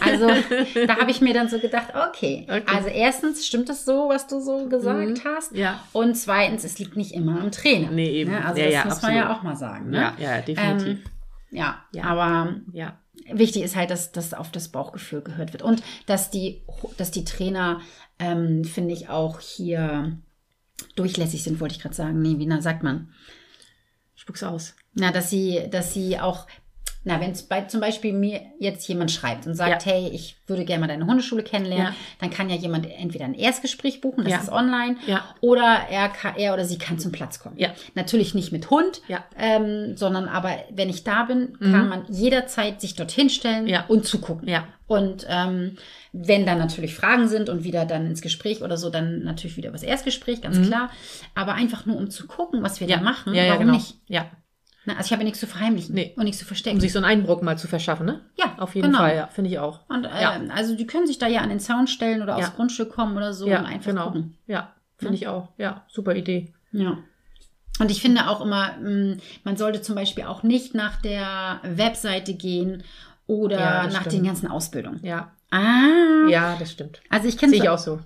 Also 0.00 0.28
da 0.86 0.96
habe 0.98 1.10
ich 1.10 1.20
mir 1.20 1.34
dann 1.34 1.48
so 1.48 1.58
gedacht, 1.58 1.88
okay, 1.94 2.46
Okay. 2.48 2.62
also 2.66 2.88
erstens 2.88 3.46
stimmt 3.46 3.68
es 3.68 3.84
so, 3.84 4.08
was 4.08 4.26
du 4.28 4.40
so 4.40 4.68
gesagt 4.68 5.22
hast. 5.24 5.52
ja. 5.56 5.82
Und 5.92 6.14
zweitens, 6.16 6.62
es 6.64 6.78
liegt 6.78 6.96
nicht 6.96 7.12
immer 7.14 7.40
am 7.40 7.50
Trainer. 7.50 7.90
Nee, 7.90 8.10
eben. 8.10 8.30
Ne? 8.30 8.44
Also 8.44 8.60
Ja, 8.60 8.66
das 8.66 8.74
ja, 8.74 8.84
muss 8.84 9.02
man 9.02 9.14
ja 9.16 9.20
absolut. 9.22 9.38
auch 9.38 9.42
mal 9.42 9.56
sagen. 9.56 9.90
Ne? 9.90 9.96
Ja, 9.98 10.14
ja, 10.18 10.40
definitiv. 10.40 10.86
Ähm, 10.98 11.02
ja, 11.50 11.84
Ja. 11.92 12.04
aber 12.04 12.56
ja. 12.72 12.98
wichtig 13.32 13.62
ist 13.62 13.74
halt, 13.76 13.90
dass 13.90 14.12
das 14.12 14.34
auf 14.34 14.50
das 14.52 14.68
Bauchgefühl 14.68 15.22
gehört 15.22 15.52
wird 15.52 15.62
und 15.62 15.82
dass 16.06 16.30
die, 16.30 16.62
dass 16.96 17.10
die 17.10 17.24
Trainer, 17.24 17.80
ähm, 18.18 18.64
finde 18.64 18.94
ich, 18.94 19.08
auch 19.08 19.40
hier 19.40 20.16
durchlässig 20.96 21.42
sind, 21.42 21.60
wollte 21.60 21.74
ich 21.74 21.80
gerade 21.82 21.94
sagen. 21.94 22.20
Nee, 22.22 22.38
wie 22.38 22.46
na, 22.46 22.60
sagt 22.60 22.82
man? 22.82 23.08
Spuck's 24.16 24.42
aus. 24.42 24.74
Na, 24.94 25.10
dass 25.10 25.30
sie, 25.30 25.62
dass 25.70 25.92
sie 25.92 26.18
auch, 26.20 26.46
na, 27.04 27.20
wenn 27.20 27.32
bei 27.48 27.62
zum 27.62 27.80
Beispiel 27.80 28.12
mir 28.12 28.40
jetzt 28.58 28.88
jemand 28.88 29.10
schreibt 29.10 29.46
und 29.46 29.54
sagt, 29.54 29.84
Ja. 29.84 29.92
hey, 29.92 30.08
ich 30.08 30.36
würde 30.46 30.64
gerne 30.64 30.80
mal 30.80 30.86
deine 30.88 31.06
Hundeschule 31.06 31.42
kennenlernen, 31.42 31.88
Ja. 31.88 31.94
dann 32.20 32.30
kann 32.30 32.48
ja 32.50 32.56
jemand 32.56 32.86
entweder 32.90 33.24
ein 33.26 33.34
Erstgespräch 33.34 34.00
buchen, 34.00 34.24
das 34.24 34.32
Ja. 34.32 34.38
ist 34.40 34.50
online, 34.50 34.96
oder 35.40 35.80
er, 35.90 36.08
kann, 36.08 36.34
er 36.36 36.54
oder 36.54 36.64
sie 36.64 36.78
kann 36.78 36.98
zum 36.98 37.12
Platz 37.12 37.38
kommen. 37.38 37.56
Ja. 37.58 37.70
Natürlich 37.94 38.34
nicht 38.34 38.52
mit 38.52 38.70
Hund, 38.70 39.02
ähm, 39.38 39.96
sondern 39.96 40.28
aber 40.28 40.50
wenn 40.70 40.88
ich 40.88 41.04
da 41.04 41.24
bin, 41.24 41.58
kann 41.60 41.88
man 41.88 42.04
jederzeit 42.08 42.80
sich 42.80 42.94
dorthin 42.94 43.30
stellen 43.30 43.72
und 43.88 44.06
zugucken. 44.06 44.48
Ja. 44.48 44.64
Und 44.86 45.26
ähm, 45.30 45.76
wenn 46.12 46.44
dann 46.44 46.58
natürlich 46.58 46.94
Fragen 46.94 47.26
sind 47.28 47.48
und 47.48 47.64
wieder 47.64 47.86
dann 47.86 48.06
ins 48.06 48.20
Gespräch 48.20 48.62
oder 48.62 48.76
so, 48.76 48.90
dann 48.90 49.22
natürlich 49.24 49.56
wieder 49.56 49.70
das 49.70 49.82
Erstgespräch, 49.82 50.42
ganz 50.42 50.60
klar. 50.66 50.90
Aber 51.34 51.54
einfach 51.54 51.86
nur 51.86 51.96
um 51.96 52.10
zu 52.10 52.26
gucken, 52.26 52.62
was 52.62 52.80
wir 52.80 52.86
Mhm. 52.86 52.90
Da 52.90 53.00
machen, 53.00 53.34
ja, 53.34 53.44
ja, 53.44 53.48
warum 53.52 53.66
genau. 53.66 53.74
nicht? 53.78 53.94
Ja. 54.08 54.26
Na, 54.86 54.94
also 54.96 55.06
ich 55.06 55.12
habe 55.12 55.22
ja 55.22 55.24
nichts 55.24 55.40
zu 55.40 55.46
verheimlichen 55.46 55.94
Nee. 55.94 56.12
und 56.16 56.24
nichts 56.24 56.38
zu 56.38 56.44
verstecken. 56.44 56.76
Um 56.76 56.80
sich 56.80 56.92
so 56.92 56.98
einen 56.98 57.06
Eindruck 57.06 57.42
mal 57.42 57.56
zu 57.58 57.68
verschaffen, 57.68 58.04
ne? 58.06 58.20
ja, 58.38 58.54
Auf 58.58 58.74
jeden 58.74 58.88
genau. 58.88 58.98
Fall, 58.98 59.16
ja. 59.16 59.26
Finde 59.28 59.50
ich 59.50 59.58
auch. 59.58 59.80
Und 59.88 60.04
äh, 60.04 60.22
Ja. 60.22 60.38
also 60.54 60.76
die 60.76 60.86
können 60.86 61.06
sich 61.06 61.18
da 61.18 61.26
ja 61.26 61.40
an 61.40 61.48
den 61.48 61.60
Zaun 61.60 61.86
stellen 61.86 62.22
oder 62.22 62.38
Ja. 62.38 62.46
aufs 62.46 62.54
Grundstück 62.56 62.90
kommen 62.90 63.16
oder 63.16 63.32
so 63.32 63.46
ja, 63.48 63.60
und 63.60 63.66
einfach 63.66 63.90
genau. 63.90 64.06
gucken. 64.06 64.36
Ja, 64.46 64.74
finde 64.98 65.14
ich 65.14 65.26
auch. 65.26 65.48
Ja, 65.56 65.84
super 65.88 66.14
Idee. 66.14 66.52
Ja. 66.72 66.98
Und 67.80 67.90
ich 67.90 68.00
finde 68.02 68.28
auch 68.28 68.40
immer, 68.40 68.72
mh, 68.80 69.16
man 69.42 69.56
sollte 69.56 69.80
zum 69.82 69.94
Beispiel 69.94 70.24
auch 70.24 70.42
nicht 70.42 70.74
nach 70.74 71.00
der 71.00 71.60
Webseite 71.64 72.34
gehen 72.34 72.82
oder 73.26 73.58
Ja, 73.58 73.82
nach 73.84 74.00
stimmt. 74.02 74.12
den 74.12 74.24
ganzen 74.24 74.48
Ausbildungen. 74.48 75.00
Ja. 75.02 75.32
Ah. 75.50 76.28
Ja, 76.28 76.56
das 76.58 76.70
stimmt. 76.72 77.00
Also 77.10 77.26
ich 77.28 77.38
kenne 77.38 77.52
Sehe 77.52 77.62
ich 77.62 77.68
auch 77.68 77.78
so. 77.78 78.00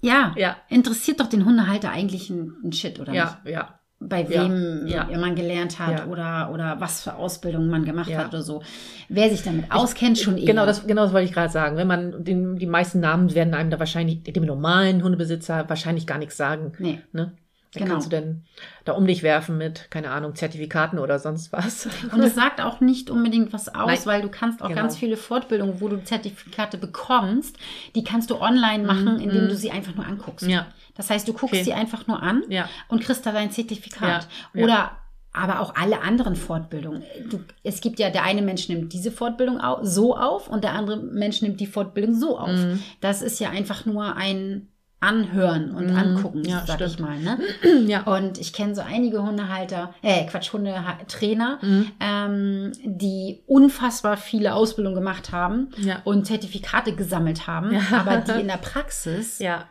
ja, 0.00 0.34
Ja. 0.38 0.56
interessiert 0.68 1.20
doch 1.20 1.26
den 1.26 1.44
Hundehalter 1.44 1.90
eigentlich 1.90 2.30
ein, 2.30 2.54
ein 2.64 2.72
Shit, 2.72 3.00
oder 3.00 3.12
nicht? 3.12 3.18
Ja, 3.20 3.40
ja. 3.44 3.80
Bei 3.98 4.22
Ja, 4.24 4.44
wem 4.44 4.86
ja. 4.86 5.08
man 5.18 5.34
gelernt 5.34 5.78
hat 5.78 6.00
Ja. 6.00 6.06
oder, 6.06 6.50
oder 6.52 6.76
was 6.80 7.00
für 7.02 7.14
Ausbildungen 7.14 7.70
man 7.70 7.84
gemacht 7.84 8.10
Ja. 8.10 8.18
hat 8.18 8.28
oder 8.28 8.42
so. 8.42 8.62
Wer 9.08 9.30
sich 9.30 9.42
damit 9.42 9.72
auskennt, 9.72 10.18
schon 10.18 10.36
eher. 10.36 10.44
Genau 10.44 10.66
das, 10.66 10.86
genau 10.86 11.04
das 11.04 11.12
wollte 11.14 11.26
ich 11.26 11.32
gerade 11.32 11.50
sagen. 11.50 11.76
Wenn 11.78 11.86
man 11.86 12.22
den, 12.22 12.56
die 12.56 12.66
meisten 12.66 13.00
Namen 13.00 13.34
werden 13.34 13.54
einem 13.54 13.70
da 13.70 13.78
wahrscheinlich, 13.78 14.22
dem 14.22 14.44
normalen 14.44 15.02
Hundebesitzer 15.02 15.66
wahrscheinlich 15.68 16.06
gar 16.06 16.18
nichts 16.18 16.36
sagen. 16.36 16.72
Nee. 16.78 17.00
Ne? 17.12 17.32
Da 17.72 17.80
Genau. 17.80 17.92
kannst 17.92 18.06
du 18.06 18.10
denn 18.16 18.44
da 18.84 18.92
um 18.92 19.06
dich 19.06 19.22
werfen 19.22 19.58
mit, 19.58 19.90
keine 19.90 20.10
Ahnung, 20.10 20.34
Zertifikaten 20.34 20.98
oder 20.98 21.18
sonst 21.18 21.52
was. 21.52 21.88
Und 22.12 22.20
es 22.20 22.34
sagt 22.34 22.60
auch 22.60 22.80
nicht 22.80 23.10
unbedingt 23.10 23.52
was 23.52 23.68
aus, 23.68 23.86
Nein. 23.86 23.98
weil 24.06 24.22
du 24.22 24.28
kannst 24.28 24.62
auch 24.62 24.68
Genau. 24.68 24.80
ganz 24.80 24.96
viele 24.96 25.16
Fortbildungen, 25.16 25.80
wo 25.80 25.88
du 25.88 26.02
Zertifikate 26.02 26.78
bekommst, 26.78 27.56
die 27.94 28.04
kannst 28.04 28.30
du 28.30 28.40
online 28.40 28.84
machen, 28.84 29.20
indem 29.20 29.48
du 29.48 29.56
sie 29.56 29.70
einfach 29.70 29.94
nur 29.94 30.06
anguckst. 30.06 30.46
Mhm. 30.46 30.52
Ja. 30.52 30.66
Das 30.94 31.10
heißt, 31.10 31.28
du 31.28 31.32
guckst 31.34 31.54
Okay. 31.54 31.64
sie 31.64 31.72
einfach 31.74 32.06
nur 32.06 32.22
an 32.22 32.42
Ja. 32.48 32.68
und 32.88 33.02
kriegst 33.02 33.26
da 33.26 33.32
dein 33.32 33.50
Zertifikat. 33.50 34.26
Ja. 34.54 34.64
Oder 34.64 34.90
aber 35.32 35.60
auch 35.60 35.74
alle 35.76 36.00
anderen 36.00 36.34
Fortbildungen. 36.34 37.02
Du, 37.28 37.40
es 37.62 37.82
gibt 37.82 37.98
ja, 37.98 38.08
der 38.08 38.22
eine 38.24 38.40
Mensch 38.40 38.70
nimmt 38.70 38.94
diese 38.94 39.10
Fortbildung 39.12 39.60
so 39.82 40.16
auf 40.16 40.48
und 40.48 40.64
der 40.64 40.72
andere 40.72 40.96
Mensch 40.96 41.42
nimmt 41.42 41.60
die 41.60 41.66
Fortbildung 41.66 42.14
so 42.14 42.38
auf. 42.38 42.48
Mhm. 42.48 42.82
Das 43.02 43.20
ist 43.20 43.38
ja 43.38 43.50
einfach 43.50 43.84
nur 43.84 44.16
ein 44.16 44.68
Anhören 44.98 45.72
und 45.72 45.90
Angucken, 45.90 46.42
Ja, 46.44 46.64
sag 46.66 46.80
ich 46.80 46.92
stimmt. 46.94 47.08
mal. 47.08 47.18
Ne? 47.18 47.38
ja. 47.86 48.02
Und 48.04 48.38
ich 48.38 48.52
kenne 48.54 48.74
so 48.74 48.80
einige 48.80 49.22
Hundehalter, 49.22 49.94
äh, 50.02 50.24
Quatsch, 50.26 50.52
Hundetrainer, 50.52 51.58
Mhm. 51.60 51.92
ähm, 52.00 52.72
die 52.82 53.42
unfassbar 53.46 54.16
viele 54.16 54.54
Ausbildungen 54.54 54.96
gemacht 54.96 55.32
haben 55.32 55.68
Ja. 55.76 56.00
und 56.04 56.26
Zertifikate 56.26 56.94
gesammelt 56.94 57.46
haben, 57.46 57.72
Ja. 57.74 57.80
aber 58.00 58.16
die 58.18 58.32
in 58.40 58.48
der 58.48 58.56
Praxis 58.56 59.38
Ja. 59.38 59.66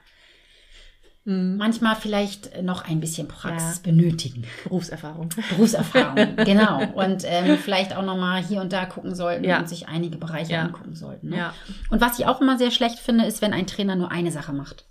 Mhm. 1.28 1.58
manchmal 1.58 1.96
vielleicht 1.96 2.62
noch 2.62 2.86
ein 2.88 3.00
bisschen 3.00 3.28
Praxis 3.28 3.80
benötigen. 3.80 4.44
Berufserfahrung. 4.64 5.30
Berufserfahrung, 5.50 6.36
genau. 6.46 6.84
Und 6.94 7.24
ähm, 7.26 7.58
vielleicht 7.58 7.96
auch 7.98 8.04
nochmal 8.06 8.44
hier 8.44 8.62
und 8.62 8.72
da 8.72 8.86
gucken 8.86 9.16
sollten 9.16 9.52
und 9.52 9.68
sich 9.68 9.88
einige 9.88 10.18
Bereiche 10.18 10.60
angucken 10.60 10.94
sollten. 10.94 11.30
Ne? 11.30 11.50
Und 11.90 12.00
was 12.00 12.20
ich 12.20 12.28
auch 12.28 12.42
immer 12.42 12.60
sehr 12.60 12.70
schlecht 12.70 13.00
finde, 13.00 13.26
ist, 13.26 13.42
wenn 13.42 13.54
ein 13.54 13.66
Trainer 13.66 13.96
nur 13.96 14.12
eine 14.12 14.32
Sache 14.32 14.54
macht. 14.54 14.86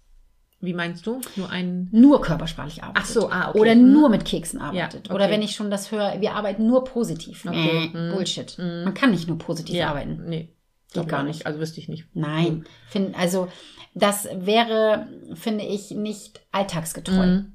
Wie 0.64 0.74
meinst 0.74 1.06
du? 1.06 1.20
Nur 1.36 1.50
ein. 1.50 1.88
Nur 1.92 2.20
körpersprachlich 2.20 2.82
arbeitet. 2.82 3.02
Ach 3.02 3.06
so, 3.06 3.30
ah, 3.30 3.50
okay. 3.50 3.58
Oder 3.60 3.74
Mhm. 3.74 3.92
nur 3.92 4.08
mit 4.08 4.24
Keksen 4.24 4.60
arbeitet. 4.60 5.06
okay. 5.06 5.14
Oder 5.14 5.30
wenn 5.30 5.42
ich 5.42 5.54
schon 5.54 5.70
das 5.70 5.90
höre, 5.92 6.20
wir 6.20 6.32
arbeiten 6.34 6.66
nur 6.66 6.84
positiv. 6.84 7.44
Okay. 7.46 7.90
Äh, 7.94 7.96
Mhm. 7.96 8.12
Bullshit. 8.14 8.56
Man 8.58 8.94
kann 8.94 9.10
nicht 9.10 9.28
nur 9.28 9.38
positiv 9.38 9.74
Ja. 9.76 9.88
arbeiten. 9.90 10.22
Nee. 10.28 10.50
Geht 10.92 11.08
gar 11.08 11.20
ich 11.22 11.26
nicht. 11.26 11.46
Also 11.46 11.58
wüsste 11.60 11.80
ich 11.80 11.88
nicht. 11.88 12.06
Nein. 12.14 12.64
Find, 12.88 13.18
also 13.18 13.48
das 13.94 14.28
wäre, 14.32 15.08
finde 15.34 15.64
ich, 15.64 15.90
nicht 15.90 16.40
alltagsgetreu. 16.52 17.26
Mhm. 17.26 17.52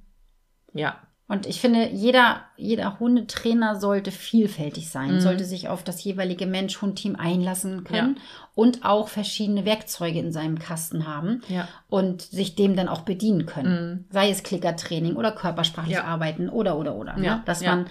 Ja. 0.73 1.01
Und 1.29 1.45
ich 1.45 1.61
finde, 1.61 1.87
jeder, 1.89 2.41
jeder 2.57 2.99
Hundetrainer 2.99 3.79
sollte 3.79 4.11
vielfältig 4.11 4.89
sein, 4.89 5.15
Mhm. 5.15 5.19
sollte 5.21 5.45
sich 5.45 5.69
auf 5.69 5.83
das 5.83 6.03
jeweilige 6.03 6.45
Mensch-Hund-Team 6.47 7.15
einlassen 7.15 7.83
können 7.85 8.17
und 8.55 8.83
auch 8.83 9.07
verschiedene 9.07 9.63
Werkzeuge 9.63 10.19
in 10.19 10.31
seinem 10.33 10.59
Kasten 10.59 11.07
haben 11.07 11.41
Ja. 11.47 11.67
und 11.87 12.23
sich 12.23 12.55
dem 12.55 12.75
dann 12.75 12.87
auch 12.89 13.01
bedienen 13.01 13.45
können. 13.45 14.07
Sei 14.09 14.29
es 14.31 14.43
Klickertraining 14.43 15.15
oder 15.15 15.31
körpersprachlich 15.31 15.93
Ja. 15.97 16.03
arbeiten 16.05 16.49
oder, 16.49 16.77
oder, 16.77 16.95
oder. 16.95 17.15
Ne? 17.15 17.25
Ja, 17.25 17.43
Dass 17.45 17.61
ja. 17.61 17.75
man, 17.75 17.85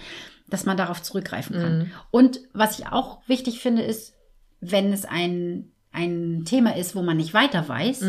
dass 0.49 0.65
man 0.65 0.75
darauf 0.77 1.01
zurückgreifen 1.01 1.55
kann. 1.55 1.91
Und 2.11 2.41
was 2.53 2.77
ich 2.77 2.87
auch 2.87 3.21
wichtig 3.27 3.59
finde, 3.61 3.83
ist, 3.83 4.15
wenn 4.61 4.91
es 4.91 5.05
ein, 5.05 5.71
ein 5.91 6.43
Thema 6.45 6.75
ist, 6.75 6.95
wo 6.95 7.01
man 7.01 7.17
nicht 7.17 7.33
weiter 7.33 7.67
weiß, 7.67 8.05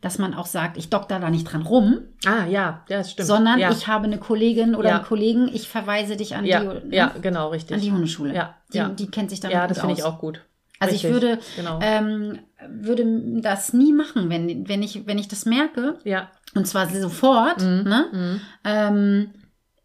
dass 0.00 0.18
man 0.18 0.34
auch 0.34 0.46
sagt, 0.46 0.76
ich 0.76 0.90
dokter 0.90 1.20
da 1.20 1.30
nicht 1.30 1.44
dran 1.44 1.62
rum, 1.62 1.98
Ah, 2.26 2.44
ja, 2.46 2.82
ja, 2.88 2.98
das 2.98 3.12
stimmt. 3.12 3.28
sondern 3.28 3.58
ja. 3.60 3.70
ich 3.70 3.86
habe 3.86 4.04
eine 4.06 4.18
Kollegin 4.18 4.74
oder 4.74 4.88
Ja. 4.88 4.96
einen 4.96 5.04
Kollegen, 5.04 5.48
ich 5.52 5.68
verweise 5.68 6.16
dich 6.16 6.34
an, 6.34 6.44
ja, 6.44 6.60
die, 6.60 6.66
ne? 6.66 6.82
ja, 6.90 7.14
genau, 7.22 7.48
richtig. 7.50 7.74
an 7.76 7.80
die 7.80 7.92
Hundeschule. 7.92 8.34
Ja, 8.34 8.56
die, 8.72 8.78
ja. 8.78 8.88
die 8.88 9.10
kennt 9.10 9.30
sich 9.30 9.40
damit 9.40 9.54
ja, 9.54 9.62
gut 9.62 9.70
das 9.70 9.78
finde 9.80 9.94
ich 9.94 10.02
aus. 10.04 10.14
auch 10.14 10.18
gut. 10.18 10.40
Also 10.80 10.92
Richtig, 10.94 11.10
ich 11.10 11.14
würde, 11.14 11.38
genau. 11.56 11.78
ähm, 11.82 12.38
würde 12.68 13.04
das 13.42 13.72
nie 13.74 13.92
machen, 13.92 14.28
wenn, 14.30 14.66
wenn, 14.68 14.82
ich, 14.82 15.06
wenn 15.06 15.18
ich 15.18 15.28
das 15.28 15.44
merke. 15.46 15.98
ja. 16.04 16.30
Und 16.56 16.66
zwar 16.66 16.88
sofort. 16.88 17.60
Mhm. 17.62 17.84
Ne? 17.84 18.40
Ähm, 18.64 19.30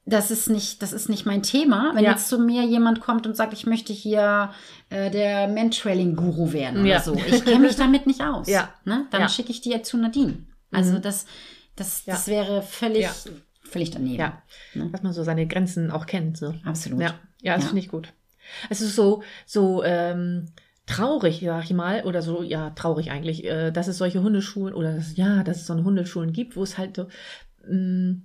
das 0.06 0.30
ist 0.30 0.50
nicht, 0.50 0.82
das 0.82 0.94
ist 0.94 1.10
nicht 1.10 1.26
mein 1.26 1.42
Thema. 1.42 1.92
Wenn 1.96 2.04
Ja. 2.04 2.12
jetzt 2.12 2.30
zu 2.30 2.38
mir 2.38 2.64
jemand 2.64 3.02
kommt 3.02 3.26
und 3.26 3.36
sagt, 3.36 3.54
ich 3.54 3.66
möchte 3.66 3.92
hier 3.94 4.52
äh, 4.90 5.10
der 5.10 5.48
Mentrailing-Guru 5.48 6.54
werden 6.54 6.86
Ja. 6.86 6.98
oder 6.98 7.04
so. 7.04 7.16
Ich 7.16 7.44
kenne 7.44 7.60
mich 7.60 7.76
damit 7.76 8.06
nicht 8.08 8.22
aus. 8.22 8.48
Ja. 8.50 8.70
Ne? 8.86 9.08
Dann 9.12 9.22
Ja. 9.22 9.30
schicke 9.30 9.52
ich 9.52 9.62
die 9.62 9.72
ja 9.72 9.82
zu 9.82 9.98
Nadine. 9.98 10.38
Also 10.72 11.00
das, 11.00 11.26
das, 11.76 12.06
Ja. 12.06 12.14
das 12.14 12.28
wäre 12.28 12.62
völlig, 12.62 13.08
völlig 13.64 13.92
daneben. 13.92 14.20
Ja, 14.20 14.42
Ne? 14.76 14.90
dass 14.92 15.02
man 15.02 15.14
so 15.14 15.24
seine 15.24 15.48
Grenzen 15.48 15.90
auch 15.90 16.06
kennt. 16.06 16.38
So. 16.38 16.54
Absolut. 16.66 17.02
Ja, 17.02 17.16
ja 17.42 17.56
das 17.56 17.66
finde 17.66 17.80
ich 17.80 17.88
gut. 17.90 18.14
Es 18.70 18.82
ist 18.82 18.96
so, 18.96 19.24
so 19.48 19.84
ähm, 19.84 20.48
traurig, 20.86 21.42
sag 21.44 21.64
ich 21.64 21.74
mal, 21.74 22.04
oder 22.04 22.22
so, 22.22 22.44
ja, 22.44 22.70
traurig 22.72 23.10
eigentlich, 23.10 23.44
äh, 23.44 23.72
dass 23.72 23.88
es 23.88 23.98
solche 23.98 24.22
Hundeschulen 24.22 24.76
oder 24.76 24.94
dass, 24.94 25.18
ja, 25.18 25.44
dass 25.44 25.58
es 25.62 25.66
so 25.66 25.74
eine 25.74 25.84
Hundeschulen 25.84 26.32
gibt, 26.32 26.56
wo 26.56 26.62
es 26.62 26.78
halt 26.78 26.96
so, 26.96 27.08
mh, 27.68 28.18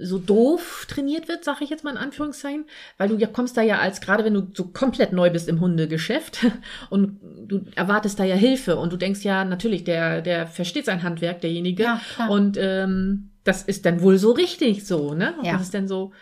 so 0.00 0.18
doof 0.18 0.86
trainiert 0.88 1.28
wird, 1.28 1.44
sage 1.44 1.64
ich 1.64 1.70
jetzt 1.70 1.84
mal 1.84 1.90
in 1.90 1.96
Anführungszeichen, 1.96 2.64
weil 2.96 3.08
du 3.08 3.16
ja 3.16 3.26
kommst 3.26 3.56
da 3.56 3.62
ja 3.62 3.78
als, 3.78 4.00
gerade 4.00 4.24
wenn 4.24 4.34
du 4.34 4.48
so 4.54 4.64
komplett 4.68 5.12
neu 5.12 5.30
bist 5.30 5.48
im 5.48 5.60
Hundegeschäft 5.60 6.46
und 6.90 7.18
du 7.46 7.64
erwartest 7.74 8.18
da 8.18 8.24
ja 8.24 8.36
Hilfe 8.36 8.76
und 8.76 8.92
du 8.92 8.96
denkst 8.96 9.22
ja, 9.22 9.44
natürlich, 9.44 9.84
der, 9.84 10.22
der 10.22 10.46
versteht 10.46 10.86
sein 10.86 11.02
Handwerk, 11.02 11.40
derjenige. 11.40 11.82
Ja, 11.82 12.00
klar. 12.14 12.30
Und 12.30 12.56
ähm, 12.60 13.30
das 13.44 13.62
ist 13.62 13.86
dann 13.86 14.02
wohl 14.02 14.18
so 14.18 14.32
richtig 14.32 14.86
so, 14.86 15.14
ne? 15.14 15.34
Und 15.38 15.44
Ja. 15.44 15.52
Das 15.52 15.62
ist 15.62 15.74
dann 15.74 15.88
so, 15.88 16.12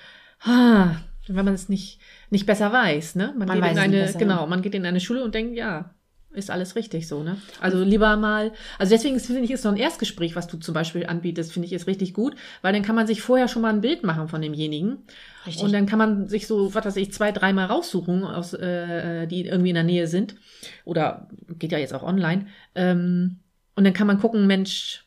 ah, 0.42 0.96
wenn 1.26 1.44
man 1.44 1.54
es 1.54 1.68
nicht, 1.68 2.00
nicht 2.30 2.46
besser 2.46 2.72
weiß, 2.72 3.16
ne? 3.16 3.34
Man 3.36 3.48
geht 3.48 3.60
weiß 3.60 3.72
in 3.72 3.78
eine, 3.78 4.00
besser. 4.02 4.18
genau, 4.18 4.46
man 4.46 4.62
geht 4.62 4.74
in 4.74 4.86
eine 4.86 5.00
Schule 5.00 5.24
und 5.24 5.34
denkt, 5.34 5.56
ja, 5.56 5.90
ist 6.36 6.50
alles 6.50 6.76
richtig 6.76 7.08
so, 7.08 7.22
ne? 7.22 7.38
Also 7.60 7.82
lieber 7.82 8.16
mal, 8.16 8.52
also 8.78 8.94
deswegen 8.94 9.18
finde 9.18 9.42
ich, 9.42 9.50
ist 9.50 9.62
so 9.62 9.68
ein 9.68 9.76
Erstgespräch, 9.76 10.36
was 10.36 10.46
du 10.46 10.58
zum 10.58 10.74
Beispiel 10.74 11.06
anbietest, 11.06 11.52
finde 11.52 11.66
ich, 11.66 11.72
ist 11.72 11.86
richtig 11.86 12.14
gut, 12.14 12.36
weil 12.62 12.72
dann 12.72 12.82
kann 12.82 12.94
man 12.94 13.06
sich 13.06 13.22
vorher 13.22 13.48
schon 13.48 13.62
mal 13.62 13.72
ein 13.72 13.80
Bild 13.80 14.04
machen 14.04 14.28
von 14.28 14.42
demjenigen. 14.42 14.98
Richtig. 15.46 15.64
Und 15.64 15.72
dann 15.72 15.86
kann 15.86 15.98
man 15.98 16.28
sich 16.28 16.46
so, 16.46 16.74
was 16.74 16.84
weiß 16.84 16.96
ich, 16.96 17.12
zwei, 17.12 17.32
dreimal 17.32 17.66
raussuchen, 17.66 18.24
aus, 18.24 18.52
äh, 18.52 19.26
die 19.26 19.46
irgendwie 19.46 19.70
in 19.70 19.74
der 19.74 19.84
Nähe 19.84 20.08
sind. 20.08 20.36
Oder 20.84 21.28
geht 21.58 21.72
ja 21.72 21.78
jetzt 21.78 21.94
auch 21.94 22.02
online. 22.02 22.46
Ähm, 22.74 23.38
und 23.74 23.84
dann 23.84 23.92
kann 23.92 24.06
man 24.06 24.18
gucken, 24.18 24.46
Mensch, 24.46 25.05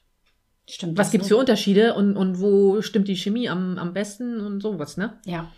Stimmt. 0.69 0.97
was 0.97 1.09
gibt's 1.11 1.27
so? 1.27 1.35
für 1.35 1.39
Unterschiede 1.39 1.95
und, 1.95 2.15
und 2.15 2.39
wo 2.39 2.81
stimmt 2.83 3.07
die 3.07 3.15
Chemie 3.15 3.49
am, 3.49 3.77
am 3.79 3.93
besten 3.93 4.39
und 4.39 4.61
sowas, 4.61 4.97
ne? 4.97 5.13
Ja. 5.25 5.51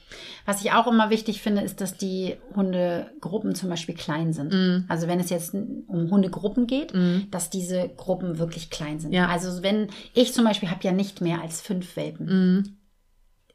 Was 0.46 0.64
ich 0.64 0.72
auch 0.72 0.88
immer 0.88 1.10
wichtig 1.10 1.42
finde, 1.42 1.62
ist, 1.62 1.82
dass 1.82 1.98
die 1.98 2.38
Hundegruppen 2.56 3.54
zum 3.54 3.70
Beispiel 3.70 3.94
klein 3.96 4.32
sind. 4.34 4.54
Mhm. 4.54 4.86
Also 4.88 5.08
wenn 5.08 5.20
es 5.20 5.30
jetzt 5.30 5.54
um 5.54 6.10
Hundegruppen 6.10 6.66
geht, 6.66 6.94
dass 7.30 7.50
diese 7.50 7.90
Gruppen 7.90 8.40
wirklich 8.40 8.70
klein 8.70 9.00
sind. 9.00 9.12
Ja. 9.14 9.28
Also 9.28 9.62
wenn 9.64 9.90
ich 10.14 10.34
zum 10.34 10.46
Beispiel 10.46 10.70
habe 10.70 10.84
ja 10.84 10.92
nicht 10.94 11.20
mehr 11.22 11.42
als 11.42 11.62
fünf 11.62 11.96
Welpen. 11.98 12.26
Mhm. 12.26 12.78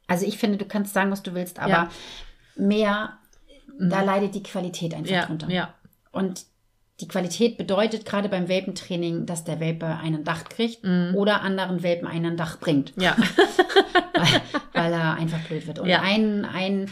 Also 0.07 0.25
ich 0.25 0.37
finde, 0.37 0.57
du 0.57 0.65
kannst 0.65 0.93
sagen, 0.93 1.11
was 1.11 1.23
du 1.23 1.33
willst, 1.33 1.59
aber 1.59 1.69
Ja. 1.69 1.89
mehr, 2.55 3.17
da 3.79 4.01
leidet 4.03 4.35
die 4.35 4.43
Qualität 4.43 4.93
einfach 4.93 5.11
Ja, 5.11 5.25
drunter. 5.25 5.49
ja, 5.49 5.73
Und 6.11 6.45
die 6.99 7.07
Qualität 7.07 7.57
bedeutet 7.57 8.05
gerade 8.05 8.27
beim 8.27 8.47
Welpentraining, 8.47 9.25
dass 9.27 9.43
der 9.43 9.59
Welpe 9.59 9.85
einen 9.85 10.23
Dach 10.23 10.45
kriegt 10.45 10.83
Mhm. 10.83 11.13
oder 11.15 11.41
anderen 11.41 11.83
Welpen 11.83 12.07
einen 12.07 12.37
Dach 12.37 12.59
bringt 12.59 12.93
ja, 12.97 13.15
weil, 14.13 14.41
weil 14.73 14.93
er 14.93 15.13
einfach 15.15 15.39
blöd 15.41 15.67
wird. 15.67 15.79
Und 15.79 15.87
Ja. 15.89 16.01
ein, 16.01 16.45
ein, 16.45 16.89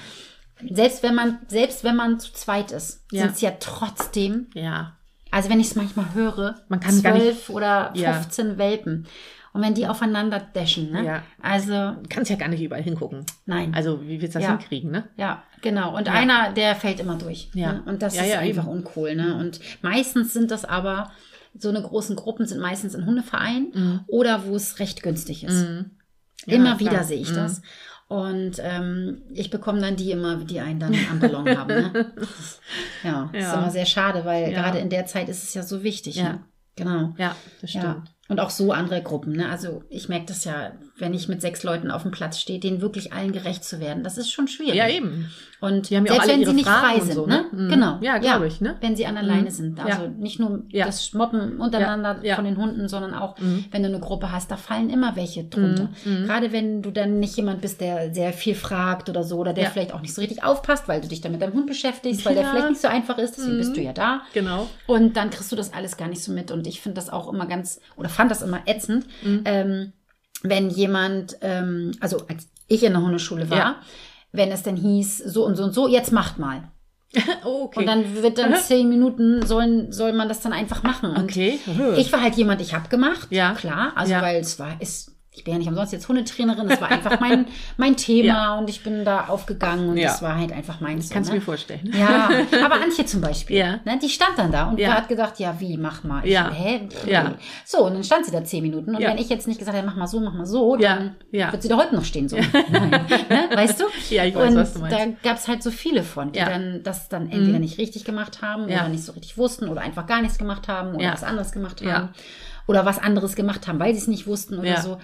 selbst 0.69 1.01
wenn 1.03 1.15
man, 1.15 1.39
selbst 1.47 1.83
wenn 1.83 1.95
man 1.95 2.19
zu 2.19 2.31
zweit 2.33 2.71
ist, 2.71 3.03
Ja. 3.11 3.23
sind 3.23 3.33
es 3.35 3.41
ja 3.41 3.51
trotzdem, 3.59 4.47
ja. 4.53 4.95
also 5.31 5.49
wenn 5.49 5.59
ich 5.59 5.67
es 5.67 5.75
manchmal 5.75 6.13
höre, 6.13 6.55
Man 6.69 6.79
kann 6.79 6.93
zwölf 6.93 7.49
oder 7.49 7.91
Ja. 7.95 8.13
15 8.13 8.57
Welpen. 8.57 9.07
Und 9.55 9.61
wenn 9.61 9.73
die 9.73 9.87
aufeinander 9.87 10.41
dashen, 10.53 10.91
ne? 10.91 11.05
Ja. 11.05 11.23
Also, 11.41 11.71
Du 11.71 12.09
kannst 12.09 12.29
ja 12.29 12.35
gar 12.37 12.49
nicht 12.49 12.61
überall 12.61 12.83
hingucken. 12.83 13.25
nein. 13.45 13.73
Also, 13.73 14.01
wie 14.01 14.21
willst 14.21 14.35
du 14.35 14.39
das 14.39 14.47
Ja. 14.47 14.57
hinkriegen, 14.57 14.91
ne? 14.91 15.05
ja, 15.17 15.43
genau. 15.61 15.95
Und 15.95 16.07
Ja. 16.07 16.13
einer, 16.13 16.51
der 16.51 16.75
fällt 16.75 16.99
immer 16.99 17.15
durch. 17.17 17.49
Ja. 17.53 17.73
Ne? 17.73 17.83
Und 17.85 18.01
das 18.01 18.15
Ja, 18.15 18.23
ist 18.23 18.29
ja, 18.33 18.39
einfach 18.39 18.63
eben. 18.65 18.71
uncool. 18.73 19.15
Ne? 19.15 19.35
Und 19.37 19.59
meistens 19.81 20.33
sind 20.33 20.51
das 20.51 20.65
aber, 20.65 21.09
so 21.57 21.69
eine 21.69 21.81
großen 21.81 22.17
Gruppen 22.17 22.45
sind 22.45 22.59
meistens 22.59 22.95
in 22.95 23.05
Hundevereinen 23.05 24.01
oder 24.07 24.45
wo 24.45 24.55
es 24.57 24.79
recht 24.79 25.01
günstig 25.01 25.45
ist. 25.45 25.63
Mhm. 25.69 25.91
Ja, 26.45 26.55
Immer 26.57 26.75
klar. 26.75 26.79
wieder 26.91 27.03
sehe 27.05 27.21
ich 27.21 27.31
Mhm. 27.31 27.35
das. 27.35 27.61
Und 28.09 28.57
ähm, 28.59 29.21
ich 29.33 29.49
bekomme 29.49 29.79
dann 29.79 29.95
die 29.95 30.11
immer, 30.11 30.35
die 30.35 30.59
einen 30.59 30.79
dann 30.81 30.93
am 31.09 31.19
Ballon 31.19 31.57
haben. 31.57 31.67
Ne? 31.73 32.11
Ja, 33.03 33.29
das 33.31 33.41
ist 33.41 33.51
Ja. 33.51 33.53
immer 33.59 33.71
sehr 33.71 33.85
schade, 33.85 34.25
weil 34.25 34.51
Ja. 34.51 34.61
gerade 34.61 34.79
in 34.79 34.89
der 34.89 35.05
Zeit 35.05 35.29
ist 35.29 35.43
es 35.43 35.53
ja 35.53 35.63
so 35.63 35.81
wichtig. 35.81 36.15
Ja. 36.17 36.23
Ne? 36.33 36.39
Genau. 36.75 37.13
Ja, 37.17 37.35
das 37.61 37.69
stimmt. 37.69 37.85
Ja. 37.85 38.03
Und 38.27 38.39
auch 38.39 38.49
so 38.49 38.71
andere 38.71 39.03
Gruppen. 39.03 39.33
Ne? 39.33 39.49
Also 39.49 39.83
ich 39.89 40.09
merke 40.09 40.25
das 40.27 40.45
ja, 40.45 40.73
wenn 40.97 41.13
ich 41.13 41.27
mit 41.27 41.41
sechs 41.41 41.63
Leuten 41.63 41.91
auf 41.91 42.03
dem 42.03 42.12
Platz 42.12 42.39
stehe, 42.39 42.60
denen 42.60 42.79
wirklich 42.81 43.12
allen 43.12 43.34
gerecht 43.34 43.65
zu 43.65 43.79
werden, 43.81 44.03
das 44.03 44.17
ist 44.17 44.31
schon 44.31 44.47
schwierig. 44.47 44.75
Ja, 44.75 44.88
eben. 44.88 45.29
Und 45.60 45.89
ja 45.89 45.99
selbst 46.01 46.19
alle 46.21 46.31
wenn 46.34 46.45
sie 46.45 46.53
nicht 46.53 46.67
Fragen 46.67 46.88
frei 46.88 46.99
sind, 47.05 47.13
so, 47.15 47.25
ne? 47.25 47.45
ne? 47.51 47.63
Mhm. 47.63 47.69
Genau. 47.69 47.97
Ja, 48.01 48.17
glaub 48.17 48.43
ich, 48.43 48.62
ne? 48.62 48.75
Wenn 48.81 48.95
sie 48.95 49.05
an 49.05 49.17
alleine 49.17 49.43
Mhm. 49.49 49.49
sind. 49.49 49.77
Ja. 49.79 49.86
Also 49.86 50.08
nicht 50.08 50.39
nur 50.39 50.63
Ja. 50.69 50.86
das 50.86 51.12
Mobben 51.13 51.58
untereinander 51.60 52.19
Ja. 52.23 52.36
von 52.36 52.45
den 52.45 52.55
Hunden, 52.58 52.88
sondern 52.88 53.13
auch, 53.13 53.38
Mhm. 53.39 53.65
wenn 53.71 53.84
du 53.84 53.89
eine 53.89 53.99
Gruppe 53.99 54.31
hast, 54.31 54.51
da 54.51 54.58
fallen 54.58 54.89
immer 54.89 55.15
welche 55.17 55.43
drunter. 55.43 55.89
Mhm. 56.05 56.25
Gerade 56.27 56.51
wenn 56.53 56.81
du 56.81 56.91
dann 56.91 57.19
nicht 57.19 57.36
jemand 57.36 57.62
bist, 57.62 57.81
der 57.81 58.13
sehr 58.13 58.31
viel 58.31 58.55
fragt 58.55 59.10
oder 59.10 59.23
so, 59.23 59.38
oder 59.38 59.51
der 59.53 59.65
Ja. 59.65 59.69
vielleicht 59.71 59.93
auch 59.93 60.01
nicht 60.01 60.13
so 60.13 60.21
richtig 60.21 60.43
aufpasst, 60.43 60.88
weil 60.88 61.01
du 61.01 61.08
dich 61.10 61.19
dann 61.21 61.31
mit 61.34 61.41
deinem 61.41 61.53
Hund 61.53 61.67
beschäftigst, 61.67 62.25
weil 62.25 62.36
der 62.36 62.43
Ja. 62.43 62.49
vielleicht 62.51 62.69
nicht 62.69 62.81
so 62.81 62.88
einfach 62.88 63.17
ist, 63.17 63.38
deswegen 63.38 63.58
bist 63.58 63.75
du 63.75 63.81
ja 63.81 63.91
da. 63.91 64.21
Genau. 64.34 64.67
Und 64.88 65.17
dann 65.17 65.29
kriegst 65.29 65.51
du 65.51 65.55
das 65.58 65.73
alles 65.73 65.97
gar 65.97 66.08
nicht 66.08 66.23
so 66.23 66.31
mit. 66.31 66.51
Und 66.51 66.67
ich 66.67 66.79
finde 66.79 66.95
das 66.95 67.10
auch 67.10 67.31
immer 67.34 67.47
ganz, 67.47 67.81
oder 67.97 68.08
fand 68.08 68.31
das 68.31 68.41
immer 68.41 68.62
ätzend, 68.65 69.05
Mhm. 69.23 69.41
ähm, 69.45 69.91
wenn 70.49 70.69
jemand, 70.69 71.38
ähm, 71.41 71.91
also 71.99 72.17
als 72.27 72.47
ich 72.67 72.84
in 72.84 72.93
der 72.93 73.01
Hundeschule 73.01 73.49
war, 73.49 73.58
Ja. 73.58 73.75
wenn 74.31 74.51
es 74.51 74.63
dann 74.63 74.75
hieß, 74.75 75.17
so 75.19 75.45
und 75.45 75.55
so 75.55 75.63
und 75.63 75.73
so, 75.73 75.88
jetzt 75.88 76.12
macht 76.12 76.39
mal. 76.39 76.63
Oh, 77.45 77.63
okay. 77.65 77.79
Und 77.79 77.86
dann 77.86 78.21
wird 78.21 78.38
dann 78.38 78.53
Aha. 78.53 78.60
zehn 78.62 78.89
Minuten, 78.89 79.45
sollen, 79.45 79.91
soll 79.93 80.12
man 80.13 80.27
das 80.27 80.41
dann 80.41 80.51
einfach 80.51 80.84
machen. 80.84 81.12
Und 81.12 81.23
okay. 81.31 81.60
ich 81.97 82.12
war 82.12 82.21
halt 82.21 82.36
jemand, 82.36 82.60
ich 82.62 82.73
habe 82.73 82.89
gemacht, 82.89 83.27
Ja. 83.31 83.53
klar, 83.53 83.93
also 83.95 84.12
Ja. 84.12 84.21
weil 84.21 84.38
es 84.41 84.60
war, 84.60 84.81
ist, 84.81 85.14
ich 85.36 85.43
bin 85.43 85.54
ja 85.54 85.58
nicht 85.60 85.67
umsonst 85.67 85.91
jetzt 85.93 86.08
Hundetrainerin, 86.08 86.69
es 86.69 86.80
war 86.80 86.89
einfach 86.89 87.19
mein, 87.19 87.45
mein 87.78 87.98
Thema 87.98 88.26
Ja. 88.28 88.56
und 88.58 88.69
ich 88.69 88.84
bin 88.84 89.04
da 89.04 89.26
aufgegangen 89.28 89.89
und 89.89 89.98
Ja. 89.98 90.12
es 90.13 90.21
war 90.21 90.38
halt 90.38 90.52
einfach 90.54 90.80
meins. 90.80 91.10
Kannst 91.10 91.28
so, 91.28 91.34
du 91.34 91.36
ne? 91.36 91.39
mir 91.39 91.45
vorstellen. 91.45 91.91
Ja, 91.93 92.30
aber 92.65 92.76
Antje 92.76 93.06
zum 93.06 93.21
Beispiel, 93.21 93.58
Ja. 93.58 93.80
ne, 93.86 94.00
die 94.02 94.10
stand 94.10 94.38
dann 94.38 94.52
da 94.52 94.69
und 94.69 94.80
Ja. 94.80 94.93
hat 94.93 95.08
gesagt, 95.10 95.39
ja, 95.39 95.56
wie, 95.60 95.78
mach 95.78 96.04
mal. 96.04 96.26
Ich, 96.26 96.32
Ja. 96.32 96.50
Hä? 96.52 96.88
Ja. 97.06 97.34
So, 97.65 97.86
und 97.86 97.93
dann 97.95 98.04
stand 98.04 98.26
sie 98.26 98.32
da 98.32 98.43
zehn 98.43 98.63
Minuten 98.63 98.95
und 98.95 99.02
wenn 99.02 99.17
ich 99.17 99.30
jetzt 99.30 99.48
nicht 99.48 99.60
gesagt 99.60 99.76
hätte, 99.78 99.86
mach 99.86 99.95
mal 99.95 100.08
so, 100.08 100.19
mach 100.19 100.34
mal 100.34 100.45
so, 100.45 100.78
dann 100.78 101.15
wird 101.32 101.62
sie 101.62 101.67
da 101.69 101.78
heute 101.78 101.95
noch 101.95 102.06
stehen. 102.06 102.30
So. 102.30 102.38
Nein. 102.38 102.89
ne? 103.30 103.50
Weißt 103.54 103.80
du? 103.82 103.86
Ja, 104.10 104.24
ich 104.26 104.36
weiß, 104.36 104.52
und 104.52 104.58
was 104.58 104.74
du 104.74 104.80
meinst. 104.80 104.98
da 104.98 105.30
gab 105.30 105.38
es 105.38 105.48
halt 105.48 105.62
so 105.63 105.71
viele 105.71 106.04
von, 106.04 106.32
die 106.32 106.39
dann 106.39 106.82
das 106.84 107.10
dann 107.10 107.30
entweder 107.30 107.60
nicht 107.60 107.78
richtig 107.78 108.06
gemacht 108.06 108.41
haben 108.41 108.65
oder 108.65 108.88
nicht 108.88 109.04
so 109.04 109.12
richtig 109.12 109.38
wussten 109.38 109.67
oder 109.67 109.82
einfach 109.82 110.06
gar 110.08 110.21
nichts 110.21 110.38
gemacht 110.38 110.67
haben 110.67 110.95
oder 110.95 111.12
was 111.13 111.24
anderes 111.24 111.52
gemacht 111.52 111.82
haben. 111.86 112.10
Oder 112.67 112.84
was 112.84 112.98
anderes 112.98 113.36
gemacht 113.36 113.67
haben, 113.67 113.80
weil 113.80 113.93
sie 113.93 114.00
es 114.00 114.08
nicht 114.08 114.26
wussten 114.26 114.58
oder 114.58 114.82
so. 114.82 114.98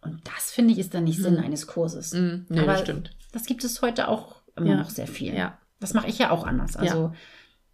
Und 0.00 0.20
das 0.26 0.50
finde 0.52 0.72
ich 0.72 0.78
ist 0.78 0.94
dann 0.94 1.04
nicht 1.04 1.20
Sinn 1.20 1.38
eines 1.38 1.66
Kurses. 1.66 2.12
Mhm. 2.12 2.46
Nee, 2.48 2.60
Aber 2.60 2.72
das 2.72 2.80
stimmt. 2.82 3.10
das 3.32 3.46
gibt 3.46 3.64
es 3.64 3.82
heute 3.82 4.08
auch 4.08 4.36
immer 4.56 4.70
Ja. 4.70 4.76
noch 4.76 4.90
sehr 4.90 5.06
viel. 5.06 5.34
Ja. 5.34 5.58
Das 5.80 5.94
mache 5.94 6.08
ich 6.08 6.18
ja 6.18 6.30
auch 6.30 6.46
anders. 6.46 6.76
Also 6.76 7.12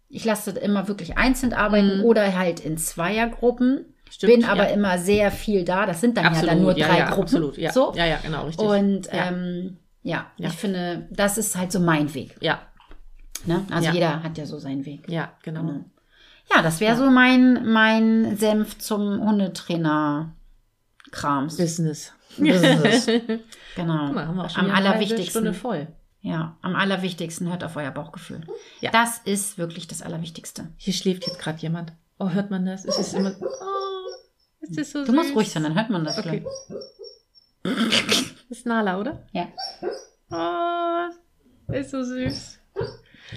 ich 0.09 0.23
lasse 0.25 0.51
immer 0.51 0.87
wirklich 0.87 1.17
einzeln 1.17 1.53
arbeiten 1.53 2.01
oder 2.01 2.37
halt 2.37 2.59
in 2.59 2.77
Zweiergruppen. 2.77 3.73
Mhm. 3.75 3.85
Stimmt, 4.11 4.33
bin 4.33 4.45
aber 4.45 4.67
ja. 4.69 4.75
immer 4.75 4.97
sehr 4.99 5.31
viel 5.31 5.65
da. 5.65 5.85
Das 5.87 5.99
sind 6.01 6.15
dann 6.17 6.33
ja 6.33 6.41
dann 6.41 6.61
nur 6.61 6.77
ja, 6.77 6.87
drei 6.87 6.99
ja, 6.99 7.05
Gruppen. 7.07 7.23
Absolut, 7.23 7.57
ja. 7.57 7.71
So. 7.73 7.91
Ja, 7.95 8.05
ja, 8.05 8.19
genau, 8.23 8.45
richtig. 8.45 8.65
Und 8.65 9.07
ja. 9.07 9.29
ähm, 9.29 9.77
ja, 10.03 10.27
Ja. 10.37 10.49
ich 10.49 10.53
finde, 10.55 11.07
das 11.11 11.37
ist 11.39 11.55
halt 11.57 11.71
so 11.71 11.79
mein 11.79 12.13
Weg. 12.13 12.35
ja, 12.41 12.59
Ne? 13.45 13.63
Also 13.69 13.87
Ja. 13.87 13.93
jeder 13.93 14.23
hat 14.23 14.37
ja 14.37 14.45
so 14.45 14.57
seinen 14.59 14.85
Weg. 14.85 15.07
ja, 15.09 15.31
genau. 15.43 15.61
Genau. 15.61 15.85
Ja, 16.53 16.61
das 16.61 16.79
wäre 16.79 16.95
so 16.95 17.09
mein, 17.09 17.71
mein 17.71 18.37
Senf 18.37 18.77
zum 18.77 19.19
Hundetrainer-Krams. 21.15 21.57
Business. 21.57 22.11
Es. 22.37 23.05
Genau. 23.05 24.05
Guck 24.07 24.15
mal, 24.15 24.27
haben 24.27 24.35
wir 24.35 24.43
auch 24.45 24.49
schon 24.49 24.65
Am 24.65 24.71
allerwichtigsten. 24.71 25.29
Stunde 25.29 25.53
voll. 25.53 25.87
Ja, 26.21 26.57
am 26.61 26.75
allerwichtigsten 26.75 27.47
hört 27.49 27.63
auf 27.63 27.75
euer 27.77 27.91
Bauchgefühl. 27.91 28.41
Ja. 28.81 28.91
Das 28.91 29.19
ist 29.25 29.57
wirklich 29.57 29.87
das 29.87 30.01
Allerwichtigste. 30.01 30.67
Hier 30.77 30.93
schläft 30.93 31.25
jetzt 31.27 31.39
gerade 31.39 31.59
jemand. 31.59 31.93
Oh, 32.19 32.29
hört 32.29 32.49
man 32.51 32.65
das? 32.65 32.83
Es 32.85 32.97
ist 32.97 33.13
immer. 33.13 33.35
Oh, 33.39 33.45
es 34.61 34.75
ist 34.77 34.91
so 34.93 34.99
Du 34.99 35.05
süß. 35.11 35.15
musst 35.15 35.35
ruhig 35.35 35.49
sein, 35.49 35.63
dann 35.63 35.75
hört 35.75 35.89
man 35.89 36.03
das. 36.03 36.17
Okay. 36.17 36.43
gleich. 37.63 37.83
Das 38.49 38.57
ist 38.59 38.65
Nala, 38.65 38.99
oder? 38.99 39.23
Ja. 39.31 39.47
Oh, 40.31 41.71
ist 41.73 41.91
so 41.91 42.03
süß. 42.03 42.59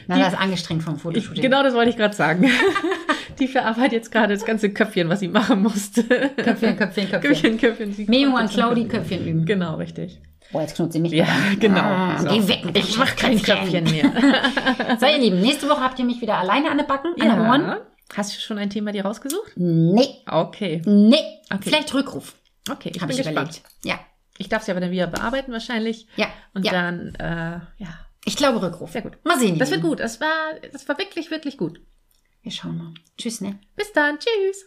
Na, 0.06 0.18
das 0.18 0.32
ist 0.32 0.38
angestrengt 0.40 0.82
vom 0.82 0.96
Ich, 0.96 1.02
Fotoshooting. 1.02 1.42
genau 1.42 1.62
das 1.62 1.74
wollte 1.74 1.90
ich 1.90 1.96
gerade 1.96 2.14
sagen. 2.16 2.44
Die 3.40 3.48
verarbeitet 3.48 3.92
jetzt 3.92 4.10
gerade 4.12 4.34
das 4.34 4.44
ganze 4.44 4.70
Köpfchen, 4.70 5.08
was 5.08 5.20
sie 5.20 5.28
machen 5.28 5.62
musste. 5.62 6.02
Köpfchen, 6.04 6.76
Köpfchen, 6.76 7.08
Köpfchen. 7.08 7.20
Köpfchen, 7.20 7.58
Köpfchen. 7.58 7.92
Sie 7.92 8.04
und 8.26 8.40
jetzt 8.40 8.54
Claudi 8.54 8.86
Köpfchen 8.88 9.26
üben. 9.26 9.44
Genau, 9.44 9.76
richtig. 9.76 10.20
Boah, 10.50 10.62
jetzt 10.62 10.76
knurrt 10.76 10.92
sie 10.92 11.00
mich. 11.00 11.12
Ja, 11.12 11.26
genau. 11.60 11.80
Ah, 11.80 12.18
So. 12.18 12.28
Geh 12.28 12.48
weg 12.48 12.64
mit 12.64 12.76
Ich 12.78 12.90
deinem 12.92 12.98
mach 13.00 13.16
kein 13.16 13.40
Köpfchen 13.42 13.84
mehr. 13.84 14.10
So, 14.98 15.06
ihr 15.06 15.18
Lieben, 15.18 15.40
nächste 15.40 15.68
Woche 15.68 15.80
habt 15.80 15.98
ihr 15.98 16.04
mich 16.06 16.20
wieder 16.20 16.38
alleine 16.38 16.70
an 16.70 16.78
den 16.78 16.86
Backen, 16.86 17.12
an 17.20 17.28
den 17.28 17.40
Ohren. 17.46 17.76
Hast 18.16 18.34
du 18.34 18.40
schon 18.40 18.56
ein 18.58 18.70
Thema 18.70 18.90
dir 18.92 19.04
rausgesucht? 19.04 19.52
Nee, 19.56 20.08
Okay. 20.26 20.80
nee. 20.86 21.16
Okay. 21.52 21.58
Vielleicht 21.62 21.92
Rückruf, 21.92 22.34
Okay, 22.70 22.90
ich 22.94 23.00
habe 23.02 23.12
bin 23.12 23.20
ich 23.20 23.26
gespannt. 23.26 23.48
überlegt. 23.50 23.62
Ja, 23.84 24.00
Ich 24.38 24.48
darf 24.48 24.62
es 24.62 24.68
ja 24.68 24.72
aber 24.74 24.80
dann 24.80 24.90
wieder 24.90 25.06
bearbeiten 25.06 25.52
wahrscheinlich. 25.52 26.08
ja, 26.16 26.26
Und 26.54 26.64
ja. 26.64 26.72
dann, 26.72 27.14
äh, 27.16 27.60
ja. 27.82 27.88
Ich 28.24 28.36
glaube 28.36 28.62
Rückruf. 28.62 28.92
Sehr 28.92 29.02
gut. 29.02 29.18
Mal 29.24 29.38
sehen. 29.38 29.58
Das 29.58 29.70
wird 29.70 29.82
gut. 29.82 30.00
Das 30.00 30.20
war, 30.20 30.28
das 30.72 30.88
war 30.88 30.96
wirklich, 30.98 31.30
wirklich 31.30 31.58
gut. 31.58 31.80
Wir 32.48 32.52
schauen 32.52 32.78
mal. 32.78 32.94
Tschüss, 33.18 33.42
ne? 33.42 33.60
Bis 33.76 33.92
dann. 33.92 34.18
Tschüss. 34.18 34.64